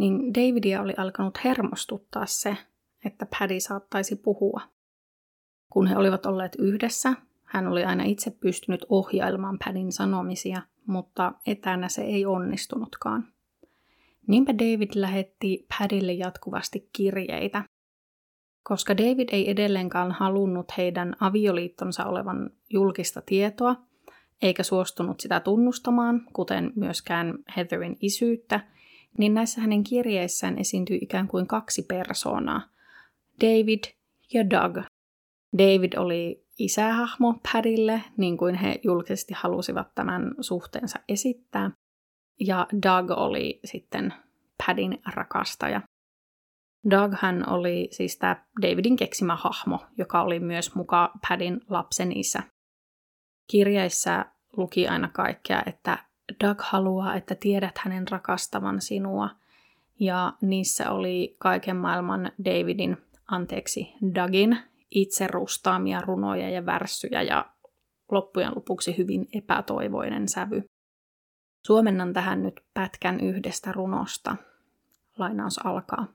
niin 0.00 0.34
Davidia 0.34 0.82
oli 0.82 0.94
alkanut 0.96 1.44
hermostuttaa 1.44 2.26
se, 2.26 2.56
että 3.04 3.26
Paddy 3.38 3.60
saattaisi 3.60 4.16
puhua. 4.16 4.60
Kun 5.70 5.86
he 5.86 5.96
olivat 5.96 6.26
olleet 6.26 6.56
yhdessä, 6.58 7.12
hän 7.44 7.66
oli 7.68 7.84
aina 7.84 8.04
itse 8.04 8.30
pystynyt 8.30 8.86
ohjailemaan 8.88 9.58
Padin 9.64 9.92
sanomisia, 9.92 10.62
mutta 10.86 11.32
etänä 11.46 11.88
se 11.88 12.02
ei 12.02 12.26
onnistunutkaan. 12.26 13.28
Niinpä 14.26 14.54
David 14.58 14.90
lähetti 14.94 15.66
Padille 15.78 16.12
jatkuvasti 16.12 16.88
kirjeitä. 16.92 17.64
Koska 18.62 18.96
David 18.96 19.28
ei 19.32 19.50
edelleenkaan 19.50 20.12
halunnut 20.12 20.76
heidän 20.76 21.16
avioliittonsa 21.20 22.04
olevan 22.04 22.50
julkista 22.70 23.22
tietoa, 23.22 23.76
eikä 24.42 24.62
suostunut 24.62 25.20
sitä 25.20 25.40
tunnustamaan, 25.40 26.26
kuten 26.32 26.72
myöskään 26.76 27.34
Heatherin 27.56 27.96
isyyttä, 28.00 28.60
niin 29.18 29.34
näissä 29.34 29.60
hänen 29.60 29.84
kirjeissään 29.84 30.58
esiintyi 30.58 30.98
ikään 31.02 31.28
kuin 31.28 31.46
kaksi 31.46 31.82
persoonaa, 31.82 32.68
David 33.40 33.84
ja 34.34 34.50
Doug. 34.50 34.76
David 35.58 35.92
oli 35.96 36.44
isähahmo 36.58 37.40
Padille, 37.52 38.02
niin 38.16 38.36
kuin 38.36 38.54
he 38.54 38.80
julkisesti 38.84 39.34
halusivat 39.34 39.94
tämän 39.94 40.34
suhteensa 40.40 40.98
esittää, 41.08 41.70
ja 42.40 42.66
Doug 42.72 43.10
oli 43.10 43.60
sitten 43.64 44.14
Padin 44.66 44.98
rakastaja. 45.14 45.80
Doug 46.90 47.12
hän 47.20 47.48
oli 47.48 47.88
siis 47.90 48.18
tämä 48.18 48.44
Davidin 48.62 48.96
keksimä 48.96 49.36
hahmo, 49.36 49.86
joka 49.98 50.22
oli 50.22 50.40
myös 50.40 50.74
muka 50.74 51.12
Padin 51.28 51.60
lapsen 51.68 52.16
isä. 52.16 52.42
Kirjeissä 53.50 54.24
luki 54.56 54.88
aina 54.88 55.08
kaikkea, 55.08 55.62
että 55.66 55.98
Doug 56.44 56.60
haluaa, 56.60 57.14
että 57.14 57.34
tiedät 57.34 57.78
hänen 57.78 58.08
rakastavan 58.08 58.80
sinua. 58.80 59.30
Ja 60.00 60.32
niissä 60.40 60.90
oli 60.90 61.36
kaiken 61.38 61.76
maailman 61.76 62.32
Davidin, 62.44 62.96
anteeksi, 63.26 63.92
Dougin 64.14 64.58
itse 64.90 65.26
rustaamia 65.26 66.00
runoja 66.00 66.50
ja 66.50 66.66
värssyjä 66.66 67.22
ja 67.22 67.50
loppujen 68.10 68.52
lopuksi 68.54 68.98
hyvin 68.98 69.28
epätoivoinen 69.32 70.28
sävy. 70.28 70.62
Suomennan 71.66 72.12
tähän 72.12 72.42
nyt 72.42 72.60
pätkän 72.74 73.20
yhdestä 73.20 73.72
runosta. 73.72 74.36
Lainaus 75.18 75.66
alkaa. 75.66 76.06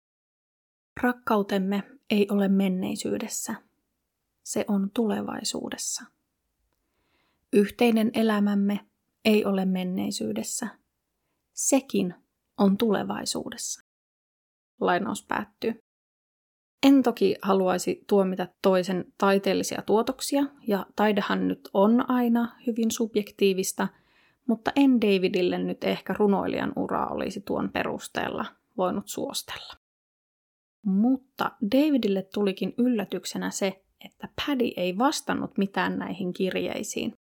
Rakkautemme 1.01 1.84
ei 2.09 2.28
ole 2.32 2.47
menneisyydessä. 2.47 3.55
Se 4.43 4.66
on 4.68 4.91
tulevaisuudessa. 4.93 6.05
Yhteinen 7.53 8.11
elämämme 8.13 8.80
ei 9.26 9.46
ole 9.46 9.66
menneisyydessä. 9.66 10.68
Sekin 11.54 12.16
on 12.58 12.78
tulevaisuudessa. 12.78 13.82
Lainaus 14.82 15.26
päättyy. 15.28 15.80
En 16.84 17.04
toki 17.04 17.36
haluaisi 17.42 18.04
tuomita 18.10 18.48
toisen 18.62 19.06
taiteellisia 19.18 19.82
tuotoksia, 19.82 20.44
ja 20.68 20.86
taidehan 20.96 21.48
nyt 21.48 21.70
on 21.74 22.10
aina 22.10 22.56
hyvin 22.68 22.92
subjektiivista, 22.92 23.88
mutta 24.48 24.72
en 24.76 25.02
Davidille 25.02 25.58
nyt 25.58 25.84
ehkä 25.84 26.16
runoilijan 26.20 26.74
ura 26.76 27.08
olisi 27.08 27.42
tuon 27.42 27.70
perusteella 27.70 28.46
voinut 28.78 29.08
suostella. 29.08 29.74
Mutta 30.86 31.52
Davidille 31.76 32.28
tulikin 32.34 32.74
yllätyksenä 32.78 33.50
se, 33.52 33.84
että 34.06 34.30
Paddy 34.46 34.72
ei 34.78 34.98
vastannut 34.98 35.58
mitään 35.58 36.00
näihin 36.00 36.34
kirjeisiin. 36.34 37.14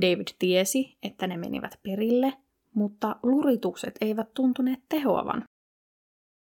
David 0.00 0.28
tiesi, 0.38 0.98
että 1.02 1.26
ne 1.26 1.36
menivät 1.36 1.78
perille, 1.82 2.32
mutta 2.74 3.16
luritukset 3.22 3.94
eivät 4.00 4.34
tuntuneet 4.34 4.80
tehoavan. 4.88 5.44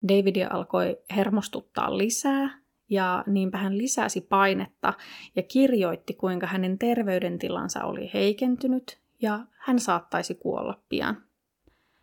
Davidia 0.08 0.48
alkoi 0.50 0.98
hermostuttaa 1.16 1.98
lisää, 1.98 2.66
ja 2.90 3.24
niinpä 3.26 3.58
hän 3.58 3.78
lisäsi 3.78 4.20
painetta 4.20 4.94
ja 5.36 5.42
kirjoitti, 5.42 6.14
kuinka 6.14 6.46
hänen 6.46 6.78
terveydentilansa 6.78 7.84
oli 7.84 8.10
heikentynyt 8.14 8.98
ja 9.22 9.40
hän 9.58 9.78
saattaisi 9.78 10.34
kuolla 10.34 10.82
pian. 10.88 11.22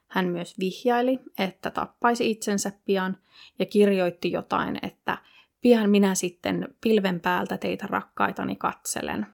Hän 0.08 0.28
myös 0.28 0.60
vihjaili, 0.60 1.20
että 1.40 1.72
tappaisi 1.72 2.32
itsensä 2.32 2.72
pian 2.86 3.18
ja 3.60 3.66
kirjoitti 3.66 4.32
jotain, 4.32 4.80
että 4.82 5.18
pian 5.62 5.90
minä 5.90 6.16
sitten 6.16 6.76
pilven 6.82 7.20
päältä 7.20 7.58
teitä 7.58 7.88
rakkaitani 7.88 8.56
katselen. 8.56 9.26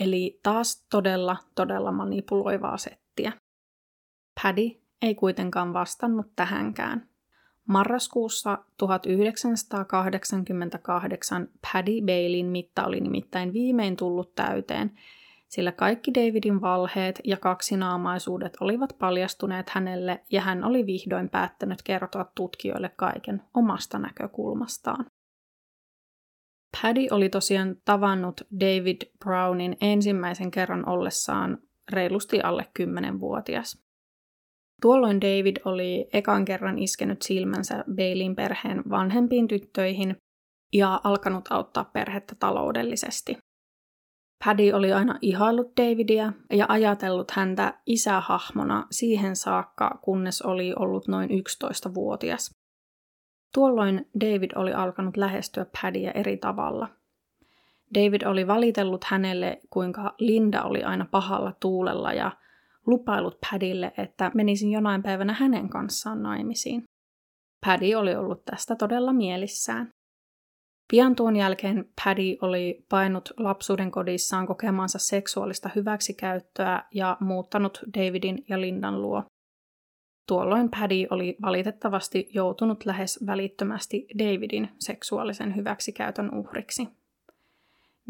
Eli 0.00 0.40
taas 0.42 0.86
todella, 0.90 1.36
todella 1.54 1.92
manipuloivaa 1.92 2.76
settiä. 2.76 3.32
Paddy 4.42 4.70
ei 5.02 5.14
kuitenkaan 5.14 5.72
vastannut 5.72 6.26
tähänkään. 6.36 7.08
Marraskuussa 7.68 8.58
1988 8.76 11.48
Paddy 11.72 12.00
Baleyn 12.00 12.46
mitta 12.46 12.84
oli 12.84 13.00
nimittäin 13.00 13.52
viimein 13.52 13.96
tullut 13.96 14.34
täyteen, 14.34 14.92
sillä 15.48 15.72
kaikki 15.72 16.14
Davidin 16.14 16.60
valheet 16.60 17.20
ja 17.24 17.36
kaksinaamaisuudet 17.36 18.56
olivat 18.60 18.96
paljastuneet 18.98 19.70
hänelle 19.70 20.20
ja 20.32 20.40
hän 20.40 20.64
oli 20.64 20.86
vihdoin 20.86 21.28
päättänyt 21.28 21.82
kertoa 21.82 22.24
tutkijoille 22.34 22.90
kaiken 22.96 23.42
omasta 23.54 23.98
näkökulmastaan. 23.98 25.06
Paddy 26.82 27.06
oli 27.10 27.28
tosiaan 27.28 27.76
tavannut 27.84 28.40
David 28.60 29.02
Brownin 29.18 29.76
ensimmäisen 29.80 30.50
kerran 30.50 30.88
ollessaan 30.88 31.58
reilusti 31.92 32.40
alle 32.40 32.66
10-vuotias. 32.78 33.84
Tuolloin 34.82 35.20
David 35.20 35.56
oli 35.64 36.08
ekan 36.12 36.44
kerran 36.44 36.78
iskenyt 36.78 37.22
silmänsä 37.22 37.84
Bailin 37.96 38.36
perheen 38.36 38.82
vanhempiin 38.90 39.48
tyttöihin 39.48 40.16
ja 40.72 41.00
alkanut 41.04 41.44
auttaa 41.50 41.84
perhettä 41.84 42.34
taloudellisesti. 42.38 43.36
Paddy 44.44 44.72
oli 44.72 44.92
aina 44.92 45.18
ihaillut 45.22 45.72
Davidia 45.80 46.32
ja 46.50 46.66
ajatellut 46.68 47.30
häntä 47.30 47.80
isähahmona 47.86 48.86
siihen 48.90 49.36
saakka, 49.36 49.98
kunnes 50.02 50.42
oli 50.42 50.74
ollut 50.78 51.08
noin 51.08 51.30
11-vuotias. 51.30 52.59
Tuolloin 53.54 54.08
David 54.20 54.50
oli 54.54 54.72
alkanut 54.72 55.16
lähestyä 55.16 55.66
Paddyä 55.82 56.10
eri 56.10 56.36
tavalla. 56.36 56.88
David 57.94 58.22
oli 58.22 58.46
valitellut 58.46 59.04
hänelle, 59.04 59.60
kuinka 59.70 60.14
Linda 60.18 60.62
oli 60.62 60.82
aina 60.84 61.06
pahalla 61.10 61.52
tuulella 61.60 62.12
ja 62.12 62.30
lupailut 62.86 63.38
Padille, 63.50 63.92
että 63.98 64.30
menisin 64.34 64.72
jonain 64.72 65.02
päivänä 65.02 65.32
hänen 65.32 65.68
kanssaan 65.68 66.22
naimisiin. 66.22 66.84
Paddy 67.66 67.94
oli 67.94 68.14
ollut 68.14 68.44
tästä 68.44 68.76
todella 68.76 69.12
mielissään. 69.12 69.90
Pian 70.90 71.16
tuon 71.16 71.36
jälkeen 71.36 71.84
Paddy 72.04 72.36
oli 72.42 72.84
painut 72.88 73.32
lapsuuden 73.36 73.90
kodissaan 73.90 74.46
kokemansa 74.46 74.98
seksuaalista 74.98 75.70
hyväksikäyttöä 75.74 76.82
ja 76.94 77.16
muuttanut 77.20 77.80
Davidin 77.98 78.44
ja 78.48 78.60
Lindan 78.60 79.02
luo. 79.02 79.24
Tuolloin 80.30 80.70
Paddy 80.70 81.06
oli 81.10 81.36
valitettavasti 81.42 82.28
joutunut 82.32 82.86
lähes 82.86 83.26
välittömästi 83.26 84.06
Davidin 84.18 84.68
seksuaalisen 84.78 85.56
hyväksikäytön 85.56 86.34
uhriksi. 86.34 86.88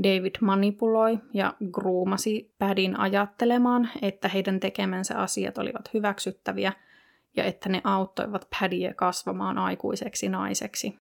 David 0.02 0.34
manipuloi 0.40 1.18
ja 1.34 1.54
gruumasi 1.72 2.54
Padin 2.58 3.00
ajattelemaan, 3.00 3.90
että 4.02 4.28
heidän 4.28 4.60
tekemänsä 4.60 5.18
asiat 5.18 5.58
olivat 5.58 5.94
hyväksyttäviä 5.94 6.72
ja 7.36 7.44
että 7.44 7.68
ne 7.68 7.80
auttoivat 7.84 8.48
Paddyä 8.60 8.94
kasvamaan 8.94 9.58
aikuiseksi 9.58 10.28
naiseksi. 10.28 10.98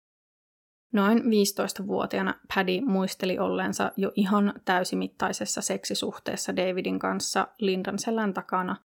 Noin 0.92 1.18
15-vuotiaana 1.18 2.34
Paddy 2.54 2.80
muisteli 2.80 3.38
olleensa 3.38 3.92
jo 3.96 4.12
ihan 4.14 4.54
täysimittaisessa 4.64 5.60
seksisuhteessa 5.60 6.56
Davidin 6.56 6.98
kanssa 6.98 7.48
Lindan 7.58 7.98
selän 7.98 8.34
takana, 8.34 8.76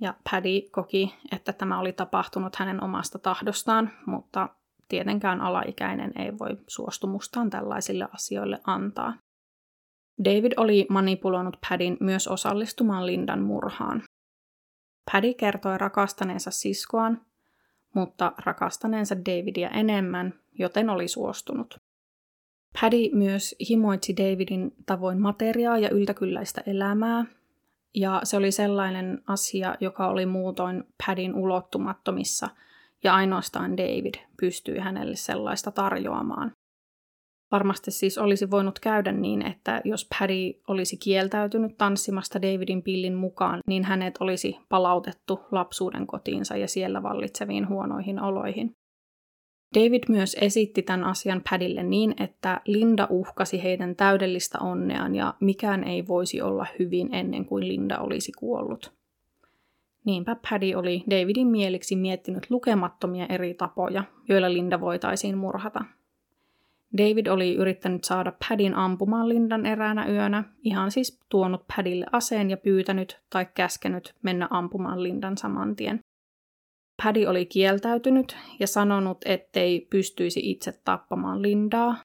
ja 0.00 0.14
Paddy 0.30 0.60
koki, 0.70 1.14
että 1.32 1.52
tämä 1.52 1.80
oli 1.80 1.92
tapahtunut 1.92 2.56
hänen 2.56 2.82
omasta 2.82 3.18
tahdostaan, 3.18 3.90
mutta 4.06 4.48
tietenkään 4.88 5.40
alaikäinen 5.40 6.12
ei 6.18 6.38
voi 6.38 6.56
suostumustaan 6.68 7.50
tällaisille 7.50 8.08
asioille 8.12 8.60
antaa. 8.64 9.14
David 10.24 10.52
oli 10.56 10.86
manipuloinut 10.90 11.56
Padin 11.68 11.96
myös 12.00 12.28
osallistumaan 12.28 13.06
Lindan 13.06 13.42
murhaan. 13.42 14.02
Paddy 15.12 15.34
kertoi 15.34 15.78
rakastaneensa 15.78 16.50
siskoaan, 16.50 17.26
mutta 17.94 18.32
rakastaneensa 18.44 19.16
Davidia 19.16 19.68
enemmän, 19.68 20.34
joten 20.58 20.90
oli 20.90 21.08
suostunut. 21.08 21.76
Paddy 22.80 23.10
myös 23.12 23.54
himoitsi 23.68 24.16
Davidin 24.16 24.74
tavoin 24.86 25.20
materiaa 25.20 25.78
ja 25.78 25.90
yltäkylläistä 25.90 26.62
elämää, 26.66 27.24
ja 27.94 28.20
se 28.24 28.36
oli 28.36 28.50
sellainen 28.50 29.22
asia, 29.26 29.74
joka 29.80 30.08
oli 30.08 30.26
muutoin 30.26 30.84
Padin 31.06 31.34
ulottumattomissa, 31.34 32.48
ja 33.04 33.14
ainoastaan 33.14 33.76
David 33.76 34.14
pystyi 34.40 34.78
hänelle 34.78 35.16
sellaista 35.16 35.70
tarjoamaan. 35.70 36.52
Varmasti 37.52 37.90
siis 37.90 38.18
olisi 38.18 38.50
voinut 38.50 38.78
käydä 38.78 39.12
niin, 39.12 39.46
että 39.46 39.80
jos 39.84 40.08
Paddy 40.18 40.60
olisi 40.68 40.96
kieltäytynyt 40.96 41.76
tanssimasta 41.78 42.42
Davidin 42.42 42.82
pillin 42.82 43.14
mukaan, 43.14 43.60
niin 43.66 43.84
hänet 43.84 44.14
olisi 44.20 44.56
palautettu 44.68 45.40
lapsuuden 45.52 46.06
kotiinsa 46.06 46.56
ja 46.56 46.68
siellä 46.68 47.02
vallitseviin 47.02 47.68
huonoihin 47.68 48.20
oloihin. 48.20 48.72
David 49.74 50.02
myös 50.08 50.36
esitti 50.40 50.82
tämän 50.82 51.04
asian 51.04 51.42
Padille 51.50 51.82
niin, 51.82 52.14
että 52.22 52.60
Linda 52.64 53.06
uhkasi 53.10 53.62
heidän 53.62 53.96
täydellistä 53.96 54.58
onneaan 54.58 55.14
ja 55.14 55.34
mikään 55.40 55.84
ei 55.84 56.06
voisi 56.06 56.42
olla 56.42 56.66
hyvin 56.78 57.14
ennen 57.14 57.44
kuin 57.44 57.68
Linda 57.68 57.98
olisi 57.98 58.32
kuollut. 58.32 58.92
Niinpä 60.04 60.36
Paddy 60.50 60.74
oli 60.74 61.04
Davidin 61.10 61.46
mieliksi 61.46 61.96
miettinyt 61.96 62.50
lukemattomia 62.50 63.26
eri 63.26 63.54
tapoja, 63.54 64.04
joilla 64.28 64.52
Linda 64.52 64.80
voitaisiin 64.80 65.38
murhata. 65.38 65.84
David 66.98 67.26
oli 67.26 67.54
yrittänyt 67.54 68.04
saada 68.04 68.32
Padin 68.48 68.74
ampumaan 68.74 69.28
Lindan 69.28 69.66
eräänä 69.66 70.08
yönä, 70.08 70.44
ihan 70.62 70.90
siis 70.90 71.20
tuonut 71.28 71.64
Padille 71.76 72.06
aseen 72.12 72.50
ja 72.50 72.56
pyytänyt 72.56 73.20
tai 73.30 73.46
käskenyt 73.54 74.14
mennä 74.22 74.48
ampumaan 74.50 75.02
Lindan 75.02 75.38
saman 75.38 75.76
tien. 75.76 76.00
Paddy 77.02 77.26
oli 77.26 77.46
kieltäytynyt 77.46 78.36
ja 78.60 78.66
sanonut, 78.66 79.18
ettei 79.24 79.86
pystyisi 79.90 80.50
itse 80.50 80.80
tappamaan 80.84 81.42
Lindaa, 81.42 81.96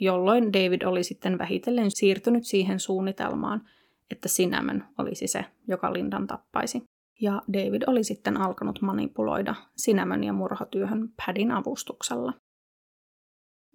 jolloin 0.00 0.52
David 0.52 0.82
oli 0.82 1.04
sitten 1.04 1.38
vähitellen 1.38 1.90
siirtynyt 1.90 2.44
siihen 2.44 2.80
suunnitelmaan, 2.80 3.68
että 4.10 4.28
Cinnamon 4.28 4.84
olisi 4.98 5.26
se, 5.26 5.44
joka 5.68 5.92
Lindan 5.92 6.26
tappaisi. 6.26 6.82
Ja 7.20 7.42
David 7.52 7.82
oli 7.86 8.04
sitten 8.04 8.36
alkanut 8.36 8.82
manipuloida 8.82 9.54
Cinnamonia 9.82 10.32
murhatyöhön 10.32 11.08
Padin 11.26 11.52
avustuksella. 11.52 12.32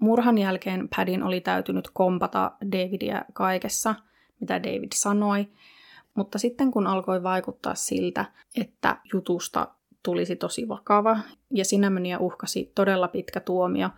Murhan 0.02 0.38
jälkeen 0.38 0.90
Padin 0.96 1.24
oli 1.24 1.42
täytynyt 1.42 1.90
kompata 1.94 2.52
Davidia 2.72 3.26
kaikessa, 3.34 3.96
mitä 4.40 4.64
David 4.64 4.90
sanoi, 4.96 5.48
mutta 6.16 6.40
sitten 6.40 6.72
kun 6.72 6.88
alkoi 6.88 7.24
vaikuttaa 7.24 7.76
siltä, 7.76 8.26
että 8.56 8.98
jutusta 9.14 9.68
tulisi 10.04 10.36
tosi 10.36 10.68
vakava 10.68 11.20
ja 11.54 11.64
Cinnamonia 11.64 12.20
uhkasi 12.20 12.72
todella 12.76 13.08
pitkä 13.08 13.40
tuomio, 13.40 13.90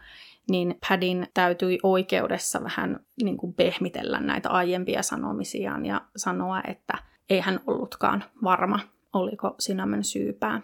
niin 0.50 0.76
Padin 0.90 1.28
täytyi 1.34 1.80
oikeudessa 1.84 2.64
vähän 2.64 3.00
niin 3.24 3.38
kuin 3.38 3.54
pehmitellä 3.54 4.20
näitä 4.20 4.50
aiempia 4.50 5.04
sanomisiaan 5.04 5.86
ja 5.86 6.02
sanoa, 6.16 6.62
että 6.68 6.98
ei 7.30 7.40
hän 7.40 7.60
ollutkaan 7.68 8.24
varma, 8.44 8.80
oliko 9.14 9.56
Cinnamon 9.62 10.04
syypää. 10.04 10.62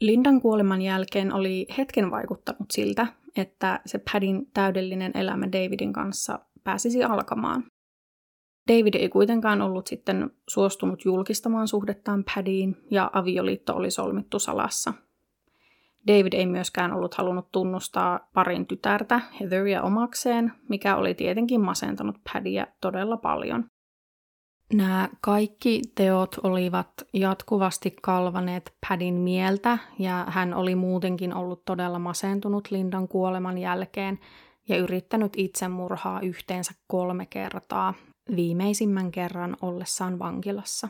Lindan 0.00 0.40
kuoleman 0.40 0.82
jälkeen 0.82 1.32
oli 1.32 1.66
hetken 1.78 2.10
vaikuttanut 2.10 2.70
siltä, 2.70 3.06
että 3.36 3.80
se 3.86 4.00
Padin 4.12 4.50
täydellinen 4.54 5.12
elämä 5.14 5.46
Davidin 5.46 5.92
kanssa 5.92 6.38
pääsisi 6.64 7.04
alkamaan. 7.04 7.64
David 8.68 8.94
ei 8.94 9.08
kuitenkaan 9.08 9.62
ollut 9.62 9.86
sitten 9.86 10.30
suostunut 10.48 11.04
julkistamaan 11.04 11.68
suhdettaan 11.68 12.24
Paddyin 12.24 12.76
ja 12.90 13.10
avioliitto 13.12 13.76
oli 13.76 13.90
solmittu 13.90 14.38
salassa. 14.38 14.92
David 16.06 16.32
ei 16.32 16.46
myöskään 16.46 16.92
ollut 16.92 17.14
halunnut 17.14 17.52
tunnustaa 17.52 18.28
parin 18.34 18.66
tytärtä, 18.66 19.20
Heatheria 19.40 19.82
omakseen, 19.82 20.52
mikä 20.68 20.96
oli 20.96 21.14
tietenkin 21.14 21.60
masentanut 21.60 22.16
Paddyä 22.32 22.66
todella 22.80 23.16
paljon. 23.16 23.64
Nämä 24.72 25.08
kaikki 25.20 25.82
teot 25.94 26.36
olivat 26.42 26.88
jatkuvasti 27.12 27.96
kalvaneet 28.02 28.74
Padin 28.88 29.14
mieltä 29.14 29.78
ja 29.98 30.26
hän 30.28 30.54
oli 30.54 30.74
muutenkin 30.74 31.34
ollut 31.34 31.64
todella 31.64 31.98
masentunut 31.98 32.70
Lindan 32.70 33.08
kuoleman 33.08 33.58
jälkeen 33.58 34.18
ja 34.68 34.76
yrittänyt 34.76 35.32
itsemurhaa 35.36 36.20
yhteensä 36.20 36.74
kolme 36.86 37.26
kertaa, 37.26 37.94
viimeisimmän 38.36 39.10
kerran 39.10 39.56
ollessaan 39.62 40.18
vankilassa. 40.18 40.88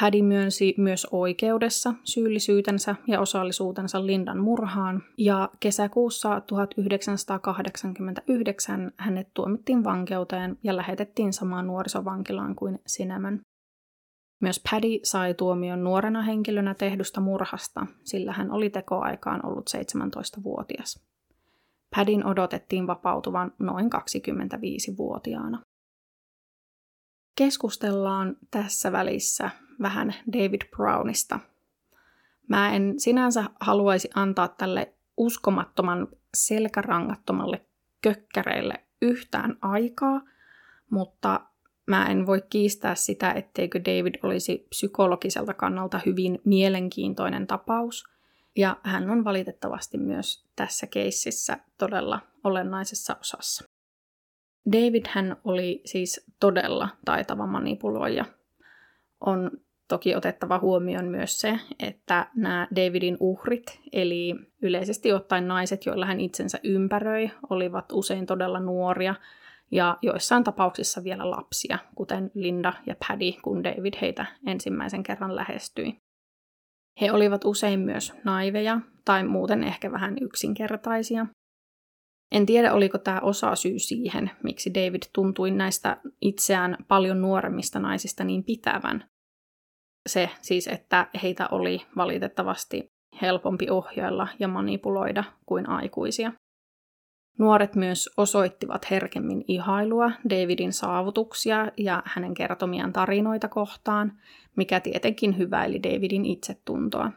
Paddy 0.00 0.22
myönsi 0.22 0.74
myös 0.78 1.06
oikeudessa 1.10 1.94
syyllisyytensä 2.04 2.96
ja 3.06 3.20
osallisuutensa 3.20 4.06
Lindan 4.06 4.38
murhaan, 4.38 5.02
ja 5.18 5.50
kesäkuussa 5.60 6.40
1989 6.40 8.92
hänet 8.96 9.28
tuomittiin 9.34 9.84
vankeuteen 9.84 10.58
ja 10.62 10.76
lähetettiin 10.76 11.32
samaan 11.32 11.66
nuorisovankilaan 11.66 12.54
kuin 12.54 12.78
Cinnamon. 12.88 13.40
Myös 14.40 14.62
Paddy 14.70 14.98
sai 15.02 15.34
tuomion 15.34 15.84
nuorena 15.84 16.22
henkilönä 16.22 16.74
tehdystä 16.74 17.20
murhasta, 17.20 17.86
sillä 18.04 18.32
hän 18.32 18.50
oli 18.50 18.70
tekoaikaan 18.70 19.46
ollut 19.46 19.70
17-vuotias. 19.76 21.13
Padin 21.96 22.26
odotettiin 22.26 22.86
vapautuvan 22.86 23.52
noin 23.58 23.90
25-vuotiaana. 23.94 25.62
Keskustellaan 27.38 28.36
tässä 28.50 28.92
välissä 28.92 29.50
vähän 29.82 30.14
David 30.32 30.60
Brownista. 30.76 31.40
Mä 32.48 32.74
en 32.74 32.94
sinänsä 33.00 33.44
haluaisi 33.60 34.10
antaa 34.14 34.48
tälle 34.48 34.94
uskomattoman 35.16 36.08
selkärangattomalle 36.34 37.66
kökkäreille 38.02 38.84
yhtään 39.02 39.58
aikaa, 39.62 40.22
mutta 40.90 41.40
mä 41.86 42.06
en 42.06 42.26
voi 42.26 42.42
kiistää 42.50 42.94
sitä, 42.94 43.32
etteikö 43.32 43.80
David 43.80 44.14
olisi 44.22 44.66
psykologiselta 44.68 45.54
kannalta 45.54 46.00
hyvin 46.06 46.38
mielenkiintoinen 46.44 47.46
tapaus– 47.46 48.04
ja 48.56 48.76
hän 48.82 49.10
on 49.10 49.24
valitettavasti 49.24 49.98
myös 49.98 50.44
tässä 50.56 50.86
keississä 50.86 51.58
todella 51.78 52.20
olennaisessa 52.44 53.16
osassa. 53.20 53.64
David 54.72 55.06
hän 55.08 55.36
oli 55.44 55.80
siis 55.84 56.26
todella 56.40 56.88
taitava 57.04 57.46
manipuloija. 57.46 58.24
On 59.20 59.50
toki 59.88 60.16
otettava 60.16 60.58
huomioon 60.58 61.04
myös 61.04 61.40
se, 61.40 61.58
että 61.80 62.30
nämä 62.34 62.68
Davidin 62.76 63.16
uhrit, 63.20 63.80
eli 63.92 64.34
yleisesti 64.62 65.12
ottaen 65.12 65.48
naiset, 65.48 65.86
joilla 65.86 66.06
hän 66.06 66.20
itsensä 66.20 66.58
ympäröi, 66.62 67.30
olivat 67.50 67.92
usein 67.92 68.26
todella 68.26 68.60
nuoria 68.60 69.14
ja 69.70 69.98
joissain 70.02 70.44
tapauksissa 70.44 71.04
vielä 71.04 71.30
lapsia, 71.30 71.78
kuten 71.94 72.30
Linda 72.34 72.72
ja 72.86 72.94
Paddy, 73.08 73.32
kun 73.42 73.64
David 73.64 73.94
heitä 74.00 74.26
ensimmäisen 74.46 75.02
kerran 75.02 75.36
lähestyi. 75.36 76.04
He 77.00 77.12
olivat 77.12 77.44
usein 77.44 77.80
myös 77.80 78.12
naiveja 78.24 78.80
tai 79.04 79.24
muuten 79.24 79.64
ehkä 79.64 79.92
vähän 79.92 80.16
yksinkertaisia. 80.20 81.26
En 82.32 82.46
tiedä, 82.46 82.72
oliko 82.72 82.98
tämä 82.98 83.20
osa 83.20 83.56
syy 83.56 83.78
siihen, 83.78 84.30
miksi 84.42 84.74
David 84.74 85.02
tuntui 85.12 85.50
näistä 85.50 85.96
itseään 86.20 86.76
paljon 86.88 87.20
nuoremmista 87.22 87.78
naisista 87.78 88.24
niin 88.24 88.44
pitävän. 88.44 89.04
Se 90.08 90.30
siis, 90.40 90.66
että 90.66 91.06
heitä 91.22 91.48
oli 91.50 91.86
valitettavasti 91.96 92.86
helpompi 93.22 93.70
ohjailla 93.70 94.28
ja 94.38 94.48
manipuloida 94.48 95.24
kuin 95.46 95.68
aikuisia. 95.68 96.32
Nuoret 97.38 97.74
myös 97.74 98.10
osoittivat 98.16 98.90
herkemmin 98.90 99.44
ihailua 99.48 100.10
Davidin 100.30 100.72
saavutuksia 100.72 101.72
ja 101.76 102.02
hänen 102.06 102.34
kertomiaan 102.34 102.92
tarinoita 102.92 103.48
kohtaan, 103.48 104.12
mikä 104.56 104.80
tietenkin 104.80 105.38
hyväili 105.38 105.82
Davidin 105.82 106.26
itsetuntoa. 106.26 107.10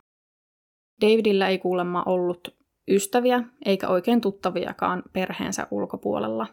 Davidillä 1.02 1.48
ei 1.48 1.58
kuulemma 1.58 2.04
ollut 2.06 2.58
ystäviä 2.88 3.44
eikä 3.66 3.88
oikein 3.88 4.22
tuttaviakaan 4.22 5.04
perheensä 5.14 5.68
ulkopuolella. 5.72 6.48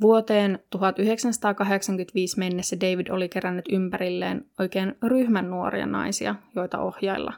Vuoteen 0.00 0.58
1985 0.70 2.38
mennessä 2.38 2.76
David 2.80 3.06
oli 3.10 3.28
kerännyt 3.28 3.64
ympärilleen 3.72 4.50
oikein 4.58 4.94
ryhmän 5.02 5.50
nuoria 5.50 5.86
naisia, 5.86 6.34
joita 6.56 6.78
ohjailla. 6.78 7.32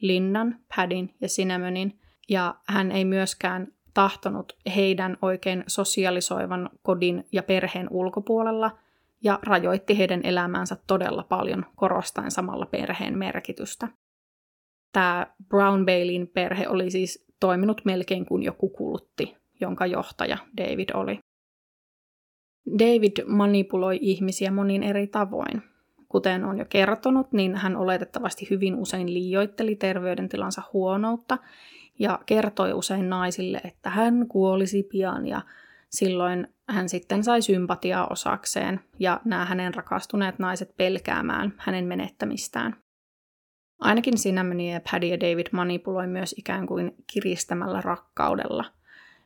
Linnan, 0.00 0.58
Padin 0.76 1.14
ja 1.20 1.28
Cinnamonin, 1.28 2.00
ja 2.28 2.54
hän 2.68 2.92
ei 2.92 3.04
myöskään 3.04 3.68
tahtonut 3.94 4.56
heidän 4.76 5.16
oikein 5.22 5.64
sosialisoivan 5.66 6.70
kodin 6.82 7.24
ja 7.32 7.42
perheen 7.42 7.88
ulkopuolella 7.90 8.78
ja 9.22 9.38
rajoitti 9.42 9.98
heidän 9.98 10.20
elämäänsä 10.24 10.76
todella 10.86 11.22
paljon 11.22 11.66
korostaen 11.76 12.30
samalla 12.30 12.66
perheen 12.66 13.18
merkitystä. 13.18 13.88
Tämä 14.92 15.26
Brown 15.48 15.86
Baileyn 15.86 16.28
perhe 16.28 16.68
oli 16.68 16.90
siis 16.90 17.26
toiminut 17.40 17.80
melkein 17.84 18.26
kuin 18.26 18.42
joku 18.42 18.68
kultti, 18.68 19.36
jonka 19.60 19.86
johtaja 19.86 20.38
David 20.56 20.88
oli. 20.94 21.18
David 22.78 23.24
manipuloi 23.26 23.98
ihmisiä 24.00 24.50
monin 24.50 24.82
eri 24.82 25.06
tavoin. 25.06 25.62
Kuten 26.08 26.44
on 26.44 26.58
jo 26.58 26.64
kertonut, 26.68 27.32
niin 27.32 27.56
hän 27.56 27.76
oletettavasti 27.76 28.46
hyvin 28.50 28.74
usein 28.74 29.14
liioitteli 29.14 29.76
terveydentilansa 29.76 30.62
huonoutta 30.72 31.38
ja 31.98 32.18
kertoi 32.26 32.72
usein 32.72 33.10
naisille, 33.10 33.60
että 33.64 33.90
hän 33.90 34.28
kuolisi 34.28 34.82
pian 34.82 35.26
ja 35.26 35.42
silloin 35.90 36.48
hän 36.68 36.88
sitten 36.88 37.24
sai 37.24 37.42
sympatiaa 37.42 38.06
osakseen 38.10 38.80
ja 38.98 39.20
nämä 39.24 39.44
hänen 39.44 39.74
rakastuneet 39.74 40.38
naiset 40.38 40.76
pelkäämään 40.76 41.54
hänen 41.56 41.84
menettämistään. 41.84 42.76
Ainakin 43.80 44.14
Cinnamoni 44.14 44.72
ja 44.72 44.80
Paddy 44.90 45.06
ja 45.06 45.20
David 45.20 45.46
manipuloi 45.52 46.06
myös 46.06 46.34
ikään 46.38 46.66
kuin 46.66 46.94
kiristämällä 47.12 47.80
rakkaudella. 47.80 48.64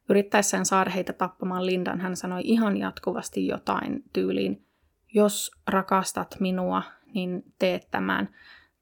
Yrittäessään 0.08 0.66
saada 0.66 0.90
heitä 0.90 1.12
tappamaan 1.12 1.66
Lindan 1.66 2.00
hän 2.00 2.16
sanoi 2.16 2.40
ihan 2.44 2.76
jatkuvasti 2.76 3.46
jotain 3.46 4.04
tyyliin, 4.12 4.66
jos 5.14 5.50
rakastat 5.68 6.36
minua, 6.40 6.82
niin 7.14 7.42
teet 7.58 7.88
tämän. 7.90 8.28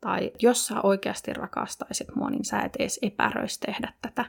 Tai 0.04 0.30
jos 0.38 0.66
sä 0.66 0.80
oikeasti 0.82 1.32
rakastaisit 1.32 2.14
mua, 2.14 2.30
niin 2.30 2.44
sä 2.44 2.60
et 2.60 2.76
edes 2.76 2.98
epäröisi 3.02 3.60
tehdä 3.60 3.92
tätä. 4.02 4.24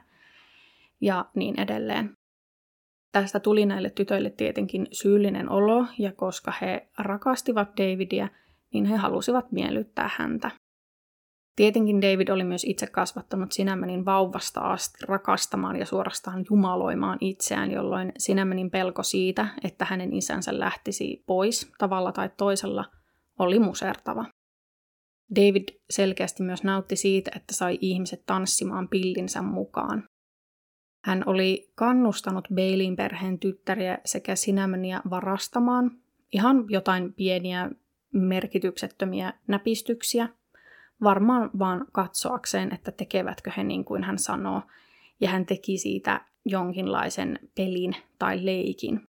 Ja 1.01 1.25
niin 1.35 1.59
edelleen. 1.59 2.17
Tästä 3.11 3.39
tuli 3.39 3.65
näille 3.65 3.89
tytöille 3.89 4.29
tietenkin 4.29 4.87
syyllinen 4.91 5.49
olo, 5.49 5.85
ja 5.99 6.11
koska 6.11 6.53
he 6.61 6.87
rakastivat 6.97 7.69
Davidia, 7.77 8.27
niin 8.73 8.85
he 8.85 8.95
halusivat 8.95 9.51
miellyttää 9.51 10.09
häntä. 10.17 10.51
Tietenkin 11.55 12.01
David 12.01 12.27
oli 12.27 12.43
myös 12.43 12.63
itse 12.63 12.87
kasvattanut 12.87 13.51
Sinämenin 13.51 14.05
vauvasta 14.05 14.59
asti 14.59 15.05
rakastamaan 15.07 15.75
ja 15.75 15.85
suorastaan 15.85 16.45
jumaloimaan 16.49 17.17
itseään, 17.21 17.71
jolloin 17.71 18.11
Sinämenin 18.17 18.71
pelko 18.71 19.03
siitä, 19.03 19.47
että 19.63 19.85
hänen 19.85 20.13
isänsä 20.13 20.59
lähtisi 20.59 21.23
pois 21.25 21.71
tavalla 21.77 22.11
tai 22.11 22.29
toisella, 22.37 22.85
oli 23.39 23.59
musertava. 23.59 24.25
David 25.35 25.63
selkeästi 25.89 26.43
myös 26.43 26.63
nautti 26.63 26.95
siitä, 26.95 27.31
että 27.35 27.53
sai 27.53 27.77
ihmiset 27.81 28.25
tanssimaan 28.25 28.87
pillinsä 28.87 29.41
mukaan. 29.41 30.09
Hän 31.03 31.23
oli 31.25 31.71
kannustanut 31.75 32.47
Bailin 32.55 32.95
perheen 32.95 33.39
tyttäriä 33.39 33.97
sekä 34.05 34.35
Sinämöniä 34.35 35.01
varastamaan 35.09 35.91
ihan 36.31 36.65
jotain 36.69 37.13
pieniä 37.13 37.69
merkityksettömiä 38.13 39.33
näpistyksiä, 39.47 40.29
varmaan 41.03 41.49
vaan 41.59 41.85
katsoakseen, 41.91 42.73
että 42.73 42.91
tekevätkö 42.91 43.51
he 43.57 43.63
niin 43.63 43.85
kuin 43.85 44.03
hän 44.03 44.19
sanoo, 44.19 44.61
ja 45.19 45.29
hän 45.29 45.45
teki 45.45 45.77
siitä 45.77 46.25
jonkinlaisen 46.45 47.39
pelin 47.55 47.95
tai 48.19 48.45
leikin. 48.45 49.07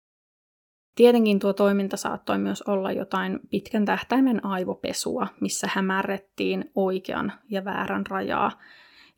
Tietenkin 0.95 1.39
tuo 1.39 1.53
toiminta 1.53 1.97
saattoi 1.97 2.37
myös 2.37 2.61
olla 2.61 2.91
jotain 2.91 3.39
pitkän 3.49 3.85
tähtäimen 3.85 4.45
aivopesua, 4.45 5.27
missä 5.41 5.67
hämärrettiin 5.73 6.71
oikean 6.75 7.33
ja 7.49 7.65
väärän 7.65 8.05
rajaa. 8.05 8.51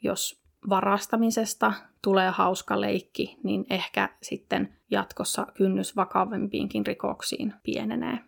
Jos 0.03 0.43
varastamisesta 0.69 1.73
tulee 2.03 2.29
hauska 2.29 2.81
leikki, 2.81 3.37
niin 3.43 3.65
ehkä 3.69 4.09
sitten 4.21 4.77
jatkossa 4.91 5.47
kynnys 5.53 5.95
vakavempiinkin 5.95 6.85
rikoksiin 6.85 7.53
pienenee. 7.63 8.19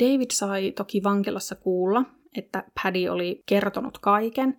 David 0.00 0.30
sai 0.32 0.72
toki 0.72 1.02
vankilassa 1.02 1.54
kuulla, 1.54 2.04
että 2.36 2.64
Paddy 2.82 3.08
oli 3.08 3.42
kertonut 3.46 3.98
kaiken, 3.98 4.58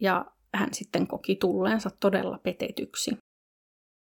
ja 0.00 0.24
hän 0.54 0.74
sitten 0.74 1.06
koki 1.06 1.36
tulleensa 1.36 1.90
todella 2.00 2.38
petetyksi. 2.38 3.16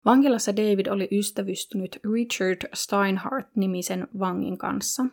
Vankilassa 0.05 0.55
David 0.55 0.87
oli 0.87 1.07
ystävystynyt 1.11 1.99
Richard 2.13 2.69
Steinhardt-nimisen 2.73 4.07
vangin 4.19 4.57
kanssa, 4.57 5.05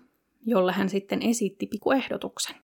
jolle 0.47 0.73
hän 0.73 0.89
sitten 0.89 1.23
esitti 1.23 1.67
pikuehdotuksen. 1.67 2.57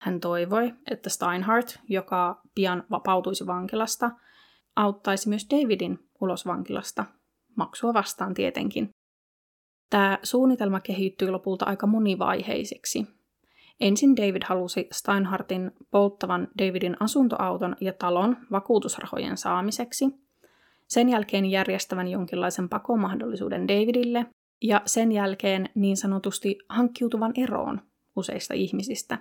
Hän 0.00 0.20
toivoi, 0.20 0.74
että 0.90 1.10
Steinhardt, 1.10 1.78
joka 1.88 2.40
pian 2.54 2.84
vapautuisi 2.90 3.46
vankilasta, 3.46 4.10
auttaisi 4.76 5.28
myös 5.28 5.46
Davidin 5.50 5.98
ulos 6.20 6.46
vankilasta, 6.46 7.04
maksua 7.56 7.94
vastaan 7.94 8.34
tietenkin. 8.34 8.90
Tämä 9.90 10.18
suunnitelma 10.22 10.80
kehittyi 10.80 11.30
lopulta 11.30 11.64
aika 11.64 11.86
monivaiheiseksi. 11.86 13.06
Ensin 13.80 14.16
David 14.16 14.42
halusi 14.46 14.88
Steinhardtin 14.92 15.70
polttavan 15.90 16.48
Davidin 16.58 16.96
asuntoauton 17.00 17.76
ja 17.80 17.92
talon 17.92 18.36
vakuutusrahojen 18.50 19.36
saamiseksi, 19.36 20.04
sen 20.90 21.08
jälkeen 21.08 21.46
järjestävän 21.46 22.08
jonkinlaisen 22.08 22.68
pakomahdollisuuden 22.68 23.68
Davidille 23.68 24.26
ja 24.62 24.82
sen 24.86 25.12
jälkeen 25.12 25.68
niin 25.74 25.96
sanotusti 25.96 26.58
hankkiutuvan 26.68 27.32
eroon 27.36 27.80
useista 28.16 28.54
ihmisistä. 28.54 29.18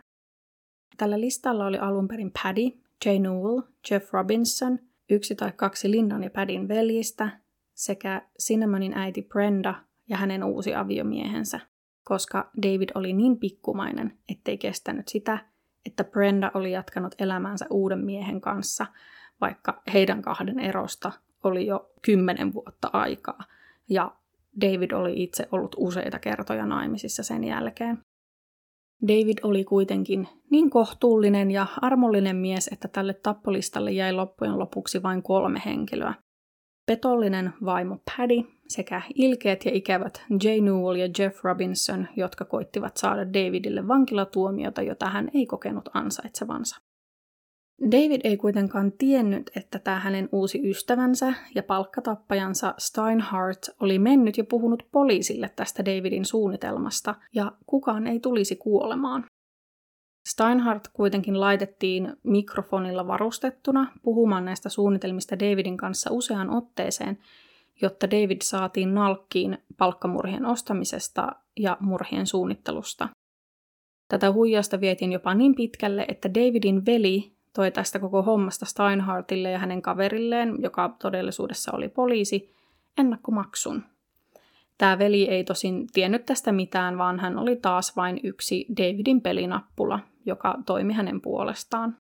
Tällä 0.97 1.20
listalla 1.20 1.65
oli 1.65 1.78
alun 1.78 2.07
perin 2.07 2.32
Paddy, 2.43 2.80
Jay 3.05 3.20
Newell, 3.20 3.61
Jeff 3.91 4.13
Robinson, 4.13 4.80
yksi 5.09 5.36
tai 5.36 5.51
kaksi 5.51 5.91
Lindan 5.91 6.24
ja 6.24 6.30
Paddyn 6.30 6.67
veljistä 6.67 7.39
sekä 7.74 8.22
Cinnamonin 8.43 8.97
äiti 8.97 9.22
Brenda 9.22 9.76
ja 10.09 10.17
hänen 10.17 10.43
uusi 10.43 10.76
aviomiehensä, 10.76 11.59
koska 12.03 12.51
David 12.63 12.89
oli 12.95 13.13
niin 13.13 13.39
pikkumainen, 13.39 14.20
ettei 14.30 14.57
kestänyt 14.57 15.07
sitä, 15.07 15.45
että 15.86 16.03
Brenda 16.03 16.51
oli 16.53 16.72
jatkanut 16.72 17.15
elämäänsä 17.20 17.65
uuden 17.70 17.99
miehen 17.99 18.41
kanssa, 18.41 18.86
vaikka 19.41 19.82
heidän 19.93 20.22
kahden 20.22 20.59
erosta 20.59 21.11
oli 21.44 21.66
jo 21.66 21.92
kymmenen 22.02 22.54
vuotta 22.54 22.90
aikaa, 22.94 23.44
ja 23.90 24.16
David 24.62 24.92
oli 24.92 25.24
itse 25.24 25.48
ollut 25.52 25.76
useita 25.78 26.20
kertoja 26.20 26.66
naimisissa 26.66 27.24
sen 27.24 27.44
jälkeen. 27.44 27.98
David 29.08 29.38
oli 29.44 29.64
kuitenkin 29.64 30.28
niin 30.52 30.70
kohtuullinen 30.70 31.52
ja 31.52 31.68
armollinen 31.82 32.36
mies, 32.36 32.68
että 32.68 32.88
tälle 32.88 33.14
tappolistalle 33.14 33.92
jäi 33.92 34.14
loppujen 34.14 34.60
lopuksi 34.60 35.04
vain 35.04 35.24
kolme 35.24 35.62
henkilöä. 35.66 36.14
Petollinen 36.86 37.54
vaimo 37.66 37.98
Paddy 38.06 38.44
sekä 38.68 39.02
ilkeät 39.16 39.66
ja 39.66 39.72
ikävät 39.74 40.26
Jay 40.44 40.62
Newell 40.62 40.96
ja 40.96 41.10
Jeff 41.20 41.44
Robinson, 41.44 42.08
jotka 42.16 42.46
koittivat 42.46 42.98
saada 42.98 43.34
Davidille 43.34 43.88
vankilatuomiota, 43.88 44.82
jota 44.82 45.06
hän 45.06 45.30
ei 45.34 45.46
kokenut 45.46 45.90
ansaitsevansa. 45.94 46.89
David 47.82 48.21
ei 48.23 48.38
kuitenkaan 48.38 48.91
tiennyt, 48.91 49.51
että 49.55 49.80
tämä 49.80 49.99
hänen 49.99 50.30
uusi 50.32 50.69
ystävänsä 50.69 51.34
ja 51.55 51.63
palkkatappajansa 51.63 52.73
Steinhardt 52.77 53.69
oli 53.80 53.99
mennyt 53.99 54.38
ja 54.38 54.43
puhunut 54.43 54.84
poliisille 54.91 55.49
tästä 55.55 55.86
Davidin 55.86 56.25
suunnitelmasta, 56.25 57.15
ja 57.36 57.51
kukaan 57.65 58.07
ei 58.07 58.19
tulisi 58.19 58.55
kuolemaan. 58.55 59.25
Steinhardt 60.30 60.88
kuitenkin 60.93 61.39
laitettiin 61.39 62.13
mikrofonilla 62.23 63.07
varustettuna 63.07 63.91
puhumaan 64.03 64.45
näistä 64.45 64.69
suunnitelmista 64.69 65.39
Davidin 65.39 65.77
kanssa 65.77 66.11
useaan 66.11 66.49
otteeseen, 66.49 67.17
jotta 67.82 68.11
David 68.11 68.38
saatiin 68.43 68.93
nalkkiin 68.93 69.57
palkkamurhien 69.77 70.45
ostamisesta 70.45 71.27
ja 71.59 71.77
murhien 71.80 72.27
suunnittelusta. 72.27 73.09
Tätä 74.07 74.32
huijasta 74.32 74.82
vietiin 74.82 75.11
jopa 75.11 75.34
niin 75.34 75.55
pitkälle, 75.55 76.05
että 76.07 76.34
Davidin 76.34 76.86
veli 76.86 77.39
toi 77.56 77.72
tästä 77.72 78.00
koko 78.00 78.24
hommasta 78.24 78.66
Steinhardtille 78.66 79.52
ja 79.52 79.60
hänen 79.60 79.82
kaverilleen, 79.82 80.56
joka 80.60 80.95
todellisuudessa 81.02 81.72
oli 81.76 81.89
poliisi, 81.89 82.54
ennakkomaksun. 82.97 83.84
Tämä 84.78 85.00
veli 85.00 85.30
ei 85.30 85.43
tosin 85.43 85.88
tiennyt 85.93 86.26
tästä 86.26 86.52
mitään, 86.52 86.97
vaan 86.97 87.20
hän 87.20 87.38
oli 87.38 87.56
taas 87.56 87.95
vain 87.95 88.20
yksi 88.24 88.66
Davidin 88.78 89.22
pelinappula, 89.22 90.00
joka 90.26 90.56
toimi 90.66 90.93
hänen 90.93 91.22
puolestaan. 91.22 91.97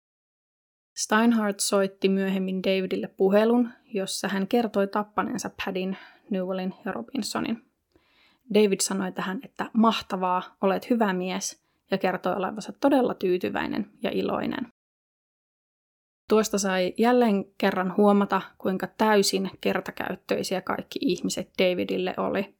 Steinhardt 0.95 1.59
soitti 1.59 2.09
myöhemmin 2.09 2.63
Davidille 2.63 3.07
puhelun, 3.07 3.69
jossa 3.93 4.27
hän 4.27 4.47
kertoi 4.47 4.87
tappaneensa 4.87 5.49
Padin, 5.65 5.97
Newellin 6.29 6.73
ja 6.85 6.91
Robinsonin. 6.91 7.65
David 8.53 8.79
sanoi 8.81 9.11
tähän, 9.11 9.39
että 9.43 9.69
mahtavaa, 9.73 10.55
olet 10.61 10.89
hyvä 10.89 11.13
mies, 11.13 11.63
ja 11.91 11.97
kertoi 11.97 12.33
olevansa 12.33 12.73
todella 12.79 13.13
tyytyväinen 13.13 13.89
ja 14.03 14.09
iloinen. 14.13 14.67
Tuosta 16.29 16.57
sai 16.57 16.93
jälleen 16.97 17.45
kerran 17.57 17.97
huomata, 17.97 18.41
kuinka 18.57 18.87
täysin 18.87 19.51
kertakäyttöisiä 19.61 20.61
kaikki 20.61 20.99
ihmiset 21.01 21.49
Davidille 21.59 22.13
oli. 22.17 22.55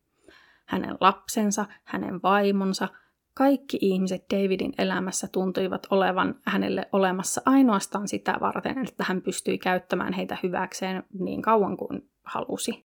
Hänen 0.65 0.97
lapsensa, 1.01 1.65
hänen 1.83 2.21
vaimonsa, 2.23 2.87
kaikki 3.33 3.77
ihmiset 3.81 4.25
Davidin 4.33 4.73
elämässä 4.77 5.27
tuntuivat 5.31 5.87
olevan 5.89 6.35
hänelle 6.45 6.89
olemassa 6.91 7.41
ainoastaan 7.45 8.07
sitä 8.07 8.37
varten, 8.41 8.87
että 8.87 9.03
hän 9.07 9.21
pystyi 9.21 9.57
käyttämään 9.57 10.13
heitä 10.13 10.37
hyväkseen 10.43 11.03
niin 11.19 11.41
kauan 11.41 11.77
kuin 11.77 12.09
halusi. 12.23 12.85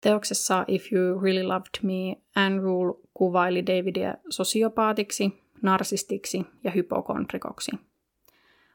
Teoksessa 0.00 0.64
If 0.68 0.92
You 0.92 1.20
Really 1.20 1.42
Loved 1.42 1.78
Me, 1.82 2.22
Anne 2.36 2.60
Rule 2.60 2.94
kuvaili 3.14 3.66
Davidia 3.66 4.14
sosiopaatiksi, 4.28 5.42
narsistiksi 5.62 6.46
ja 6.64 6.70
hypokondrikoksi. 6.70 7.91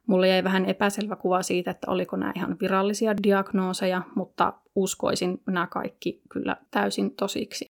Mulle 0.08 0.28
jäi 0.28 0.44
vähän 0.44 0.66
epäselvä 0.66 1.16
kuva 1.16 1.42
siitä, 1.42 1.72
että 1.72 1.92
oliko 1.92 2.18
nämä 2.18 2.34
ihan 2.36 2.58
virallisia 2.62 3.16
diagnooseja, 3.24 4.02
mutta 4.16 4.54
uskoisin 4.76 5.42
nämä 5.48 5.68
kaikki 5.68 6.22
kyllä 6.30 6.58
täysin 6.72 7.16
tosiksi. 7.16 7.66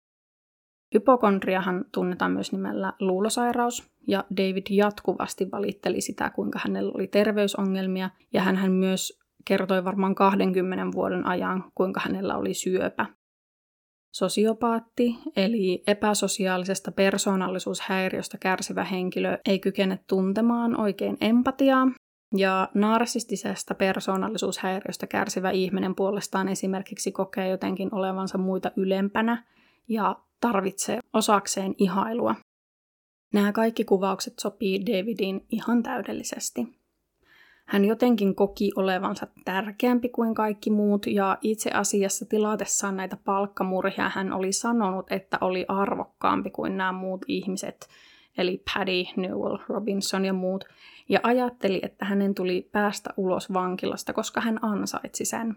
Hypokondriahan 0.93 1.86
tunnetaan 1.93 2.31
myös 2.31 2.51
nimellä 2.51 2.93
luulosairaus, 2.99 3.91
ja 4.07 4.23
David 4.38 4.63
jatkuvasti 4.69 5.51
valitteli 5.51 6.01
sitä, 6.01 6.29
kuinka 6.29 6.59
hänellä 6.63 6.91
oli 6.95 7.07
terveysongelmia, 7.07 8.09
ja 8.33 8.41
hän 8.41 8.71
myös 8.71 9.19
kertoi 9.45 9.83
varmaan 9.83 10.15
20 10.15 10.95
vuoden 10.95 11.25
ajan, 11.25 11.63
kuinka 11.75 12.01
hänellä 12.03 12.38
oli 12.38 12.53
syöpä. 12.53 13.05
Sosiopaatti, 14.15 15.15
eli 15.36 15.83
epäsosiaalisesta 15.88 16.91
persoonallisuushäiriöstä 16.91 18.38
kärsivä 18.38 18.83
henkilö, 18.83 19.38
ei 19.45 19.59
kykene 19.59 19.99
tuntemaan 20.09 20.79
oikein 20.79 21.17
empatiaa, 21.21 21.88
ja 22.39 22.69
narsistisesta 22.73 23.75
persoonallisuushäiriöstä 23.75 25.07
kärsivä 25.07 25.51
ihminen 25.51 25.95
puolestaan 25.95 26.49
esimerkiksi 26.49 27.11
kokee 27.11 27.49
jotenkin 27.49 27.93
olevansa 27.93 28.38
muita 28.38 28.71
ylempänä 28.75 29.43
ja 29.88 30.15
tarvitsee 30.41 30.99
osakseen 31.13 31.75
ihailua. 31.77 32.36
Nämä 33.33 33.51
kaikki 33.51 33.83
kuvaukset 33.86 34.33
sopii 34.39 34.86
Davidin 34.86 35.45
ihan 35.49 35.83
täydellisesti. 35.83 36.67
Hän 37.65 37.86
jotenkin 37.86 38.36
koki 38.36 38.71
olevansa 38.75 39.27
tärkeämpi 39.45 40.09
kuin 40.09 40.36
kaikki 40.36 40.71
muut 40.71 41.07
ja 41.07 41.38
itse 41.41 41.71
asiassa 41.71 42.25
tilatessaan 42.25 42.97
näitä 42.97 43.17
palkkamurhia 43.25 44.11
hän 44.15 44.33
oli 44.33 44.51
sanonut, 44.51 45.11
että 45.11 45.38
oli 45.41 45.65
arvokkaampi 45.67 46.49
kuin 46.49 46.77
nämä 46.77 46.91
muut 46.91 47.25
ihmiset, 47.27 47.88
eli 48.38 48.63
Paddy, 48.73 49.03
Newell, 49.15 49.57
Robinson 49.69 50.25
ja 50.25 50.33
muut, 50.33 50.63
ja 51.10 51.20
ajatteli, 51.24 51.80
että 51.84 52.06
hänen 52.06 52.36
tuli 52.36 52.70
päästä 52.72 53.10
ulos 53.18 53.53
vankilasta, 53.53 54.14
koska 54.14 54.41
hän 54.41 54.60
ansaitsi 54.62 55.26
sen. 55.26 55.56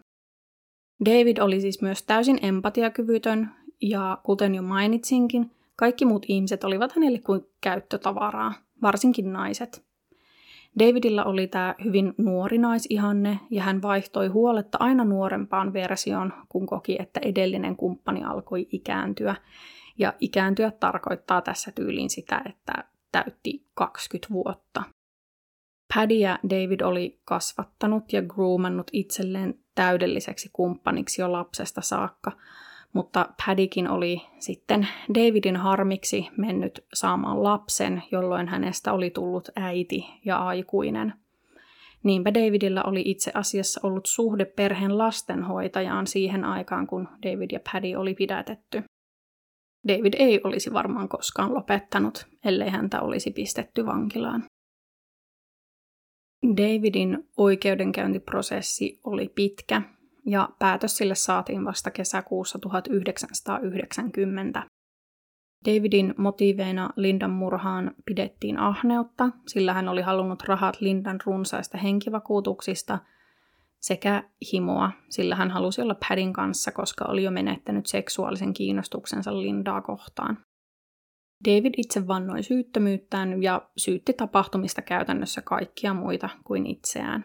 David 1.05 1.39
oli 1.39 1.61
siis 1.61 1.83
myös 1.83 2.03
täysin 2.03 2.39
empatiakyvytön, 2.43 3.51
ja 3.83 4.19
kuten 4.23 4.55
jo 4.55 4.63
mainitsinkin, 4.63 5.51
kaikki 5.77 6.05
muut 6.05 6.27
ihmiset 6.29 6.65
olivat 6.65 6.93
hänelle 6.93 7.19
kuin 7.19 7.41
käyttötavaraa, 7.61 8.53
varsinkin 8.83 9.33
naiset. 9.33 9.89
Davidilla 10.79 11.25
oli 11.25 11.47
tämä 11.47 11.75
hyvin 11.85 12.15
nuori 12.19 12.59
naisihanne 12.59 13.41
ja 13.51 13.63
hän 13.63 13.83
vaihtoi 13.83 14.29
huoletta 14.29 14.79
aina 14.81 15.05
nuorempaan 15.05 15.73
versioon, 15.73 16.33
kun 16.49 16.67
koki, 16.67 16.97
että 17.01 17.21
edellinen 17.23 17.77
kumppani 17.77 18.25
alkoi 18.25 18.69
ikääntyä. 18.73 19.37
Ja 19.99 20.15
ikääntyä 20.21 20.71
tarkoittaa 20.71 21.43
tässä 21.43 21.73
tyyliin 21.73 22.11
sitä, 22.11 22.43
että 22.47 22.73
täytti 23.13 23.67
20 23.75 24.35
vuotta. 24.35 24.83
Paddy 25.95 26.15
ja 26.15 26.39
David 26.51 26.81
oli 26.81 27.21
kasvattanut 27.25 28.13
ja 28.13 28.23
groomannut 28.23 28.91
itselleen 28.93 29.55
täydelliseksi 29.75 30.51
kumppaniksi 30.53 31.23
jo 31.23 31.33
lapsesta 31.33 31.81
saakka– 31.81 32.33
mutta 32.93 33.29
Paddykin 33.47 33.91
oli 33.91 34.23
sitten 34.39 34.89
Davidin 35.15 35.57
harmiksi 35.57 36.29
mennyt 36.37 36.85
saamaan 36.95 37.43
lapsen, 37.43 38.03
jolloin 38.13 38.49
hänestä 38.49 38.93
oli 38.93 39.11
tullut 39.11 39.49
äiti 39.57 40.07
ja 40.25 40.39
aikuinen. 40.39 41.15
Niinpä 42.03 42.35
Davidilla 42.35 42.83
oli 42.83 43.03
itse 43.05 43.31
asiassa 43.35 43.81
ollut 43.83 44.07
suhde 44.07 44.45
perheen 44.45 44.99
lastenhoitajaan 44.99 46.07
siihen 46.07 46.45
aikaan, 46.45 46.87
kun 46.87 47.09
David 47.23 47.51
ja 47.53 47.61
Paddy 47.73 47.95
oli 47.95 48.15
pidätetty. 48.15 48.83
David 49.89 50.15
ei 50.19 50.41
olisi 50.45 50.73
varmaan 50.73 51.09
koskaan 51.09 51.55
lopettanut, 51.55 52.27
ellei 52.45 52.71
häntä 52.71 53.01
olisi 53.01 53.31
pistetty 53.31 53.87
vankilaan. 53.87 54.45
Davidin 56.47 57.29
oikeudenkäyntiprosessi 57.37 59.01
oli 59.05 59.33
pitkä 59.35 59.83
ja 60.27 60.49
päätös 60.59 60.97
sille 60.97 61.15
saatiin 61.15 61.65
vasta 61.65 61.91
kesäkuussa 61.91 62.59
1990. 62.59 64.63
Davidin 65.67 66.15
motiiveina 66.19 66.91
Lindan 66.97 67.31
murhaan 67.31 67.95
pidettiin 68.05 68.59
ahneutta, 68.59 69.31
sillä 69.47 69.73
hän 69.73 69.89
oli 69.89 70.03
halunnut 70.03 70.43
rahat 70.43 70.81
Lindan 70.81 71.19
runsaista 71.27 71.79
henkivakuutuksista 71.79 72.99
sekä 73.81 74.23
himoa, 74.53 74.91
sillä 75.09 75.35
hän 75.35 75.51
halusi 75.51 75.83
olla 75.83 75.97
Padin 76.09 76.33
kanssa, 76.33 76.73
koska 76.73 77.05
oli 77.05 77.23
jo 77.23 77.31
menettänyt 77.31 77.87
seksuaalisen 77.87 78.55
kiinnostuksensa 78.55 79.41
Lindaa 79.41 79.81
kohtaan. 79.81 80.39
David 81.45 81.75
itse 81.77 82.07
vannoi 82.07 82.43
syyttömyyttään 82.43 83.43
ja 83.43 83.71
syytti 83.77 84.13
tapahtumista 84.13 84.83
käytännössä 84.83 85.43
kaikkia 85.43 85.95
muita 85.95 86.29
kuin 86.45 86.67
itseään. 86.67 87.25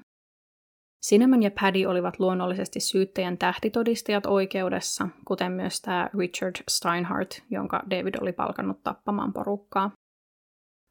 Cinnamon 1.09 1.43
ja 1.43 1.51
Paddy 1.61 1.86
olivat 1.86 2.20
luonnollisesti 2.20 2.80
syyttäjän 2.80 3.38
tähtitodistajat 3.38 4.26
oikeudessa, 4.26 5.07
kuten 5.28 5.51
myös 5.51 5.82
tämä 5.82 6.09
Richard 6.20 6.55
Steinhardt, 6.70 7.43
jonka 7.49 7.84
David 7.89 8.16
oli 8.22 8.34
palkannut 8.34 8.84
tappamaan 8.84 9.34
porukkaa. 9.34 9.91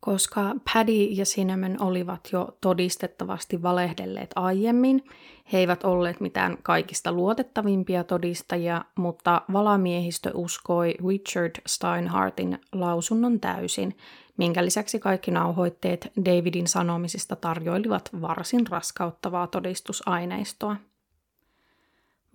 Koska 0.04 0.54
Paddy 0.72 0.92
ja 0.92 1.24
Cinnamon 1.24 1.76
olivat 1.80 2.28
jo 2.32 2.56
todistettavasti 2.60 3.62
valehdelleet 3.62 4.30
aiemmin, 4.36 5.04
he 5.52 5.58
eivät 5.58 5.84
olleet 5.84 6.20
mitään 6.20 6.58
kaikista 6.62 7.12
luotettavimpia 7.12 8.04
todistajia, 8.04 8.84
mutta 8.96 9.42
valamiehistö 9.52 10.30
uskoi 10.34 10.94
Richard 11.08 11.62
Steinhardtin 11.66 12.58
lausunnon 12.72 13.40
täysin, 13.40 13.96
minkä 14.36 14.64
lisäksi 14.64 14.98
kaikki 14.98 15.30
nauhoitteet 15.30 16.12
Davidin 16.24 16.68
sanomisista 16.68 17.36
tarjoilivat 17.36 18.10
varsin 18.20 18.66
raskauttavaa 18.66 19.46
todistusaineistoa. 19.46 20.76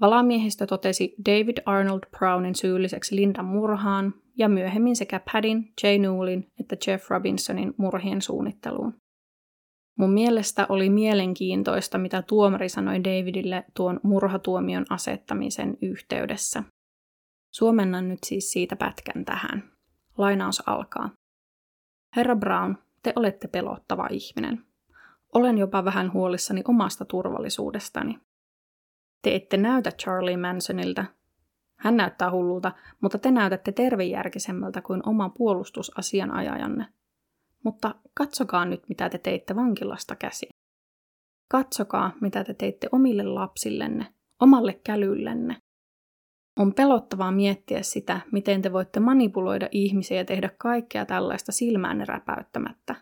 Valamiehistö 0.02 0.66
totesi 0.66 1.16
David 1.26 1.58
Arnold 1.66 2.00
Brownin 2.18 2.56
syylliseksi 2.56 3.16
Lindan 3.16 3.45
murhaan 3.45 4.14
ja 4.38 4.50
myöhemmin 4.50 4.95
sekä 4.95 5.22
Paddin, 5.34 5.74
Jay 5.84 5.98
Newellin 5.98 6.48
että 6.60 6.76
Jeff 6.88 7.10
Robinsonin 7.10 7.74
murhien 7.78 8.22
suunnitteluun. 8.22 8.93
Mun 9.98 10.14
mielestä 10.14 10.66
oli 10.70 10.89
mielenkiintoista, 10.89 11.98
mitä 11.98 12.22
tuomari 12.22 12.70
sanoi 12.70 13.04
Davidille 13.04 13.64
tuon 13.76 14.00
murhatuomion 14.04 14.86
asettamisen 14.89 15.78
yhteydessä. 15.82 16.64
Suomennan 17.54 18.08
nyt 18.10 18.20
siis 18.26 18.52
siitä 18.52 18.76
pätkän 18.76 19.26
tähän. 19.26 19.72
Lainaus 20.18 20.64
alkaa. 20.68 21.10
Herra 22.16 22.36
Brown, 22.36 22.76
te 23.04 23.14
olette 23.16 23.48
pelottava 23.48 24.08
ihminen. 24.12 24.64
Olen 25.34 25.58
jopa 25.58 25.86
vähän 25.86 26.14
huolissani 26.14 26.62
omasta 26.68 27.06
turvallisuudestani. 27.06 28.20
Te 29.22 29.36
ette 29.36 29.57
näytä 29.57 29.91
Charlie 29.91 30.38
Mansonilta. 30.38 31.05
Hän 31.76 31.97
näyttää 31.97 32.32
hullulta, 32.32 32.72
mutta 33.01 33.18
te 33.18 33.32
näytätte 33.32 33.72
tervejärkisemmältä 33.72 34.82
kuin 34.82 35.09
oma 35.09 35.30
puolustusasianajajanne. 35.30 36.86
Mutta 37.63 37.95
katsokaa 38.13 38.65
nyt, 38.65 38.89
mitä 38.89 39.09
te 39.09 39.18
teitte 39.18 39.55
vankilasta 39.55 40.15
käsi. 40.15 40.49
Katsokaa, 41.47 42.11
mitä 42.22 42.43
te 42.43 42.53
teitte 42.53 42.89
omille 42.91 43.24
lapsillenne, 43.24 44.05
omalle 44.39 44.80
kälyllenne. 44.84 45.57
On 46.59 46.74
pelottavaa 46.74 47.32
miettiä 47.32 47.84
sitä, 47.84 48.22
miten 48.32 48.61
te 48.61 48.74
voitte 48.74 48.99
manipuloida 48.99 49.70
ihmisiä 49.72 50.18
ja 50.18 50.26
tehdä 50.26 50.49
kaikkea 50.57 51.05
tällaista 51.05 51.51
silmäänne 51.51 52.05
räpäyttämättä. 52.05 52.95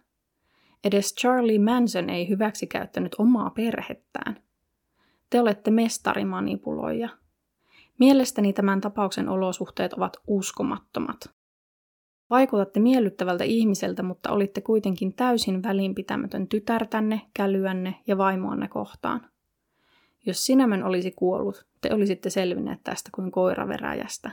Edes 0.84 1.16
Charlie 1.16 1.60
Manson 1.60 2.10
ei 2.10 2.30
hyväksi 2.30 2.68
käyttänyt 2.68 3.16
omaa 3.18 3.50
perhettään. 3.50 4.45
Te 5.36 5.42
olette 5.42 5.72
mestarimanipuloija. 5.72 7.10
Mielestäni 8.00 8.54
tämän 8.54 8.82
tapauksen 8.82 9.30
olosuhteet 9.30 9.94
ovat 9.94 10.18
uskomattomat. 10.28 11.18
Vaikutatte 12.30 12.80
miellyttävältä 12.80 13.44
ihmiseltä, 13.44 14.04
mutta 14.04 14.32
olitte 14.32 14.62
kuitenkin 14.62 15.14
täysin 15.14 15.64
välinpitämätön 15.64 16.48
tytärtänne, 16.48 17.22
kälyänne 17.34 17.96
ja 18.08 18.18
vaimoanne 18.18 18.68
kohtaan. 18.68 19.30
Jos 20.26 20.46
Sinämän 20.46 20.84
olisi 20.84 21.12
kuollut, 21.12 21.66
te 21.82 21.94
olisitte 21.94 22.30
selvinneet 22.30 22.80
tästä 22.84 23.10
kuin 23.16 23.32
koiraveräjästä. 23.32 24.32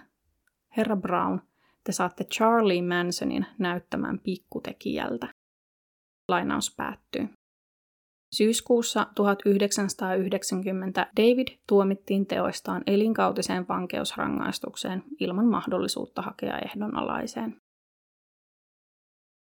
Herra 0.76 0.96
Brown, 0.96 1.40
te 1.84 1.92
saatte 1.92 2.24
Charlie 2.24 2.82
Mansonin 2.82 3.46
näyttämään 3.58 4.18
pikkutekijältä. 4.18 5.28
Lainaus 6.28 6.74
päättyy. 6.76 7.28
Syyskuussa 8.32 9.06
1990 9.14 11.06
David 11.16 11.48
tuomittiin 11.68 12.26
teoistaan 12.26 12.82
elinkautiseen 12.86 13.68
vankeusrangaistukseen 13.68 15.02
ilman 15.20 15.46
mahdollisuutta 15.46 16.22
hakea 16.22 16.58
ehdonalaiseen. 16.58 17.56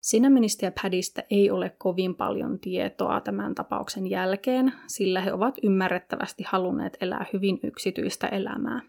Sinäministä 0.00 0.66
ja 0.66 0.72
Padista 0.82 1.22
ei 1.30 1.50
ole 1.50 1.74
kovin 1.78 2.14
paljon 2.14 2.58
tietoa 2.58 3.20
tämän 3.20 3.54
tapauksen 3.54 4.10
jälkeen, 4.10 4.72
sillä 4.86 5.20
he 5.20 5.32
ovat 5.32 5.54
ymmärrettävästi 5.62 6.44
halunneet 6.46 6.96
elää 7.00 7.26
hyvin 7.32 7.60
yksityistä 7.62 8.28
elämää. 8.28 8.80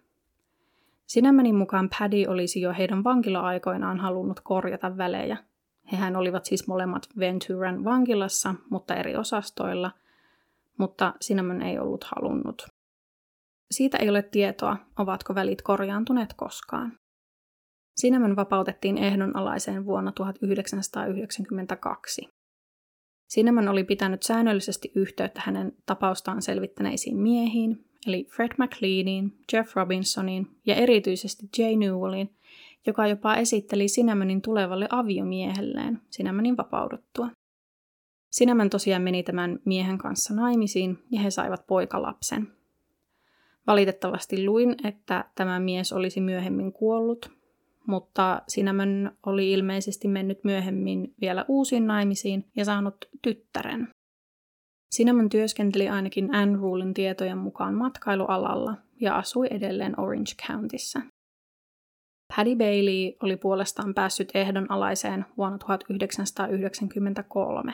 Sinämenin 1.07 1.55
mukaan 1.55 1.89
Paddy 1.99 2.25
olisi 2.27 2.61
jo 2.61 2.73
heidän 2.73 3.03
vankila-aikoinaan 3.03 3.99
halunnut 3.99 4.39
korjata 4.43 4.97
välejä. 4.97 5.37
Hehän 5.91 6.15
olivat 6.15 6.45
siis 6.45 6.67
molemmat 6.67 7.07
Venturan 7.19 7.83
vankilassa, 7.83 8.55
mutta 8.69 8.95
eri 8.95 9.15
osastoilla, 9.15 9.91
mutta 10.77 11.13
Cinnamon 11.23 11.61
ei 11.61 11.79
ollut 11.79 12.03
halunnut. 12.03 12.67
Siitä 13.71 13.97
ei 13.97 14.09
ole 14.09 14.21
tietoa, 14.21 14.77
ovatko 14.99 15.35
välit 15.35 15.61
korjaantuneet 15.61 16.33
koskaan. 16.33 16.99
Cinnamon 18.01 18.35
vapautettiin 18.35 18.97
ehdonalaiseen 18.97 19.85
vuonna 19.85 20.11
1992. 20.11 22.29
Cinnamon 23.33 23.69
oli 23.69 23.83
pitänyt 23.83 24.23
säännöllisesti 24.23 24.91
yhteyttä 24.95 25.41
hänen 25.45 25.71
tapaustaan 25.85 26.41
selvittäneisiin 26.41 27.17
miehiin, 27.17 27.85
eli 28.07 28.27
Fred 28.35 28.51
McLeaniin, 28.57 29.31
Jeff 29.53 29.75
Robinsoniin 29.75 30.47
ja 30.65 30.75
erityisesti 30.75 31.49
Jay 31.57 31.75
Newelliin, 31.75 32.35
joka 32.87 33.07
jopa 33.07 33.35
esitteli 33.35 33.87
Sinamanin 33.87 34.41
tulevalle 34.41 34.87
aviomiehelleen 34.89 36.01
Sinamanin 36.09 36.57
vapauduttua. 36.57 37.29
Sinamän 38.31 38.69
tosiaan 38.69 39.01
meni 39.01 39.23
tämän 39.23 39.59
miehen 39.65 39.97
kanssa 39.97 40.33
naimisiin 40.33 40.97
ja 41.11 41.21
he 41.21 41.31
saivat 41.31 41.67
poikalapsen. 41.67 42.47
Valitettavasti 43.67 44.45
luin, 44.45 44.75
että 44.83 45.25
tämä 45.35 45.59
mies 45.59 45.93
olisi 45.93 46.21
myöhemmin 46.21 46.73
kuollut, 46.73 47.31
mutta 47.87 48.41
Sinamon 48.47 49.11
oli 49.25 49.51
ilmeisesti 49.51 50.07
mennyt 50.07 50.43
myöhemmin 50.43 51.13
vielä 51.21 51.45
uusiin 51.47 51.87
naimisiin 51.87 52.45
ja 52.55 52.65
saanut 52.65 52.95
tyttären. 53.21 53.87
Cinnamon 54.95 55.29
työskenteli 55.29 55.89
ainakin 55.89 56.35
Anne 56.35 56.57
Rulin 56.57 56.93
tietojen 56.93 57.37
mukaan 57.37 57.73
matkailualalla 57.73 58.77
ja 59.01 59.15
asui 59.15 59.47
edelleen 59.51 59.99
Orange 59.99 60.31
Countyssa. 60.47 61.01
Paddy 62.35 62.55
Bailey 62.55 63.13
oli 63.23 63.37
puolestaan 63.37 63.93
päässyt 63.93 64.31
ehdonalaiseen 64.33 65.25
vuonna 65.37 65.57
1993. 65.57 67.73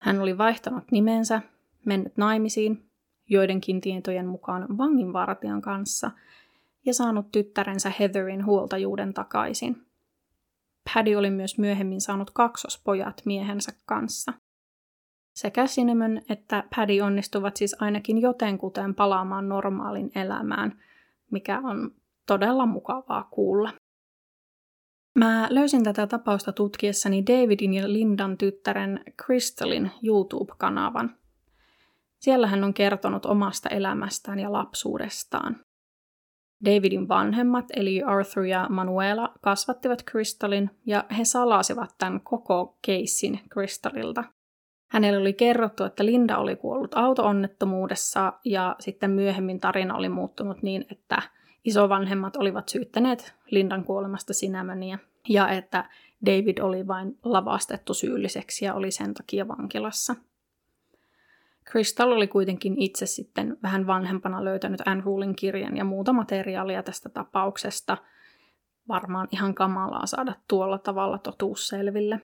Hän 0.00 0.20
oli 0.20 0.38
vaihtanut 0.38 0.84
nimensä, 0.90 1.42
mennyt 1.86 2.16
naimisiin, 2.16 2.90
joidenkin 3.28 3.80
tietojen 3.80 4.26
mukaan 4.26 4.78
vanginvartijan 4.78 5.62
kanssa, 5.62 6.10
ja 6.86 6.94
saanut 6.94 7.32
tyttärensä 7.32 7.92
Heatherin 7.98 8.46
huoltajuuden 8.46 9.14
takaisin. 9.14 9.86
Paddy 10.94 11.14
oli 11.14 11.30
myös 11.30 11.58
myöhemmin 11.58 12.00
saanut 12.00 12.30
kaksospojat 12.30 13.22
miehensä 13.24 13.72
kanssa. 13.86 14.32
Sekä 15.34 15.66
Cinnamon 15.66 16.22
että 16.28 16.64
Paddy 16.76 17.00
onnistuvat 17.00 17.56
siis 17.56 17.76
ainakin 17.80 18.20
jotenkuten 18.20 18.94
palaamaan 18.94 19.48
normaalin 19.48 20.10
elämään, 20.14 20.82
mikä 21.30 21.60
on 21.64 21.90
todella 22.26 22.66
mukavaa 22.66 23.28
kuulla. 23.30 23.72
Mä 25.18 25.46
löysin 25.50 25.84
tätä 25.84 26.06
tapausta 26.06 26.52
tutkiessani 26.52 27.26
Davidin 27.26 27.74
ja 27.74 27.92
Lindan 27.92 28.38
tyttären 28.38 29.04
Crystalin 29.24 29.90
YouTube-kanavan. 30.02 31.16
Siellä 32.18 32.46
hän 32.46 32.64
on 32.64 32.74
kertonut 32.74 33.26
omasta 33.26 33.68
elämästään 33.68 34.38
ja 34.38 34.52
lapsuudestaan. 34.52 35.56
Davidin 36.64 37.08
vanhemmat, 37.08 37.64
eli 37.76 38.02
Arthur 38.02 38.44
ja 38.44 38.66
Manuela, 38.70 39.32
kasvattivat 39.40 40.04
Crystalin 40.10 40.70
ja 40.86 41.04
he 41.18 41.24
salasivat 41.24 41.94
tämän 41.98 42.20
koko 42.20 42.78
keissin 42.82 43.40
Crystalilta. 43.52 44.24
Hänelle 44.90 45.18
oli 45.18 45.32
kerrottu, 45.32 45.84
että 45.84 46.04
Linda 46.04 46.38
oli 46.38 46.56
kuollut 46.56 46.94
autoonnettomuudessa 46.94 48.32
ja 48.44 48.76
sitten 48.80 49.10
myöhemmin 49.10 49.60
tarina 49.60 49.94
oli 49.94 50.08
muuttunut 50.08 50.62
niin, 50.62 50.86
että 50.90 51.22
isovanhemmat 51.64 52.36
olivat 52.36 52.68
syyttäneet 52.68 53.34
Lindan 53.50 53.84
kuolemasta 53.84 54.34
Sinämöniä 54.34 54.98
ja 55.28 55.48
että 55.48 55.90
David 56.26 56.58
oli 56.58 56.86
vain 56.86 57.18
lavastettu 57.24 57.94
syylliseksi 57.94 58.64
ja 58.64 58.74
oli 58.74 58.90
sen 58.90 59.14
takia 59.14 59.48
vankilassa. 59.48 60.14
Crystal 61.70 62.12
oli 62.12 62.28
kuitenkin 62.28 62.74
itse 62.78 63.06
sitten 63.06 63.56
vähän 63.62 63.86
vanhempana 63.86 64.44
löytänyt 64.44 64.80
Anne 64.86 65.04
Rulin 65.04 65.36
kirjan 65.36 65.76
ja 65.76 65.84
muuta 65.84 66.12
materiaalia 66.12 66.82
tästä 66.82 67.08
tapauksesta. 67.08 67.96
Varmaan 68.88 69.28
ihan 69.32 69.54
kamalaa 69.54 70.06
saada 70.06 70.34
tuolla 70.48 70.78
tavalla 70.78 71.18
totuus 71.18 71.68
selville. 71.68 72.20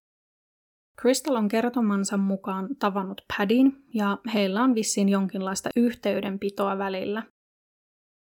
Crystal 1.00 1.34
on 1.34 1.48
kertomansa 1.48 2.16
mukaan 2.16 2.68
tavannut 2.78 3.22
Padin 3.38 3.84
ja 3.94 4.18
heillä 4.34 4.62
on 4.62 4.74
vissiin 4.74 5.08
jonkinlaista 5.08 5.70
yhteydenpitoa 5.76 6.78
välillä. 6.78 7.22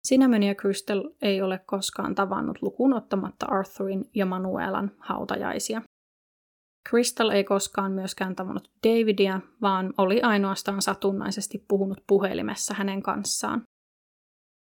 Cinnamon 0.10 0.43
ja 0.43 0.55
Crystal 0.55 1.10
ei 1.22 1.41
ole 1.41 1.60
koskaan 1.66 2.16
tavannut 2.16 2.62
lukuun 2.62 2.93
ottamatta 2.93 3.45
Arthurin 3.45 4.10
ja 4.16 4.26
Manuelan 4.26 4.91
hautajaisia. 4.99 5.82
Crystal 6.89 7.30
ei 7.30 7.43
koskaan 7.43 7.91
myöskään 7.91 8.36
tavannut 8.36 8.72
Davidia, 8.88 9.41
vaan 9.62 9.93
oli 9.97 10.22
ainoastaan 10.22 10.82
satunnaisesti 10.82 11.66
puhunut 11.68 12.03
puhelimessa 12.08 12.74
hänen 12.74 13.03
kanssaan. 13.03 13.62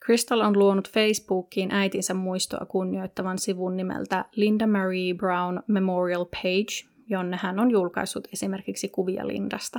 Crystal 0.04 0.40
on 0.40 0.58
luonut 0.58 0.90
Facebookiin 0.90 1.74
äitinsä 1.74 2.14
muistoa 2.14 2.66
kunnioittavan 2.66 3.38
sivun 3.38 3.76
nimeltä 3.76 4.24
Linda 4.36 4.66
Marie 4.66 5.14
Brown 5.14 5.60
Memorial 5.68 6.24
Page, 6.24 6.90
jonne 7.06 7.38
hän 7.42 7.58
on 7.58 7.70
julkaissut 7.70 8.28
esimerkiksi 8.32 8.88
kuvia 8.88 9.26
Lindasta. 9.26 9.78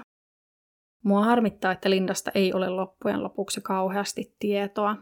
Mua 1.04 1.26
harmittaa, 1.26 1.72
että 1.72 1.90
Lindasta 1.90 2.32
ei 2.36 2.54
ole 2.54 2.70
loppujen 2.70 3.24
lopuksi 3.24 3.62
kauheasti 3.62 4.36
tietoa. 4.40 4.96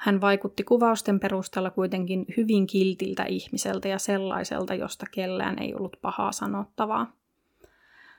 Hän 0.00 0.20
vaikutti 0.20 0.64
kuvausten 0.64 1.20
perusteella 1.20 1.70
kuitenkin 1.70 2.26
hyvin 2.36 2.66
kiltiltä 2.66 3.24
ihmiseltä 3.24 3.88
ja 3.88 3.98
sellaiselta, 3.98 4.74
josta 4.74 5.06
kellään 5.10 5.58
ei 5.58 5.74
ollut 5.74 5.96
pahaa 6.02 6.32
sanottavaa. 6.32 7.12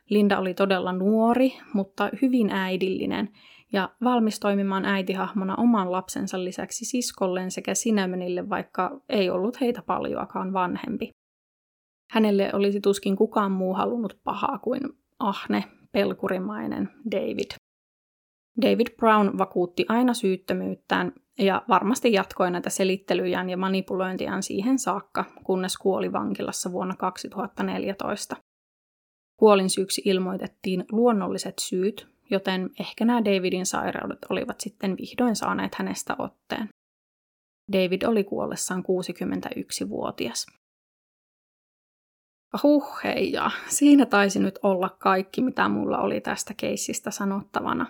Linda 0.10 0.40
oli 0.40 0.54
todella 0.54 0.92
nuori, 0.92 1.54
mutta 1.74 2.10
hyvin 2.22 2.50
äidillinen 2.50 3.30
ja 3.74 3.90
valmis 4.04 4.40
toimimaan 4.40 4.86
äitihahmona 4.86 5.56
oman 5.56 5.92
lapsensa 5.92 6.44
lisäksi 6.44 6.86
siskolleen 6.86 7.52
sekä 7.52 7.74
Sinämönille, 7.74 8.50
vaikka 8.50 9.02
ei 9.10 9.30
ollut 9.30 9.62
heitä 9.62 9.82
paljoakaan 9.82 10.54
vanhempi. 10.54 11.10
Hänelle 12.12 12.50
olisi 12.54 12.82
tuskin 12.82 13.16
kukaan 13.16 13.52
muu 13.52 13.74
halunnut 13.74 14.20
pahaa 14.24 14.58
kuin 14.58 14.82
ahne, 15.20 15.64
pelkurimainen 15.92 16.90
David. 17.12 17.52
David 18.62 18.88
Brown 18.98 19.38
vakuutti 19.38 19.86
aina 19.90 20.14
syyttömyyttään 20.14 21.14
ja 21.38 21.62
varmasti 21.70 22.14
jatkoi 22.14 22.52
näitä 22.52 22.70
selittelyjään 22.70 23.50
ja 23.50 23.58
manipulointiaan 23.58 24.44
siihen 24.44 24.80
saakka, 24.80 25.26
kunnes 25.44 25.78
kuoli 25.78 26.12
vankilassa 26.12 26.72
vuonna 26.72 26.96
2014. 26.96 28.36
Kuolin 29.38 29.70
syyksi 29.70 30.02
ilmoitettiin 30.06 30.86
luonnolliset 30.92 31.60
syyt, 31.60 32.08
joten 32.32 32.70
ehkä 32.80 33.06
nämä 33.06 33.26
Davidin 33.26 33.66
sairaudet 33.66 34.26
olivat 34.30 34.62
sitten 34.62 34.98
vihdoin 34.98 35.36
saaneet 35.36 35.76
hänestä 35.76 36.16
otteen. 36.20 36.70
David 37.72 38.02
oli 38.04 38.24
kuollessaan 38.24 38.84
61-vuotias. 38.84 40.46
Huh, 42.64 43.04
hei, 43.04 43.32
ja 43.32 43.52
siinä 43.68 44.06
taisi 44.06 44.40
nyt 44.40 44.60
olla 44.64 44.90
kaikki, 44.90 45.42
mitä 45.42 45.70
mulla 45.70 45.98
oli 45.98 46.22
tästä 46.22 46.54
keissistä 46.58 47.12
sanottavana. 47.12 47.88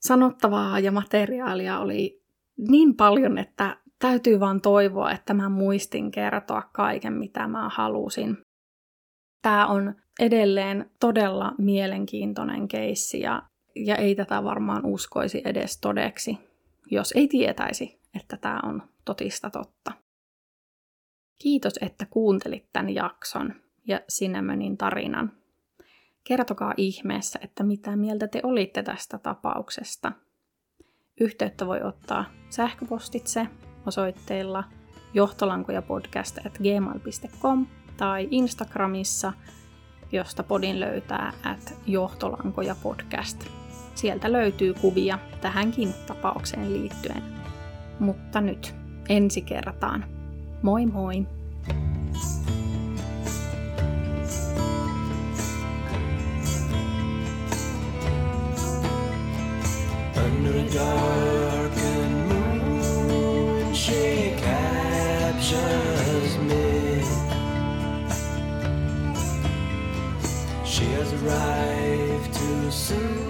Sanottavaa 0.00 0.78
ja 0.78 0.92
materiaalia 0.92 1.78
oli 1.78 2.21
niin 2.58 2.96
paljon, 2.96 3.38
että 3.38 3.76
täytyy 3.98 4.40
vaan 4.40 4.60
toivoa, 4.60 5.10
että 5.10 5.34
mä 5.34 5.48
muistin 5.48 6.10
kertoa 6.10 6.62
kaiken, 6.72 7.12
mitä 7.12 7.48
mä 7.48 7.68
halusin. 7.68 8.38
Tämä 9.42 9.66
on 9.66 9.94
edelleen 10.20 10.90
todella 11.00 11.52
mielenkiintoinen 11.58 12.68
keissi 12.68 13.20
ja, 13.20 13.42
ja 13.76 13.96
ei 13.96 14.14
tätä 14.14 14.44
varmaan 14.44 14.86
uskoisi 14.86 15.42
edes 15.44 15.80
todeksi, 15.80 16.38
jos 16.90 17.12
ei 17.12 17.28
tietäisi, 17.28 18.00
että 18.14 18.36
tämä 18.36 18.60
on 18.62 18.82
totista 19.04 19.50
totta. 19.50 19.92
Kiitos, 21.42 21.74
että 21.80 22.06
kuuntelit 22.10 22.66
tämän 22.72 22.94
jakson 22.94 23.54
ja 23.86 24.00
Cinnamonin 24.12 24.76
tarinan. 24.76 25.32
Kertokaa 26.24 26.74
ihmeessä, 26.76 27.38
että 27.42 27.62
mitä 27.62 27.96
mieltä 27.96 28.28
te 28.28 28.40
olitte 28.42 28.82
tästä 28.82 29.18
tapauksesta. 29.18 30.12
Yhteyttä 31.20 31.66
voi 31.66 31.82
ottaa 31.82 32.24
sähköpostitse 32.50 33.46
osoitteilla 33.86 34.64
johtolankojapodcast.gmail.com 35.14 37.66
tai 37.96 38.28
Instagramissa, 38.30 39.32
josta 40.12 40.42
podin 40.42 40.80
löytää 40.80 41.32
at 41.44 41.74
johtolankojapodcast. 41.86 43.46
Sieltä 43.94 44.32
löytyy 44.32 44.74
kuvia 44.74 45.18
tähänkin 45.40 45.94
tapaukseen 46.06 46.72
liittyen. 46.72 47.22
Mutta 47.98 48.40
nyt 48.40 48.74
ensi 49.08 49.42
kertaan. 49.42 50.04
Moi 50.62 50.86
moi! 50.86 51.26
Under 60.44 60.58
a 60.58 60.70
darkened 60.70 62.28
moon, 62.28 63.72
she 63.72 64.34
captures 64.38 66.36
me. 66.38 67.04
She 70.64 70.84
has 70.96 71.12
arrived 71.22 72.34
too 72.34 72.70
soon, 72.72 73.21